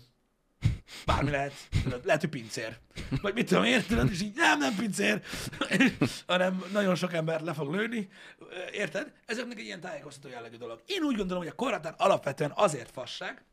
Bármi 1.06 1.30
lehet. 1.30 1.52
Tudod, 1.82 2.04
lehet, 2.04 2.20
hogy 2.20 2.30
pincér. 2.30 2.78
Vagy 3.22 3.34
mit 3.34 3.48
tudom 3.48 3.64
én, 3.64 3.82
tudod, 3.82 4.10
és 4.10 4.22
így 4.22 4.34
nem, 4.34 4.58
nem 4.58 4.74
pincér, 4.74 5.22
hanem 6.26 6.64
nagyon 6.72 6.94
sok 6.94 7.12
ember 7.12 7.40
le 7.40 7.52
fog 7.52 7.74
lőni. 7.74 8.08
Érted? 8.72 9.12
Ezeknek 9.26 9.58
egy 9.58 9.64
ilyen 9.64 9.80
tájékoztató 9.80 10.28
jellegű 10.28 10.56
dolog. 10.56 10.82
Én 10.86 11.02
úgy 11.02 11.16
gondolom, 11.16 11.42
hogy 11.42 11.52
a 11.52 11.54
korhatár 11.54 11.94
alapvetően 11.96 12.52
azért 12.54 12.90
fasság, 12.90 13.44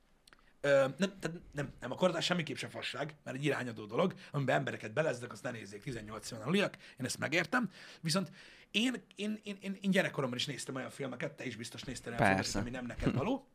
Ö, 0.65 0.69
nem, 0.97 1.13
tehát 1.19 1.39
nem, 1.51 1.73
nem, 1.79 1.91
a 1.91 1.95
korhatár 1.95 2.23
semmiképp 2.23 2.55
sem 2.55 2.69
fasság, 2.69 3.15
mert 3.23 3.37
egy 3.37 3.45
irányadó 3.45 3.85
dolog, 3.85 4.13
amiben 4.31 4.55
embereket 4.55 4.93
beleznek, 4.93 5.31
azt 5.31 5.43
ne 5.43 5.51
nézzék 5.51 5.81
18 5.81 6.31
éven 6.31 6.43
aluliak, 6.43 6.75
én 6.99 7.05
ezt 7.05 7.17
megértem. 7.17 7.69
Viszont 8.01 8.31
én, 8.71 9.03
én, 9.15 9.39
én, 9.43 9.57
én, 9.61 9.77
én 9.81 9.91
gyerekkoromban 9.91 10.37
is 10.37 10.45
néztem 10.45 10.75
olyan 10.75 10.89
filmeket, 10.89 11.31
te 11.31 11.45
is 11.45 11.55
biztos 11.55 11.83
néztél 11.83 12.13
olyan 12.13 12.23
Persze. 12.23 12.51
filmeket, 12.51 12.61
ami 12.61 12.69
nem 12.69 12.85
neked 12.85 13.13
való. 13.13 13.47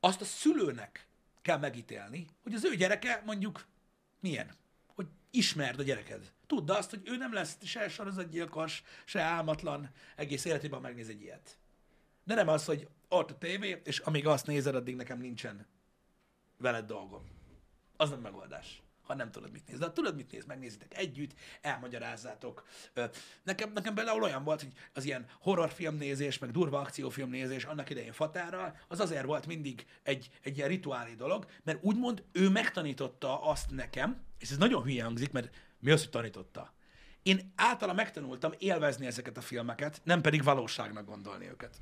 Azt 0.00 0.20
a 0.20 0.24
szülőnek 0.24 1.06
kell 1.42 1.58
megítélni, 1.58 2.26
hogy 2.42 2.54
az 2.54 2.64
ő 2.64 2.74
gyereke 2.74 3.22
mondjuk 3.24 3.66
milyen. 4.20 4.54
Hogy 4.94 5.06
ismerd 5.30 5.78
a 5.78 5.82
gyereked. 5.82 6.32
Tudd 6.46 6.70
azt, 6.70 6.90
hogy 6.90 7.00
ő 7.04 7.16
nem 7.16 7.32
lesz 7.32 7.56
se 7.64 7.88
sorozatgyilkos, 7.88 8.82
se 9.04 9.20
álmatlan, 9.20 9.90
egész 10.16 10.44
életében 10.44 10.80
megnéz 10.80 11.08
egy 11.08 11.22
ilyet. 11.22 11.58
De 12.24 12.34
nem 12.34 12.48
az, 12.48 12.64
hogy 12.64 12.88
ott 13.08 13.30
a 13.30 13.38
tévé, 13.38 13.80
és 13.84 13.98
amíg 13.98 14.26
azt 14.26 14.46
nézed, 14.46 14.74
addig 14.74 14.96
nekem 14.96 15.18
nincsen 15.18 15.66
veled 16.56 16.86
dolgom. 16.86 17.28
Az 17.96 18.10
nem 18.10 18.20
megoldás. 18.20 18.82
Ha 19.06 19.14
nem 19.14 19.30
tudod, 19.30 19.52
mit 19.52 19.66
néz. 19.68 19.78
De 19.78 19.84
ha 19.84 19.92
tudod, 19.92 20.16
mit 20.16 20.30
néz, 20.30 20.44
megnézitek 20.44 20.98
együtt, 20.98 21.34
elmagyarázzátok. 21.60 22.66
Nekem, 23.42 23.72
nekem 23.72 23.94
például 23.94 24.22
olyan 24.22 24.44
volt, 24.44 24.60
hogy 24.60 24.72
az 24.94 25.04
ilyen 25.04 25.26
horrorfilm 25.40 25.96
nézés, 25.96 26.38
meg 26.38 26.50
durva 26.50 26.78
akciófilm 26.78 27.30
nézés 27.30 27.64
annak 27.64 27.90
idején 27.90 28.12
Fatárral, 28.12 28.76
az 28.88 29.00
azért 29.00 29.24
volt 29.24 29.46
mindig 29.46 29.86
egy, 30.02 30.30
egy 30.42 30.56
ilyen 30.56 30.68
rituálé 30.68 31.14
dolog, 31.14 31.46
mert 31.64 31.78
úgymond 31.82 32.24
ő 32.32 32.48
megtanította 32.48 33.42
azt 33.42 33.70
nekem, 33.70 34.24
és 34.38 34.50
ez 34.50 34.56
nagyon 34.56 34.82
hülye 34.82 35.04
hangzik, 35.04 35.32
mert 35.32 35.54
mi 35.78 35.90
az, 35.90 36.00
hogy 36.00 36.10
tanította? 36.10 36.74
Én 37.22 37.52
általa 37.54 37.92
megtanultam 37.92 38.52
élvezni 38.58 39.06
ezeket 39.06 39.36
a 39.36 39.40
filmeket, 39.40 40.00
nem 40.04 40.20
pedig 40.20 40.42
valóságnak 40.42 41.06
gondolni 41.06 41.48
őket 41.48 41.80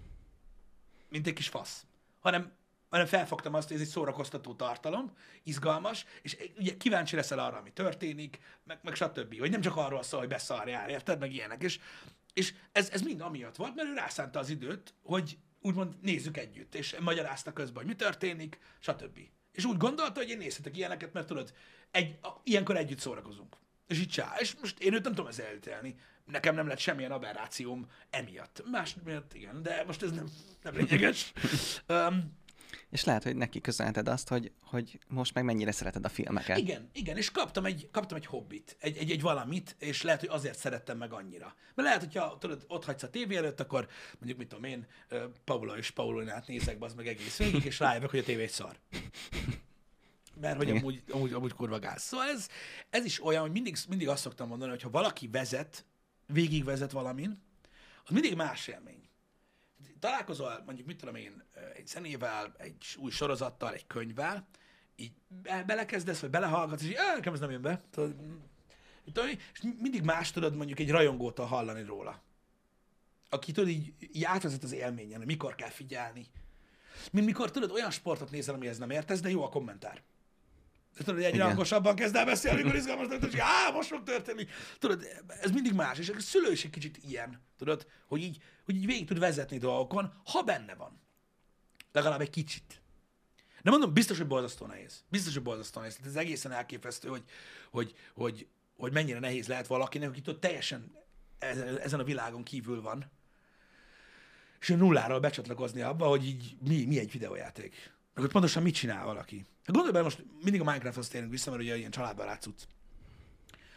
mint 1.14 1.26
egy 1.26 1.32
kis 1.32 1.48
fasz, 1.48 1.86
hanem, 2.20 2.52
hanem 2.94 3.08
felfogtam 3.08 3.54
azt, 3.54 3.68
hogy 3.68 3.76
ez 3.76 3.82
egy 3.82 3.88
szórakoztató 3.88 4.54
tartalom, 4.54 5.12
izgalmas, 5.42 6.04
és 6.22 6.36
ugye 6.58 6.76
kíváncsi 6.76 7.16
leszel 7.16 7.38
arra, 7.38 7.56
ami 7.56 7.72
történik, 7.72 8.38
meg, 8.64 8.78
meg 8.82 8.94
stb. 8.94 9.38
Hogy 9.38 9.50
nem 9.50 9.60
csak 9.60 9.76
arról 9.76 10.02
szól, 10.02 10.20
hogy 10.20 10.28
beszarjál, 10.28 10.90
érted, 10.90 11.18
meg 11.18 11.32
ilyenek. 11.32 11.62
És, 11.62 11.80
és 12.32 12.54
ez, 12.72 12.90
ez 12.90 13.02
mind 13.02 13.20
amiatt 13.20 13.56
volt, 13.56 13.74
mert 13.74 13.88
ő 13.88 13.94
rászánta 13.94 14.38
az 14.38 14.48
időt, 14.48 14.94
hogy 15.02 15.38
úgymond 15.60 15.94
nézzük 16.02 16.36
együtt, 16.36 16.74
és 16.74 16.96
magyarázta 17.00 17.52
közben, 17.52 17.76
hogy 17.76 17.86
mi 17.86 17.94
történik, 17.94 18.58
stb. 18.78 19.18
És 19.52 19.64
úgy 19.64 19.76
gondolta, 19.76 20.20
hogy 20.20 20.30
én 20.30 20.38
nézhetek 20.38 20.76
ilyeneket, 20.76 21.12
mert 21.12 21.26
tudod, 21.26 21.52
egy, 21.90 22.18
a, 22.22 22.28
ilyenkor 22.44 22.76
együtt 22.76 22.98
szórakozunk. 22.98 23.56
És 23.86 23.98
így 23.98 24.08
csá. 24.08 24.34
És 24.38 24.54
most 24.60 24.78
én 24.78 24.94
őt 24.94 25.02
nem 25.02 25.14
tudom 25.14 25.30
ezzel 25.30 25.46
elítélni. 25.46 25.94
Nekem 26.24 26.54
nem 26.54 26.66
lett 26.66 26.78
semmilyen 26.78 27.12
aberrációm 27.12 27.86
emiatt. 28.10 28.62
Más 28.70 28.96
miatt 29.04 29.34
igen, 29.34 29.62
de 29.62 29.84
most 29.86 30.02
ez 30.02 30.10
nem, 30.10 30.26
nem 30.62 30.74
lényeges. 30.74 31.32
um, 31.88 32.42
És 32.94 33.04
lehet, 33.04 33.22
hogy 33.22 33.36
neki 33.36 33.60
köszönheted 33.60 34.08
azt, 34.08 34.28
hogy, 34.28 34.52
hogy 34.62 34.98
most 35.08 35.34
meg 35.34 35.44
mennyire 35.44 35.72
szereted 35.72 36.04
a 36.04 36.08
filmeket. 36.08 36.58
igen, 36.58 36.90
igen, 36.92 37.16
és 37.16 37.30
kaptam 37.30 37.64
egy, 37.64 37.88
kaptam 37.90 38.16
egy 38.16 38.26
hobbit, 38.26 38.76
egy, 38.80 38.96
egy, 38.96 39.10
egy 39.10 39.20
valamit, 39.20 39.76
és 39.78 40.02
lehet, 40.02 40.20
hogy 40.20 40.28
azért 40.28 40.58
szerettem 40.58 40.98
meg 40.98 41.12
annyira. 41.12 41.54
Mert 41.74 41.88
lehet, 41.88 42.00
hogyha 42.00 42.38
tudod, 42.38 42.64
ott 42.68 42.84
hagysz 42.84 43.02
a 43.02 43.10
tévé 43.10 43.36
előtt, 43.36 43.60
akkor 43.60 43.88
mondjuk, 44.18 44.38
mit 44.38 44.48
tudom 44.48 44.64
én, 44.64 44.86
Paula 45.44 45.76
és 45.76 45.90
Paulinát 45.90 46.46
nézek, 46.46 46.76
az 46.82 46.94
meg 46.94 47.06
egész 47.06 47.36
végig, 47.36 47.64
és 47.64 47.78
rájövök, 47.78 48.10
hogy 48.10 48.18
a 48.18 48.22
tévé 48.22 48.42
egy 48.42 48.50
szar. 48.50 48.78
Mert 50.40 50.56
hogy 50.56 50.68
Igen. 50.68 50.80
amúgy, 50.80 51.02
amúgy, 51.10 51.32
amúgy 51.32 51.52
kurva 51.52 51.78
gáz. 51.78 52.02
Szóval 52.02 52.26
ez, 52.26 52.48
ez 52.90 53.04
is 53.04 53.24
olyan, 53.24 53.40
hogy 53.40 53.52
mindig, 53.52 53.76
mindig 53.88 54.08
azt 54.08 54.22
szoktam 54.22 54.48
mondani, 54.48 54.70
hogy 54.70 54.82
ha 54.82 54.90
valaki 54.90 55.28
vezet, 55.28 55.84
végigvezet 56.26 56.90
valamin, 56.90 57.42
az 58.04 58.10
mindig 58.10 58.34
más 58.34 58.66
élmény. 58.66 59.03
Találkozol 60.04 60.62
mondjuk, 60.66 60.86
mit 60.86 60.96
tudom 60.96 61.14
én, 61.14 61.42
egy 61.74 61.86
zenével, 61.86 62.54
egy 62.58 62.96
új 62.98 63.10
sorozattal, 63.10 63.72
egy 63.72 63.86
könyvvel, 63.86 64.46
így 64.96 65.12
be- 65.42 65.64
belekezdesz, 65.66 66.20
vagy 66.20 66.30
belehallgatsz, 66.30 66.82
és 66.82 66.88
így, 66.88 66.94
"Á, 66.94 67.14
nekem 67.14 67.32
ez 67.32 67.40
nem 67.40 67.50
jön 67.50 67.62
be. 67.62 67.80
Tudod, 67.90 68.14
és 69.52 69.60
mindig 69.78 70.02
más 70.02 70.30
tudod 70.30 70.56
mondjuk 70.56 70.78
egy 70.78 70.90
rajongótól 70.90 71.46
hallani 71.46 71.82
róla. 71.82 72.22
Aki 73.28 73.52
tudod, 73.52 73.68
így, 73.68 73.94
így 74.12 74.24
átvezet 74.24 74.62
az 74.62 74.72
élményen, 74.72 75.18
hogy 75.18 75.26
mikor 75.26 75.54
kell 75.54 75.70
figyelni. 75.70 76.26
Mint 77.12 77.26
mikor 77.26 77.50
tudod, 77.50 77.70
olyan 77.70 77.90
sportot 77.90 78.30
nézel, 78.30 78.54
amihez 78.54 78.78
nem 78.78 78.90
értesz, 78.90 79.20
de 79.20 79.30
jó 79.30 79.44
a 79.44 79.48
kommentár. 79.48 80.02
De 80.94 81.04
tudod, 81.04 81.14
hogy 81.14 81.24
egyre 81.24 81.36
Igen. 81.36 81.46
hangosabban 81.46 81.94
kezd 81.94 82.16
el 82.16 82.24
beszélni, 82.24 82.60
amikor 82.60 82.76
izgalmas 82.78 83.06
történik, 83.08 83.34
és 83.34 83.40
á, 83.40 83.70
most 83.72 83.88
fog 83.88 84.02
történni. 84.02 84.46
Tudod, 84.78 85.06
ez 85.40 85.50
mindig 85.50 85.72
más, 85.72 85.98
és 85.98 86.08
a 86.08 86.20
szülő 86.20 86.52
is 86.52 86.64
egy 86.64 86.70
kicsit 86.70 86.98
ilyen, 87.08 87.40
tudod, 87.58 87.86
hogy 88.06 88.22
így, 88.22 88.42
hogy 88.64 88.76
így 88.76 88.86
végig 88.86 89.06
tud 89.06 89.18
vezetni 89.18 89.58
dolgokon, 89.58 90.12
ha 90.24 90.42
benne 90.42 90.74
van. 90.74 91.00
Legalább 91.92 92.20
egy 92.20 92.30
kicsit. 92.30 92.82
Nem 93.62 93.72
mondom, 93.72 93.92
biztos, 93.92 94.16
hogy 94.16 94.26
borzasztó 94.26 94.66
nehéz. 94.66 95.04
Biztos, 95.08 95.34
hogy 95.34 95.42
borzasztó 95.42 95.80
nehéz. 95.80 95.96
Tehát 95.96 96.10
ez 96.10 96.16
egészen 96.16 96.52
elképesztő, 96.52 97.08
hogy, 97.08 97.22
hogy, 97.70 97.94
hogy, 98.14 98.46
hogy 98.76 98.92
mennyire 98.92 99.18
nehéz 99.18 99.46
lehet 99.46 99.66
valakinek, 99.66 100.08
aki 100.08 100.20
tudod, 100.20 100.40
teljesen 100.40 100.92
ezen 101.82 102.00
a 102.00 102.04
világon 102.04 102.42
kívül 102.42 102.80
van, 102.80 103.10
és 104.60 104.68
nulláról 104.68 105.20
becsatlakozni 105.20 105.80
abba, 105.80 106.06
hogy 106.06 106.26
így 106.26 106.56
mi, 106.60 106.84
mi 106.84 106.98
egy 106.98 107.12
videójáték. 107.12 107.93
Hogy 108.14 108.30
pontosan 108.30 108.62
mit 108.62 108.74
csinál 108.74 109.04
valaki. 109.04 109.36
Hát 109.36 109.74
Gondolj 109.74 109.92
bele, 109.92 110.04
most 110.04 110.24
mindig 110.42 110.60
a 110.60 110.64
Minecrafthoz 110.64 111.08
térünk 111.08 111.30
vissza, 111.30 111.50
mert 111.50 111.62
ugye 111.62 111.76
ilyen 111.76 111.90
családbarát 111.90 112.42
cucc. 112.42 112.62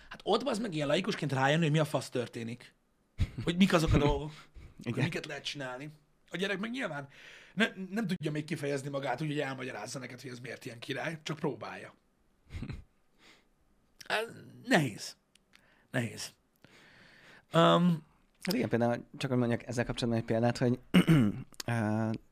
Hát 0.10 0.20
ott 0.24 0.44
az 0.44 0.60
meg 0.60 0.74
ilyen 0.74 0.88
laikusként 0.88 1.32
rájönni, 1.32 1.64
hogy 1.64 1.72
mi 1.72 1.80
a 1.80 1.86
fasz 1.86 2.10
történik. 2.10 2.74
Hogy 3.44 3.58
mik 3.58 3.74
azok 3.74 3.94
a 3.94 3.98
dolgok, 4.08 4.32
hogy 4.84 4.96
miket 4.96 5.26
lehet 5.26 5.44
csinálni. 5.44 5.90
A 6.30 6.38
gyerek 6.38 6.60
meg 6.60 6.72
nyilván 6.72 7.08
ne, 7.54 7.68
nem 7.90 8.08
tudja 8.08 8.32
még 8.32 8.46
kifejezni 8.46 8.90
magát, 8.90 9.22
úgy, 9.22 9.28
hogy 9.28 9.40
elmagyarázza 9.40 10.00
neked, 10.00 10.22
hogy 10.22 10.32
ez 10.32 10.40
miért 10.40 10.66
ilyen 10.66 10.80
király, 10.80 11.20
csak 11.24 11.40
próbálja. 11.40 11.94
Ez 14.08 14.28
nehéz. 14.64 15.16
Nehéz. 15.92 16.34
Um, 17.54 18.06
Hát 18.48 18.56
igen, 18.56 18.70
például 18.70 19.06
csak 19.18 19.30
hogy 19.30 19.40
mondjak 19.40 19.68
ezzel 19.68 19.86
kapcsolatban 19.86 20.22
egy 20.22 20.28
példát, 20.28 20.58
hogy 20.58 20.80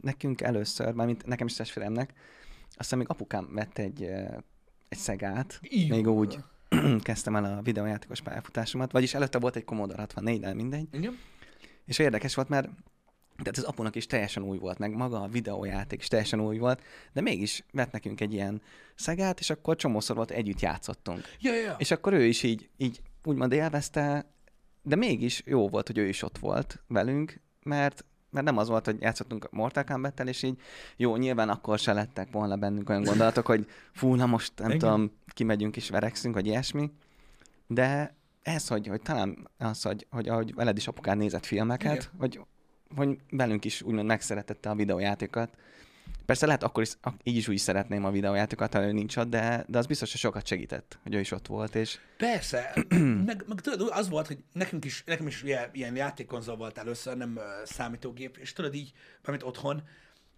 nekünk 0.00 0.40
először, 0.40 0.92
mármint 0.92 1.26
nekem 1.26 1.46
is 1.46 1.54
testvéremnek, 1.54 2.12
aztán 2.76 2.98
még 2.98 3.08
apukám 3.08 3.48
vett 3.52 3.78
egy, 3.78 4.02
egy 4.88 4.98
szegát, 4.98 5.60
Jó. 5.62 5.96
még 5.96 6.08
úgy 6.08 6.38
kezdtem 7.02 7.36
el 7.36 7.44
a 7.44 7.62
videójátékos 7.62 8.20
pályafutásomat, 8.20 8.92
vagyis 8.92 9.14
előtte 9.14 9.38
volt 9.38 9.56
egy 9.56 9.64
Commodore 9.64 10.00
64, 10.00 10.40
de 10.40 10.54
mindegy, 10.54 10.88
igen. 10.92 11.18
és 11.86 11.98
érdekes 11.98 12.34
volt, 12.34 12.48
mert 12.48 12.68
tehát 13.42 13.58
az 13.58 13.64
apunak 13.64 13.96
is 13.96 14.06
teljesen 14.06 14.42
új 14.42 14.58
volt, 14.58 14.78
meg 14.78 14.94
maga 14.94 15.22
a 15.22 15.28
videójáték 15.28 16.00
is 16.00 16.08
teljesen 16.08 16.40
új 16.40 16.58
volt, 16.58 16.82
de 17.12 17.20
mégis 17.20 17.64
vett 17.72 17.92
nekünk 17.92 18.20
egy 18.20 18.32
ilyen 18.32 18.62
szegát, 18.94 19.40
és 19.40 19.50
akkor 19.50 19.76
csomószor 19.76 20.16
volt 20.16 20.30
együtt 20.30 20.60
játszottunk. 20.60 21.20
Ja, 21.40 21.54
ja. 21.54 21.74
És 21.78 21.90
akkor 21.90 22.12
ő 22.12 22.24
is 22.24 22.42
így, 22.42 22.68
így 22.76 23.00
úgymond 23.24 23.52
élvezte, 23.52 24.26
de 24.82 24.96
mégis 24.96 25.42
jó 25.46 25.68
volt, 25.68 25.86
hogy 25.86 25.98
ő 25.98 26.08
is 26.08 26.22
ott 26.22 26.38
volt 26.38 26.82
velünk, 26.86 27.40
mert, 27.62 28.04
mert 28.30 28.46
nem 28.46 28.56
az 28.56 28.68
volt, 28.68 28.84
hogy 28.84 29.00
játszottunk 29.00 29.44
a 29.44 29.48
Mortal 29.50 29.84
kombat 29.84 30.20
és 30.20 30.42
így 30.42 30.60
jó, 30.96 31.16
nyilván 31.16 31.48
akkor 31.48 31.78
se 31.78 31.92
lettek 31.92 32.30
volna 32.32 32.56
bennünk 32.56 32.88
olyan 32.88 33.02
gondolatok, 33.02 33.46
hogy 33.46 33.66
fú, 33.92 34.14
na 34.14 34.26
most 34.26 34.52
nem 34.56 34.66
Igen. 34.66 34.78
tudom, 34.78 35.12
kimegyünk 35.28 35.76
és 35.76 35.88
verekszünk, 35.88 36.34
vagy 36.34 36.46
ilyesmi. 36.46 36.90
De 37.66 38.14
ez, 38.42 38.68
hogy, 38.68 38.86
hogy 38.86 39.02
talán 39.02 39.48
az, 39.58 39.82
hogy, 39.82 40.06
hogy 40.10 40.28
ahogy 40.28 40.54
veled 40.54 40.76
is 40.76 40.88
apukán 40.88 41.16
nézett 41.16 41.46
filmeket, 41.46 41.92
Igen. 41.92 42.08
hogy, 42.18 42.40
hogy 42.96 43.18
velünk 43.30 43.64
is 43.64 43.82
úgymond 43.82 44.06
megszeretette 44.06 44.70
a 44.70 44.74
videójátékokat. 44.74 45.50
Persze 46.30 46.46
lehet 46.46 46.62
akkor 46.62 46.82
is, 46.82 46.90
így 47.22 47.36
is 47.36 47.48
úgy 47.48 47.58
szeretném 47.58 48.04
a 48.04 48.10
videójátékokat, 48.10 48.74
ha 48.74 48.82
ő 48.82 48.92
nincs 48.92 49.16
ott, 49.16 49.28
de, 49.28 49.64
de 49.68 49.78
az 49.78 49.86
biztos, 49.86 50.10
hogy 50.10 50.20
sokat 50.20 50.46
segített, 50.46 50.98
hogy 51.02 51.14
ő 51.14 51.20
is 51.20 51.30
ott 51.30 51.46
volt, 51.46 51.74
és 51.74 51.98
Persze, 52.16 52.74
meg, 53.26 53.44
meg 53.46 53.60
tudod, 53.60 53.88
az 53.92 54.08
volt, 54.08 54.26
hogy 54.26 54.38
nekünk 54.52 54.84
is, 54.84 55.02
nekem 55.06 55.26
is 55.26 55.42
ilyen, 55.42 55.68
ilyen 55.72 55.96
játékkonzol 55.96 56.56
volt 56.56 56.78
először, 56.78 57.16
nem 57.16 57.32
uh, 57.36 57.42
számítógép, 57.64 58.36
és 58.36 58.52
tudod 58.52 58.74
így, 58.74 58.92
amit 59.24 59.42
otthon, 59.42 59.82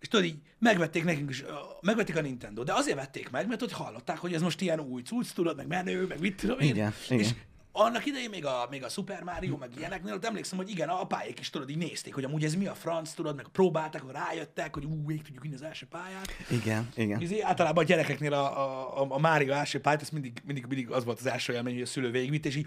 És 0.00 0.08
tudod 0.08 0.26
így, 0.26 0.36
megvették 0.58 1.04
nekünk 1.04 1.30
is, 1.30 1.42
ö, 1.42 1.52
megvették 1.80 2.16
a 2.16 2.20
Nintendo, 2.20 2.62
de 2.62 2.72
azért 2.72 2.96
vették 2.96 3.30
meg, 3.30 3.48
mert 3.48 3.60
hogy 3.60 3.72
hallották, 3.72 4.18
hogy 4.18 4.34
ez 4.34 4.42
most 4.42 4.60
ilyen 4.60 4.80
új 4.80 5.02
cucc, 5.02 5.32
tudod, 5.34 5.56
meg 5.56 5.66
menő, 5.66 6.06
meg 6.06 6.20
mit 6.20 6.36
tudom 6.36 6.58
én. 6.58 6.68
Igen, 6.68 6.92
igen. 7.08 7.30
Annak 7.72 8.06
idején 8.06 8.30
még 8.30 8.44
a, 8.44 8.66
még 8.70 8.84
a 8.84 8.88
Super 8.88 9.22
Mario, 9.22 9.56
meg 9.56 9.70
ilyeneknél, 9.76 10.14
ott 10.14 10.24
emlékszem, 10.24 10.58
hogy 10.58 10.70
igen, 10.70 10.88
a 10.88 11.00
apáik 11.00 11.40
is 11.40 11.50
tudod, 11.50 11.70
így 11.70 11.76
nézték, 11.76 12.14
hogy 12.14 12.24
amúgy 12.24 12.44
ez 12.44 12.54
mi 12.54 12.66
a 12.66 12.74
franc, 12.74 13.12
tudod, 13.12 13.36
meg 13.36 13.48
próbálták, 13.48 14.02
hogy 14.02 14.12
rájöttek, 14.12 14.74
hogy 14.74 14.84
ú, 14.84 15.02
még 15.06 15.22
tudjuk 15.22 15.44
inni 15.44 15.54
az 15.54 15.62
első 15.62 15.86
pályát. 15.86 16.28
Igen, 16.50 16.88
igen. 16.94 17.20
Izé, 17.20 17.40
általában 17.40 17.84
a 17.84 17.86
gyerekeknél 17.86 18.32
a, 18.32 19.00
a, 19.00 19.06
a, 19.08 19.18
Mario 19.18 19.52
első 19.52 19.80
pályát, 19.80 20.02
ez 20.02 20.10
mindig, 20.10 20.42
mindig, 20.44 20.66
mindig 20.66 20.90
az 20.90 21.04
volt 21.04 21.18
az 21.18 21.26
első 21.26 21.52
élmény, 21.52 21.74
hogy 21.74 21.82
a 21.82 21.86
szülő 21.86 22.10
végigvitt, 22.10 22.46
és 22.46 22.56
így, 22.56 22.66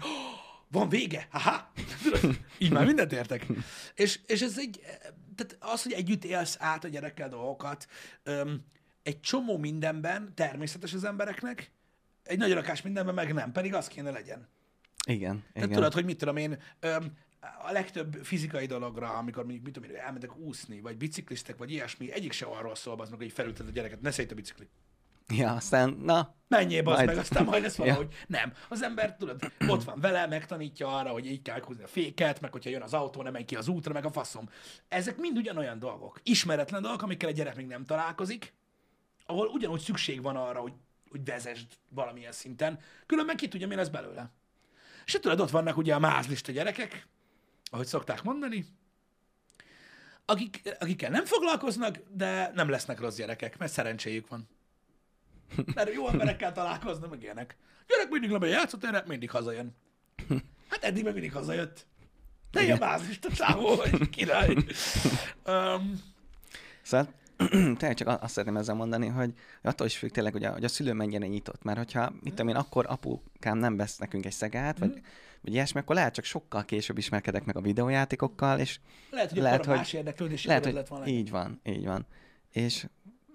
van 0.68 0.88
vége, 0.88 1.28
haha, 1.30 1.72
így 2.58 2.72
már 2.72 2.86
mindent 2.86 3.12
értek. 3.12 3.46
És, 3.94 4.20
és 4.26 4.42
ez 4.42 4.58
egy, 4.58 4.80
tehát 5.34 5.56
az, 5.60 5.82
hogy 5.82 5.92
együtt 5.92 6.24
élsz 6.24 6.56
át 6.60 6.84
a 6.84 6.88
gyerekkel 6.88 7.28
dolgokat, 7.28 7.86
öm, 8.22 8.64
egy 9.02 9.20
csomó 9.20 9.58
mindenben 9.58 10.32
természetes 10.34 10.92
az 10.92 11.04
embereknek, 11.04 11.70
egy 12.22 12.38
nagy 12.38 12.52
rakás 12.52 12.82
mindenben 12.82 13.14
meg 13.14 13.34
nem, 13.34 13.52
pedig 13.52 13.74
az 13.74 13.88
kéne 13.88 14.10
legyen. 14.10 14.48
Igen, 15.06 15.44
Tehát 15.52 15.68
igen. 15.68 15.70
tudod, 15.70 15.92
hogy 15.92 16.04
mit 16.04 16.18
tudom 16.18 16.36
én, 16.36 16.58
a 17.68 17.72
legtöbb 17.72 18.14
fizikai 18.22 18.66
dologra, 18.66 19.08
amikor 19.08 19.42
mondjuk, 19.42 19.64
mit 19.64 19.72
tudom 19.72 19.90
én, 19.90 19.96
elmentek 19.96 20.36
úszni, 20.36 20.80
vagy 20.80 20.96
biciklistek, 20.96 21.56
vagy 21.56 21.70
ilyesmi, 21.70 22.12
egyik 22.12 22.32
se 22.32 22.46
arról 22.46 22.74
szól, 22.74 23.00
az 23.00 23.10
meg, 23.10 23.18
hogy 23.18 23.32
felülted 23.32 23.66
a 23.66 23.70
gyereket, 23.70 24.00
ne 24.00 24.10
szét 24.10 24.32
a 24.32 24.34
bicikli. 24.34 24.68
Ja, 25.28 25.52
aztán, 25.52 25.90
na, 25.90 26.34
Menjél, 26.48 26.82
bazd 26.82 26.96
Majd. 26.96 27.08
meg, 27.08 27.18
aztán 27.18 27.44
majd 27.44 27.62
lesz 27.62 27.76
Ja. 27.78 27.84
valahogy. 27.84 28.14
Nem. 28.26 28.52
Az 28.68 28.82
ember, 28.82 29.16
tudod, 29.16 29.52
ott 29.68 29.84
van 29.84 30.00
vele, 30.00 30.26
megtanítja 30.26 30.96
arra, 30.96 31.10
hogy 31.10 31.26
így 31.26 31.42
kell 31.42 31.60
húzni 31.62 31.82
a 31.82 31.86
féket, 31.86 32.40
meg 32.40 32.52
hogyha 32.52 32.70
jön 32.70 32.82
az 32.82 32.94
autó, 32.94 33.22
nem 33.22 33.32
menj 33.32 33.44
ki 33.44 33.56
az 33.56 33.68
útra, 33.68 33.92
meg 33.92 34.04
a 34.04 34.10
faszom. 34.10 34.48
Ezek 34.88 35.16
mind 35.16 35.36
ugyanolyan 35.36 35.78
dolgok. 35.78 36.20
Ismeretlen 36.22 36.82
dolgok, 36.82 37.02
amikkel 37.02 37.28
a 37.28 37.32
gyerek 37.32 37.56
még 37.56 37.66
nem 37.66 37.84
találkozik, 37.84 38.54
ahol 39.26 39.46
ugyanúgy 39.46 39.80
szükség 39.80 40.22
van 40.22 40.36
arra, 40.36 40.60
hogy, 40.60 40.72
hogy 41.10 41.24
vezesd 41.24 41.66
valamilyen 41.88 42.32
szinten, 42.32 42.78
különben 43.06 43.36
ki 43.36 43.48
tudja, 43.48 43.66
mi 43.66 43.74
lesz 43.74 43.88
belőle. 43.88 44.30
És 45.06 45.12
tudod, 45.12 45.40
ott 45.40 45.50
vannak 45.50 45.76
ugye 45.76 45.94
a 45.94 45.98
mázlista 45.98 46.52
gyerekek, 46.52 47.06
ahogy 47.70 47.86
szokták 47.86 48.22
mondani, 48.22 48.66
akik, 50.24 50.62
akikkel 50.78 51.10
nem 51.10 51.24
foglalkoznak, 51.24 51.96
de 52.10 52.50
nem 52.54 52.68
lesznek 52.68 53.00
rossz 53.00 53.16
gyerekek, 53.16 53.58
mert 53.58 53.72
szerencséjük 53.72 54.28
van. 54.28 54.48
Mert 55.74 55.92
jó 55.92 56.08
emberekkel 56.08 56.52
találkoznak, 56.52 57.10
meg 57.10 57.22
ilyenek. 57.22 57.56
Gyerek 57.86 58.10
mindig 58.10 58.30
lemegy 58.30 58.50
játszótérre, 58.50 59.02
mindig 59.06 59.30
hazajön. 59.30 59.76
Hát 60.70 60.84
eddig 60.84 61.04
meg 61.04 61.12
mindig 61.12 61.32
hazajött. 61.32 61.86
Te 62.50 62.62
ilyen 62.62 62.78
bázista 62.78 63.32
csávó 63.32 63.76
vagy, 63.76 64.08
király. 64.08 64.56
Um, 65.46 66.14
Szóval 66.82 67.14
tényleg 67.78 67.94
csak 67.94 68.08
azt 68.22 68.32
szeretném 68.32 68.56
ezzel 68.56 68.74
mondani, 68.74 69.06
hogy 69.06 69.32
attól 69.62 69.86
is 69.86 69.96
függ 69.96 70.10
tényleg, 70.10 70.32
hogy 70.32 70.44
a, 70.44 70.52
hogy 70.52 70.64
a 70.64 70.68
szülő 70.68 70.92
mennyire 70.92 71.26
nyitott. 71.26 71.62
Mert 71.62 71.78
hogyha, 71.78 72.10
mit 72.20 72.34
tudom 72.34 72.48
én, 72.48 72.56
akkor 72.56 72.84
apukám 72.88 73.58
nem 73.58 73.76
vesz 73.76 73.96
nekünk 73.98 74.26
egy 74.26 74.32
szegát, 74.32 74.78
vagy, 74.78 75.00
vagy 75.42 75.52
ilyesmi, 75.52 75.80
akkor 75.80 75.94
lehet 75.94 76.14
csak 76.14 76.24
sokkal 76.24 76.64
később 76.64 76.98
ismerkedek 76.98 77.44
meg 77.44 77.56
a 77.56 77.60
videójátékokkal, 77.60 78.58
és 78.58 78.78
lehet, 79.10 79.30
hogy 79.30 79.40
Lehet, 79.42 79.64
hogy- 79.64 79.76
más 79.76 79.92
érdeklődési 79.92 80.46
lehet, 80.48 80.64
hogy 80.64 80.74
lett 80.74 80.88
volna. 80.88 81.06
így 81.06 81.30
van, 81.30 81.60
így 81.64 81.84
van. 81.86 82.06
És 82.52 82.86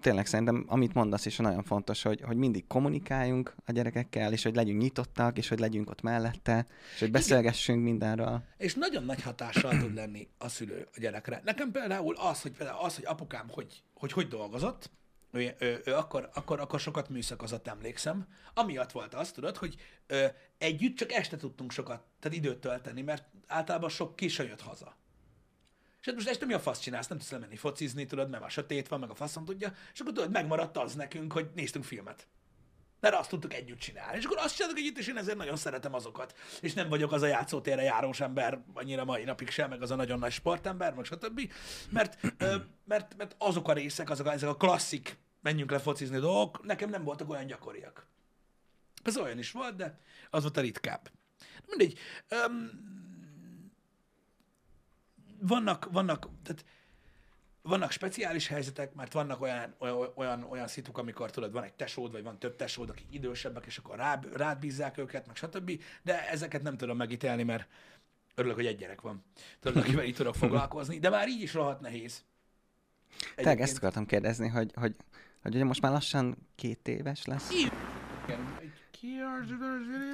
tényleg 0.02 0.26
szerintem, 0.26 0.64
amit 0.68 0.94
mondasz 0.94 1.26
is 1.26 1.36
nagyon 1.36 1.62
fontos, 1.62 2.02
hogy, 2.02 2.20
hogy 2.20 2.36
mindig 2.36 2.66
kommunikáljunk 2.66 3.54
a 3.66 3.72
gyerekekkel, 3.72 4.32
és 4.32 4.42
hogy 4.42 4.54
legyünk 4.54 4.80
nyitottak, 4.80 5.38
és 5.38 5.48
hogy 5.48 5.58
legyünk 5.58 5.90
ott 5.90 6.02
mellette, 6.02 6.66
és 6.94 7.00
hogy 7.00 7.10
beszélgessünk 7.10 7.82
mindenről. 7.82 8.42
És 8.56 8.74
nagyon 8.74 9.04
nagy 9.04 9.22
hatással 9.22 9.78
tud 9.78 9.94
lenni 9.94 10.28
a 10.38 10.48
szülő 10.48 10.88
a 10.94 11.00
gyerekre. 11.00 11.40
Nekem 11.44 11.70
például 11.70 12.16
az, 12.16 12.42
hogy, 12.42 12.52
például 12.52 12.84
az, 12.84 12.94
hogy 12.94 13.04
apukám 13.04 13.48
hogy, 13.50 13.82
hogy, 13.94 14.12
hogy 14.12 14.28
dolgozott, 14.28 14.90
ő, 15.32 15.54
ő, 15.58 15.80
ő 15.84 15.94
akkor, 15.94 16.28
akkor, 16.34 16.60
akkor 16.60 16.80
sokat 16.80 17.08
műszakozott, 17.08 17.68
emlékszem. 17.68 18.26
Amiatt 18.54 18.92
volt 18.92 19.14
az, 19.14 19.32
tudod, 19.32 19.56
hogy 19.56 19.74
ö, 20.06 20.26
együtt 20.58 20.96
csak 20.96 21.12
este 21.12 21.36
tudtunk 21.36 21.72
sokat, 21.72 22.02
tehát 22.20 22.38
időt 22.38 22.58
tölteni, 22.58 23.02
mert 23.02 23.24
általában 23.46 23.88
sok 23.88 24.16
későn 24.16 24.46
jött 24.46 24.60
haza. 24.60 24.96
És 26.02 26.08
hát 26.08 26.16
most 26.16 26.28
este 26.28 26.46
mi 26.46 26.52
a 26.52 26.60
fasz 26.60 26.80
csinálsz? 26.80 27.06
Nem 27.06 27.18
tudsz 27.18 27.30
lemenni 27.30 27.56
focizni, 27.56 28.06
tudod, 28.06 28.30
mert 28.30 28.44
a 28.44 28.48
sötét 28.48 28.88
van, 28.88 29.00
meg 29.00 29.10
a 29.10 29.14
faszom 29.14 29.44
tudja. 29.44 29.72
És 29.92 30.00
akkor 30.00 30.12
tudod, 30.12 30.30
megmaradt 30.30 30.76
az 30.76 30.94
nekünk, 30.94 31.32
hogy 31.32 31.50
néztünk 31.54 31.84
filmet. 31.84 32.26
Mert 33.00 33.14
azt 33.14 33.28
tudtuk 33.28 33.54
együtt 33.54 33.78
csinálni. 33.78 34.18
És 34.18 34.24
akkor 34.24 34.38
azt 34.38 34.54
csináltuk 34.54 34.78
együtt, 34.78 34.98
és 34.98 35.06
én 35.06 35.16
ezért 35.16 35.36
nagyon 35.36 35.56
szeretem 35.56 35.94
azokat. 35.94 36.34
És 36.60 36.74
nem 36.74 36.88
vagyok 36.88 37.12
az 37.12 37.22
a 37.22 37.26
játszótérre 37.26 37.82
járós 37.82 38.20
ember, 38.20 38.62
annyira 38.74 39.04
mai 39.04 39.24
napig 39.24 39.50
sem, 39.50 39.68
meg 39.68 39.82
az 39.82 39.90
a 39.90 39.94
nagyon 39.94 40.18
nagy 40.18 40.32
sportember, 40.32 40.94
meg 40.94 41.04
stb. 41.04 41.52
Mert, 41.90 42.20
mert, 42.84 43.16
mert 43.16 43.34
azok 43.38 43.68
a 43.68 43.72
részek, 43.72 44.10
azok 44.10 44.26
a, 44.26 44.32
ezek 44.32 44.48
a 44.48 44.56
klasszik 44.56 45.18
menjünk 45.40 45.70
le 45.70 45.78
focizni 45.78 46.18
dolgok, 46.18 46.64
nekem 46.64 46.90
nem 46.90 47.04
voltak 47.04 47.30
olyan 47.30 47.46
gyakoriak. 47.46 48.06
Ez 49.02 49.16
olyan 49.16 49.38
is 49.38 49.50
volt, 49.50 49.76
de 49.76 49.98
az 50.30 50.42
volt 50.42 50.56
a 50.56 50.60
ritkább. 50.60 51.10
Mindegy. 51.66 51.98
Öm, 52.28 52.70
vannak, 55.46 55.88
vannak, 55.90 56.28
tehát 56.42 56.64
vannak 57.62 57.90
speciális 57.90 58.46
helyzetek, 58.46 58.94
mert 58.94 59.12
vannak 59.12 59.40
olyan, 59.40 59.74
olyan, 59.78 60.12
olyan, 60.14 60.42
olyan 60.42 60.68
szituk, 60.68 60.98
amikor 60.98 61.30
tudod, 61.30 61.52
van 61.52 61.62
egy 61.62 61.72
tesód, 61.72 62.12
vagy 62.12 62.22
van 62.22 62.38
több 62.38 62.56
tesód, 62.56 62.90
akik 62.90 63.06
idősebbek, 63.10 63.66
és 63.66 63.78
akkor 63.78 63.96
rá, 63.96 64.20
rád 64.32 64.58
bízzák 64.58 64.98
őket, 64.98 65.26
meg 65.26 65.36
stb. 65.36 65.80
De 66.02 66.28
ezeket 66.28 66.62
nem 66.62 66.76
tudom 66.76 66.96
megítélni, 66.96 67.42
mert 67.42 67.68
örülök, 68.34 68.56
hogy 68.56 68.66
egy 68.66 68.76
gyerek 68.76 69.00
van. 69.00 69.24
Tudod, 69.60 69.82
akivel 69.82 70.04
így 70.04 70.14
tudok 70.14 70.34
foglalkozni, 70.34 70.98
de 70.98 71.10
már 71.10 71.28
így 71.28 71.42
is 71.42 71.54
rohadt 71.54 71.80
nehéz. 71.80 72.24
Tényleg 73.18 73.36
Egyébként. 73.36 73.60
ezt 73.60 73.76
akartam 73.76 74.06
kérdezni, 74.06 74.48
hogy, 74.48 74.72
hogy, 74.74 74.96
hogy 75.42 75.54
ugye 75.54 75.64
most 75.64 75.80
már 75.80 75.92
lassan 75.92 76.36
két 76.54 76.88
éves 76.88 77.24
lesz. 77.24 77.50
Igen. 77.50 78.60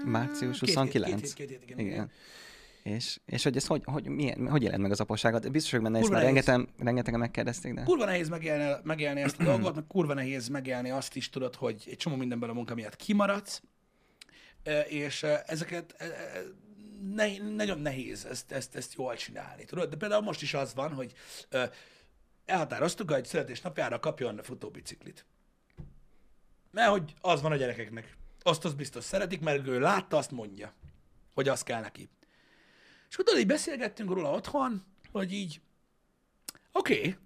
Március 0.05 0.59
Két 0.59 0.69
hét, 0.69 0.77
29. 0.77 1.21
Két 1.21 1.21
hét, 1.21 1.35
két 1.35 1.49
hét, 1.49 1.63
igen. 1.63 1.79
Igen. 1.79 1.93
igen. 1.93 2.11
És, 2.89 3.21
és 3.27 3.43
hogy 3.43 3.57
ez 3.57 3.67
hogy, 3.67 3.83
hogy, 3.85 4.09
milyen, 4.09 4.49
hogy 4.49 4.63
jelent 4.63 4.83
meg 4.83 4.91
az 4.91 5.01
apaságot? 5.01 5.51
Biztos, 5.51 5.71
hogy 5.71 5.83
benne 5.83 5.99
ezt 5.99 6.11
már 6.11 6.23
nehéz. 6.23 6.47
rengetegen, 6.79 7.19
megkérdezték, 7.19 7.75
de... 7.75 7.83
Kurva 7.83 8.05
nehéz 8.05 8.29
megélni, 8.29 8.75
megélni 8.83 9.21
ezt 9.21 9.41
a 9.41 9.45
dolgot, 9.45 9.75
meg 9.75 9.85
kurva 9.87 10.15
nehéz 10.15 10.49
megélni 10.49 10.91
azt 10.91 11.17
is, 11.17 11.31
tudod, 11.31 11.55
hogy 11.55 11.85
egy 11.87 11.97
csomó 11.97 12.17
mindenben 12.17 12.51
a 12.51 12.53
munka 12.53 12.75
miatt 12.75 12.97
kimaradsz, 12.97 13.63
és 14.89 15.23
ezeket 15.23 15.97
ne, 17.15 17.39
nagyon 17.55 17.79
nehéz 17.79 18.25
ezt, 18.25 18.53
ezt, 18.53 18.77
ezt 18.77 18.95
jól 18.95 19.17
csinálni, 19.17 19.65
tudod? 19.65 19.89
De 19.91 19.97
például 19.97 20.23
most 20.23 20.43
is 20.43 20.55
az 20.55 20.75
van, 20.75 20.93
hogy 20.93 21.13
elhatároztuk, 22.45 23.11
hogy 23.11 23.25
születésnapjára 23.25 24.01
kapjon 24.01 24.41
futóbiciklit. 24.43 25.27
Mert 26.71 26.91
hogy 26.91 27.15
az 27.21 27.43
van 27.43 27.53
a 27.53 27.57
gyerekeknek. 27.57 28.17
Azt 28.43 28.65
az 28.65 28.75
biztos 28.75 29.05
szeretik, 29.05 29.41
mert 29.41 29.67
ő 29.67 29.81
látta, 29.81 30.17
azt 30.17 30.31
mondja, 30.31 30.73
hogy 31.35 31.49
az 31.49 31.63
kell 31.63 31.81
neki. 31.81 32.09
És 33.09 33.17
tudod, 33.17 33.39
így 33.39 33.47
beszélgettünk 33.47 34.11
róla 34.11 34.31
otthon, 34.31 34.85
hogy 35.13 35.33
így, 35.33 35.61
oké, 36.73 36.99
okay, 36.99 37.17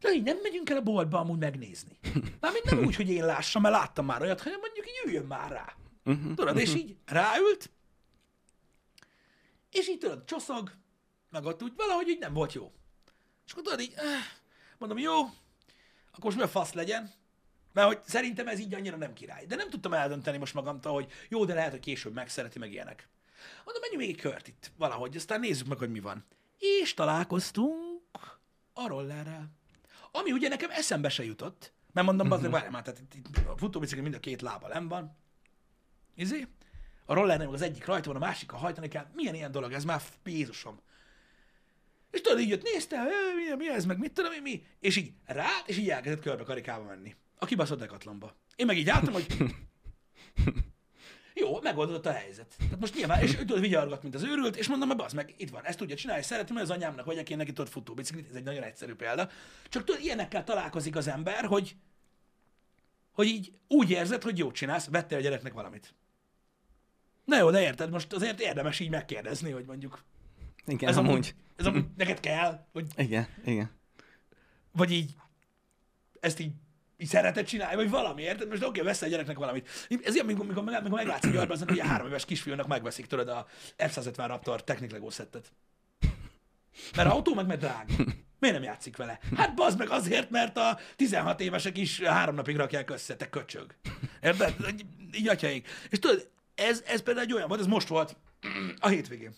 de 0.00 0.12
így 0.12 0.22
nem 0.22 0.38
megyünk 0.42 0.70
el 0.70 0.76
a 0.76 0.82
boltba 0.82 1.18
amúgy 1.18 1.38
megnézni. 1.38 1.98
Mármint 2.40 2.64
nem 2.64 2.84
úgy, 2.84 2.96
hogy 2.96 3.10
én 3.10 3.24
lássam, 3.24 3.62
mert 3.62 3.74
láttam 3.74 4.04
már 4.04 4.22
olyat, 4.22 4.42
hanem 4.42 4.58
mondjuk 4.60 4.86
így 4.86 5.02
üljön 5.06 5.26
már 5.26 5.50
rá. 5.50 5.76
Uh-huh. 6.04 6.34
Tudod, 6.34 6.58
és 6.58 6.74
így 6.74 6.96
ráült, 7.06 7.70
és 9.70 9.88
így 9.88 9.98
tudod, 9.98 10.24
csoszog, 10.24 10.72
meg 11.30 11.44
ott 11.44 11.62
úgy 11.62 11.72
valahogy 11.76 12.08
így 12.08 12.18
nem 12.18 12.32
volt 12.32 12.52
jó. 12.52 12.72
És 13.46 13.52
akkor 13.52 13.64
tudod 13.64 13.80
így, 13.80 13.92
eh, 13.96 14.04
mondom, 14.78 14.98
jó, 14.98 15.20
akkor 16.10 16.24
most 16.24 16.36
mi 16.36 16.42
a 16.42 16.48
fasz 16.48 16.72
legyen? 16.72 17.12
Mert 17.72 17.86
hogy 17.86 18.00
szerintem 18.04 18.48
ez 18.48 18.58
így 18.58 18.74
annyira 18.74 18.96
nem 18.96 19.12
király. 19.12 19.46
De 19.46 19.56
nem 19.56 19.70
tudtam 19.70 19.92
eldönteni 19.92 20.38
most 20.38 20.54
magamtól, 20.54 20.92
hogy 20.92 21.12
jó, 21.28 21.44
de 21.44 21.54
lehet, 21.54 21.70
hogy 21.70 21.80
később 21.80 22.14
megszereti, 22.14 22.58
meg 22.58 22.72
ilyenek. 22.72 23.08
Mondom, 23.64 23.82
menjünk 23.82 24.02
még 24.02 24.10
egy 24.10 24.20
kört 24.20 24.48
itt 24.48 24.70
valahogy, 24.76 25.16
aztán 25.16 25.40
nézzük 25.40 25.66
meg, 25.66 25.78
hogy 25.78 25.90
mi 25.90 26.00
van. 26.00 26.24
És 26.58 26.94
találkoztunk 26.94 28.02
a 28.72 28.86
rollerrel. 28.86 29.50
Ami 30.10 30.32
ugye 30.32 30.48
nekem 30.48 30.70
eszembe 30.70 31.08
se 31.08 31.24
jutott, 31.24 31.72
mert 31.92 32.06
mondom, 32.06 32.30
uh-huh. 32.30 32.50
várj 32.50 32.68
már, 32.70 32.82
tehát 32.82 33.00
itt, 33.00 33.14
itt 33.14 33.46
a 33.46 33.56
futóbicikli 33.56 34.02
mind 34.02 34.14
a 34.14 34.20
két 34.20 34.40
lába 34.40 34.68
nem 34.68 34.88
van. 34.88 35.16
Izé? 36.14 36.46
A 37.04 37.14
rollernek 37.14 37.46
meg 37.46 37.54
az 37.54 37.62
egyik 37.62 37.84
rajta 37.84 38.12
van, 38.12 38.22
a 38.22 38.24
másik 38.24 38.52
a 38.52 38.56
hajtani 38.56 38.88
kell. 38.88 39.06
Milyen 39.14 39.34
ilyen 39.34 39.50
dolog 39.50 39.72
ez? 39.72 39.84
Már 39.84 40.02
Jézusom. 40.24 40.80
És 42.10 42.20
tudod, 42.20 42.40
így 42.40 42.48
jött, 42.48 42.62
nézte, 42.62 42.96
"Ö, 42.96 43.34
mi, 43.34 43.56
mi 43.56 43.70
ez, 43.70 43.84
meg 43.84 43.98
mit 43.98 44.12
tudom 44.12 44.32
én, 44.32 44.42
mi, 44.42 44.62
és 44.80 44.96
így 44.96 45.12
rá, 45.24 45.48
és 45.66 45.76
így 45.78 45.90
elkezdett 45.90 46.22
körbe 46.22 46.42
karikába 46.42 46.84
menni. 46.84 47.16
A 47.38 47.44
kibaszott 47.44 47.78
dekatlomba. 47.78 48.36
Én 48.56 48.66
meg 48.66 48.78
így 48.78 48.88
álltam, 48.88 49.12
hogy 49.12 49.26
jó, 51.34 51.60
megoldódott 51.60 52.06
a 52.06 52.12
helyzet. 52.12 52.54
Tehát 52.58 52.80
most 52.80 52.94
nyilván, 52.94 53.22
és 53.22 53.38
ő 53.38 53.60
vigyargat, 53.60 54.02
mint 54.02 54.14
az 54.14 54.22
őrült, 54.22 54.56
és 54.56 54.68
mondom, 54.68 55.00
az 55.00 55.12
meg 55.12 55.34
itt 55.36 55.50
van, 55.50 55.64
ezt 55.64 55.78
tudja 55.78 55.96
csinálni, 55.96 56.22
szeretem, 56.22 56.54
hogy 56.54 56.64
az 56.64 56.70
anyámnak 56.70 57.04
vagyok, 57.04 57.30
én 57.30 57.36
neki 57.36 57.52
tudod 57.52 57.70
futóbiciklit, 57.70 58.28
ez 58.28 58.34
egy 58.34 58.42
nagyon 58.42 58.62
egyszerű 58.62 58.94
példa. 58.94 59.28
Csak 59.68 59.84
tudod, 59.84 60.02
ilyenekkel 60.02 60.44
találkozik 60.44 60.96
az 60.96 61.08
ember, 61.08 61.44
hogy, 61.44 61.76
hogy 63.12 63.26
így 63.26 63.52
úgy 63.68 63.90
érzed, 63.90 64.22
hogy 64.22 64.38
jót 64.38 64.54
csinálsz, 64.54 64.88
vettél 64.88 65.18
a 65.18 65.20
gyereknek 65.20 65.52
valamit. 65.52 65.94
Na 67.24 67.38
jó, 67.38 67.50
de 67.50 67.60
érted, 67.60 67.90
most 67.90 68.12
azért 68.12 68.40
érdemes 68.40 68.80
így 68.80 68.90
megkérdezni, 68.90 69.50
hogy 69.50 69.64
mondjuk, 69.64 70.04
Igen, 70.66 70.88
ez 70.88 70.96
amúgy. 70.96 71.10
amúgy, 71.10 71.34
ez 71.56 71.66
amúgy 71.66 71.84
neked 71.96 72.20
kell, 72.20 72.66
hogy, 72.72 72.86
Igen, 72.96 73.26
igen. 73.44 73.70
vagy 74.72 74.92
így, 74.92 75.14
ezt 76.20 76.38
így, 76.38 76.52
így 77.02 77.08
szeretett 77.08 77.46
csinálni, 77.46 77.76
vagy 77.76 77.90
valami, 77.90 78.22
érted? 78.22 78.48
Most 78.48 78.64
oké, 78.64 78.80
veszel 78.80 79.08
a 79.08 79.10
gyereknek 79.10 79.36
valamit. 79.36 79.68
Ez 80.04 80.14
ilyen, 80.14 80.26
amikor, 80.26 80.44
amikor, 80.44 80.74
amikor 80.74 80.98
meglátsz 80.98 81.24
egy 81.24 81.36
arban, 81.36 81.58
hogy 81.66 81.78
a 81.78 81.86
három 81.86 82.06
éves 82.06 82.24
kisfiúnak 82.24 82.66
megveszik 82.66 83.06
tőled 83.06 83.28
a 83.28 83.46
F-150 83.78 84.24
Raptor 84.26 84.64
Technic 84.64 84.92
Lego 84.92 85.10
szettet. 85.10 85.52
Mert 86.96 87.08
autó 87.08 87.34
meg 87.34 87.46
mert 87.46 87.60
drága. 87.60 87.92
Miért 88.38 88.56
nem 88.56 88.64
játszik 88.64 88.96
vele? 88.96 89.18
Hát 89.36 89.54
bazd 89.54 89.78
meg 89.78 89.90
azért, 89.90 90.30
mert 90.30 90.56
a 90.56 90.78
16 90.96 91.40
évesek 91.40 91.78
is 91.78 92.00
három 92.00 92.34
napig 92.34 92.56
rakják 92.56 92.90
össze, 92.90 93.16
te 93.16 93.28
köcsög. 93.28 93.74
Érted? 94.22 94.54
Így 95.14 95.28
atyaik. 95.28 95.68
És 95.90 95.98
tudod, 95.98 96.28
ez, 96.54 96.82
ez 96.86 97.02
például 97.02 97.26
egy 97.26 97.32
olyan 97.32 97.48
volt, 97.48 97.60
ez 97.60 97.66
most 97.66 97.88
volt 97.88 98.16
a 98.78 98.88
hétvégén. 98.88 99.34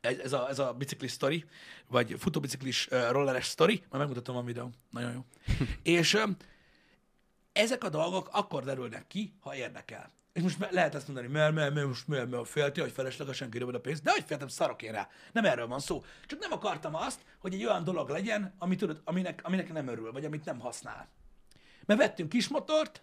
Ez, 0.00 0.18
ez, 0.18 0.32
a, 0.32 0.48
ez 0.48 0.58
a 0.58 0.72
biciklis 0.72 1.10
sztori, 1.10 1.44
vagy 1.88 2.14
futóbiciklis 2.18 2.88
uh, 2.90 3.10
rolleres 3.10 3.46
sztori, 3.46 3.74
majd 3.74 4.02
megmutatom 4.02 4.36
a 4.36 4.42
videó. 4.42 4.70
Nagyon 4.90 5.12
jó. 5.12 5.24
És 5.82 6.14
um, 6.14 6.36
ezek 7.52 7.84
a 7.84 7.88
dolgok 7.88 8.28
akkor 8.32 8.64
derülnek 8.64 9.06
ki, 9.06 9.34
ha 9.40 9.54
érdekel. 9.54 10.12
És 10.32 10.42
most 10.42 10.70
lehet 10.70 10.94
ezt 10.94 11.06
mondani, 11.06 11.28
mert, 11.28 11.54
mert, 11.54 11.74
mert 11.74 11.86
most 11.86 12.08
mert, 12.08 12.30
mert 12.30 12.48
félti, 12.48 12.80
hogy 12.80 12.92
feleslegesen 12.92 13.50
kirövid 13.50 13.74
a 13.74 13.80
pénzt, 13.80 14.02
de 14.02 14.10
hogy 14.10 14.24
féltem, 14.26 14.48
szarok 14.48 14.82
én 14.82 14.92
rá. 14.92 15.08
Nem 15.32 15.44
erről 15.44 15.66
van 15.66 15.80
szó. 15.80 16.04
Csak 16.26 16.38
nem 16.38 16.52
akartam 16.52 16.94
azt, 16.94 17.20
hogy 17.38 17.54
egy 17.54 17.64
olyan 17.64 17.84
dolog 17.84 18.08
legyen, 18.08 18.54
ami, 18.58 18.76
tudod, 18.76 19.00
aminek, 19.04 19.40
aminek 19.44 19.72
nem 19.72 19.88
örül, 19.88 20.12
vagy 20.12 20.24
amit 20.24 20.44
nem 20.44 20.60
használ. 20.60 21.08
Mert 21.84 22.00
vettünk 22.00 22.28
kismotort, 22.28 23.02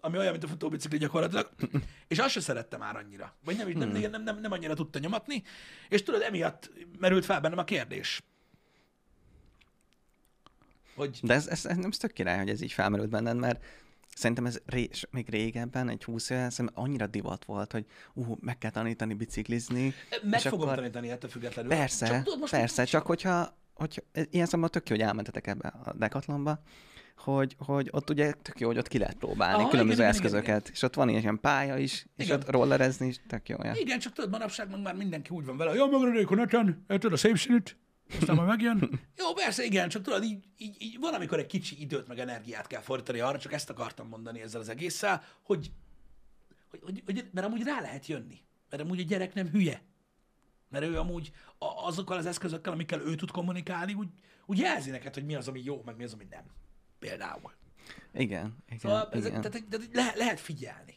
ami 0.00 0.18
olyan, 0.18 0.30
mint 0.30 0.44
a 0.44 0.48
futóbicikli 0.48 0.98
gyakorlatilag, 0.98 1.50
és 2.08 2.18
azt 2.18 2.30
se 2.30 2.40
szerette 2.40 2.76
már 2.76 2.96
annyira. 2.96 3.34
Vagy 3.44 3.56
nem, 3.56 3.68
nem, 3.68 4.10
nem, 4.10 4.22
nem, 4.22 4.40
nem 4.40 4.52
annyira 4.52 4.74
tudta 4.74 4.98
nyomatni, 4.98 5.42
és 5.88 6.02
tudod, 6.02 6.22
emiatt 6.22 6.70
merült 6.98 7.24
fel 7.24 7.40
bennem 7.40 7.58
a 7.58 7.64
kérdés. 7.64 8.22
Hogy... 10.96 11.18
De 11.22 11.34
ez, 11.34 11.46
ez, 11.46 11.66
ez 11.66 11.76
nem 11.76 11.90
tök 11.90 12.12
király, 12.12 12.38
hogy 12.38 12.48
ez 12.48 12.62
így 12.62 12.72
felmerült 12.72 13.08
benned, 13.08 13.36
mert 13.36 13.64
Szerintem 14.16 14.46
ez 14.46 14.58
ré, 14.66 14.88
még 15.10 15.28
régebben, 15.28 15.88
egy 15.88 16.04
húsz 16.04 16.30
éve, 16.30 16.50
szerintem 16.50 16.82
annyira 16.84 17.06
divat 17.06 17.44
volt, 17.44 17.72
hogy 17.72 17.84
uh, 18.14 18.36
meg 18.40 18.58
kell 18.58 18.70
tanítani 18.70 19.14
biciklizni. 19.14 19.94
Meg 20.22 20.40
fogom 20.40 20.60
akkor... 20.60 20.76
tanítani 20.76 21.10
ettől 21.10 21.30
függetlenül. 21.30 21.70
Persze, 21.70 22.06
csak, 22.06 22.22
tudod, 22.22 22.38
most 22.38 22.52
persze, 22.52 22.84
csak 22.84 23.06
hogyha, 23.06 23.58
hogyha 23.74 24.02
ilyen 24.30 24.46
szemben 24.46 24.70
tök 24.70 24.88
jó, 24.88 24.96
hogy 24.96 25.04
elmentetek 25.04 25.46
ebbe 25.46 25.68
a 25.68 25.92
Decathlonba, 25.92 26.60
hogy, 27.16 27.56
hogy 27.58 27.88
ott 27.90 28.10
ugye 28.10 28.32
tök 28.32 28.60
jó, 28.60 28.66
hogy 28.66 28.78
ott 28.78 28.88
ki 28.88 28.98
lehet 28.98 29.16
próbálni 29.16 29.62
Aha, 29.62 29.70
különböző 29.70 29.98
igen, 29.98 30.10
eszközöket, 30.10 30.44
igen, 30.44 30.60
igen. 30.60 30.72
és 30.72 30.82
ott 30.82 30.94
van 30.94 31.08
ilyen 31.08 31.40
pálya 31.40 31.76
is, 31.76 32.06
és 32.16 32.24
igen. 32.24 32.38
ott 32.38 32.50
rollerezni 32.50 33.06
is 33.06 33.20
tök 33.28 33.48
jó. 33.48 33.56
Ja. 33.62 33.72
Igen, 33.74 33.98
csak 33.98 34.12
tudod, 34.12 34.30
manapság 34.30 34.70
meg 34.70 34.82
már 34.82 34.94
mindenki 34.94 35.30
úgy 35.30 35.44
van 35.44 35.56
vele, 35.56 35.74
jó, 35.74 35.88
megradik 35.88 36.30
a 36.30 36.34
neten, 36.34 36.84
tudod 36.86 37.12
a 37.12 37.16
szép 37.16 37.38
színűt, 37.38 37.76
aztán 38.14 38.36
majd 38.36 38.48
megjön. 38.48 39.00
Jó, 39.16 39.32
persze, 39.32 39.64
igen, 39.64 39.88
csak 39.88 40.02
tudod, 40.02 40.24
így, 40.24 40.44
így, 40.58 40.76
így 40.78 40.98
van, 41.00 41.14
amikor 41.14 41.38
egy 41.38 41.46
kicsi 41.46 41.80
időt 41.80 42.08
meg 42.08 42.18
energiát 42.18 42.66
kell 42.66 42.80
fordítani 42.80 43.20
arra, 43.20 43.38
csak 43.38 43.52
ezt 43.52 43.70
akartam 43.70 44.08
mondani 44.08 44.40
ezzel 44.40 44.60
az 44.60 44.68
egésszel, 44.68 45.22
hogy, 45.42 45.70
hogy, 46.70 46.80
hogy, 46.84 47.02
hogy 47.04 47.28
mert 47.32 47.46
amúgy 47.46 47.62
rá 47.62 47.80
lehet 47.80 48.06
jönni. 48.06 48.38
Mert 48.70 48.82
amúgy 48.82 49.00
a 49.00 49.04
gyerek 49.04 49.34
nem 49.34 49.48
hülye. 49.48 49.82
Mert 50.68 50.84
ő 50.84 50.98
amúgy 50.98 51.32
azokkal 51.58 52.16
az 52.16 52.26
eszközökkel, 52.26 52.72
amikkel 52.72 53.00
ő 53.00 53.14
tud 53.14 53.30
kommunikálni, 53.30 53.94
úgy, 53.94 54.08
úgy 54.46 54.58
jelzi 54.58 54.90
neked, 54.90 55.14
hogy 55.14 55.24
mi 55.24 55.34
az, 55.34 55.48
ami 55.48 55.62
jó, 55.64 55.82
meg 55.84 55.96
mi 55.96 56.04
az, 56.04 56.12
ami 56.12 56.26
nem. 56.30 56.44
Például. 56.98 57.52
Igen, 58.12 58.56
igen. 58.66 58.78
Szóval 58.78 59.08
igen. 59.10 59.18
Ezek, 59.18 59.30
tehát, 59.30 59.64
tehát 59.68 59.88
le, 59.92 60.12
lehet 60.16 60.40
figyelni. 60.40 60.94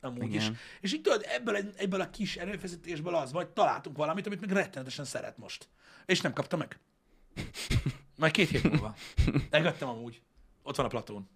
Amúgy 0.00 0.34
is. 0.34 0.50
És 0.80 0.92
így 0.92 1.00
tudod, 1.00 1.24
ebből, 1.28 1.56
ebből 1.76 2.00
a 2.00 2.10
kis 2.10 2.36
erőfeszítésből 2.36 3.14
az, 3.14 3.32
vagy 3.32 3.48
találtunk 3.48 3.96
valamit, 3.96 4.26
amit 4.26 4.40
meg 4.40 4.50
rettenetesen 4.50 5.04
szeret 5.04 5.38
most. 5.38 5.68
És 6.06 6.20
nem 6.20 6.32
kapta 6.32 6.56
meg. 6.56 6.78
Majd 8.16 8.32
két 8.32 8.48
hét 8.48 8.62
múlva. 8.62 8.94
Elgöttem 9.50 9.88
amúgy. 9.88 10.22
Ott 10.62 10.76
van 10.76 10.86
a 10.86 10.88
platón. 10.88 11.28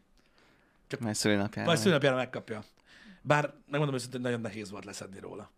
Csak 0.87 1.01
majd 1.01 1.15
szülőnapjára. 1.15 1.69
Majd 1.69 1.81
szülőnapjára 1.81 2.17
megkapja. 2.17 2.65
Bár 3.23 3.55
megmondom 3.67 3.95
őszintén, 3.95 4.21
nagyon 4.21 4.41
nehéz 4.41 4.71
volt 4.71 4.85
leszedni 4.85 5.21
róla. 5.21 5.51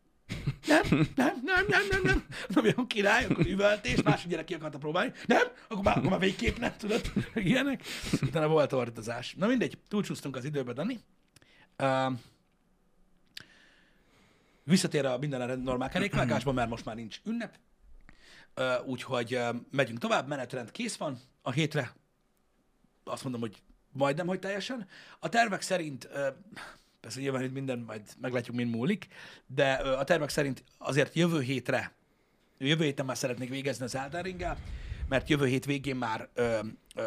Nem, 0.67 0.83
nem, 1.15 1.41
nem, 1.45 1.65
nem, 1.69 1.83
nem, 1.91 2.03
nem. 2.03 2.27
Nem 2.49 2.65
olyan 2.65 2.87
király, 2.87 3.25
akkor 3.25 3.47
üvöltés, 3.47 4.03
másik 4.03 4.31
gyerek 4.31 4.45
ki 4.45 4.55
akarta 4.55 4.79
próbálni. 4.79 5.13
Nem, 5.27 5.47
akkor 5.69 5.85
már, 5.85 5.97
akkor 5.97 6.11
már 6.11 6.19
végképp 6.19 6.57
nem 6.57 6.77
tudod, 6.77 7.13
ilyenek. 7.35 7.83
Utána 8.23 8.49
volt 8.49 8.73
ordozás. 8.73 9.35
Na 9.35 9.47
mindegy, 9.47 9.79
túlcsúsztunk 9.89 10.37
az 10.37 10.45
időbe, 10.45 10.73
Dani. 10.73 10.99
Uh, 11.79 12.13
visszatér 14.65 15.05
a 15.05 15.19
minden 15.19 15.61
normál 15.61 15.89
kerékvágásban, 15.89 16.55
mert 16.55 16.69
most 16.69 16.85
már 16.85 16.95
nincs 16.95 17.21
ünnep. 17.25 17.59
Úgyhogy 18.85 19.39
megyünk 19.71 19.99
tovább, 19.99 20.29
menetrend 20.29 20.71
kész 20.71 20.97
van 20.97 21.19
a 21.43 21.51
hétre. 21.51 21.95
Azt 23.05 23.23
mondom, 23.23 23.41
hogy 23.41 23.63
majdnem, 23.93 24.27
hogy 24.27 24.39
teljesen. 24.39 24.87
A 25.19 25.29
tervek 25.29 25.61
szerint, 25.61 26.09
persze 27.01 27.21
nyilván 27.21 27.43
itt 27.43 27.53
minden 27.53 27.79
majd 27.79 28.03
meglátjuk, 28.21 28.57
mint 28.57 28.75
múlik, 28.75 29.07
de 29.47 29.73
a 29.73 30.05
tervek 30.05 30.29
szerint 30.29 30.65
azért 30.79 31.15
jövő 31.15 31.41
hétre, 31.41 31.93
jövő 32.59 32.85
héten 32.85 33.07
már 33.07 33.17
szeretnék 33.17 33.49
végezni 33.49 33.85
az 33.85 33.95
Elden 33.95 34.23
mert 35.09 35.29
jövő 35.29 35.47
hét 35.47 35.65
végén 35.65 35.97
már 35.97 36.29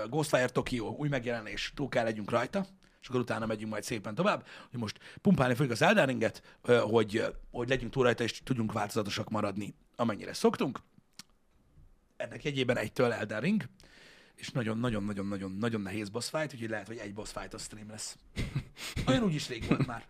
Ghostfire 0.09 0.49
Tokyo 0.49 0.85
új 0.85 1.07
megjelenés, 1.07 1.71
túl 1.75 1.89
kell 1.89 2.03
legyünk 2.03 2.29
rajta, 2.29 2.65
és 3.01 3.07
akkor 3.07 3.19
utána 3.19 3.45
megyünk 3.45 3.71
majd 3.71 3.83
szépen 3.83 4.15
tovább, 4.15 4.45
hogy 4.69 4.79
most 4.79 4.99
pumpálni 5.21 5.53
fogjuk 5.53 5.73
az 5.73 5.81
Elden 5.81 6.09
hogy, 6.81 7.25
hogy 7.51 7.69
legyünk 7.69 7.91
túl 7.91 8.03
rajta, 8.03 8.23
és 8.23 8.41
tudjunk 8.43 8.71
változatosak 8.71 9.29
maradni, 9.29 9.75
amennyire 9.95 10.33
szoktunk. 10.33 10.79
Ennek 12.21 12.43
jegyében 12.43 12.77
egytől 12.77 13.11
Elden 13.11 13.41
Ring, 13.41 13.63
és 14.35 14.49
nagyon-nagyon-nagyon-nagyon-nagyon 14.49 15.81
nehéz 15.81 16.09
boss 16.09 16.29
fight, 16.29 16.53
úgyhogy 16.53 16.69
lehet, 16.69 16.87
hogy 16.87 16.97
egy 16.97 17.13
boss 17.13 17.31
fight 17.31 17.53
a 17.53 17.57
stream 17.57 17.89
lesz. 17.89 18.17
Olyan 19.07 19.23
úgyis 19.23 19.47
rég 19.47 19.67
volt 19.67 19.85
már. 19.85 20.05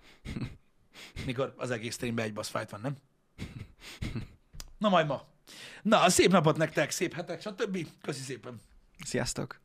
Mikor 1.25 1.53
az 1.57 1.71
egész 1.71 1.93
streamben 1.93 2.25
egy 2.25 2.33
boss 2.33 2.49
fight 2.49 2.69
van, 2.69 2.81
nem? 2.81 2.95
Na 4.77 4.89
majd 4.89 5.07
ma. 5.07 5.27
Na, 5.81 6.09
szép 6.09 6.31
napot 6.31 6.57
nektek, 6.57 6.91
szép 6.91 7.13
hetek, 7.13 7.41
stb. 7.41 7.87
Köszi 8.01 8.21
szépen. 8.21 8.61
Sziasztok! 9.05 9.59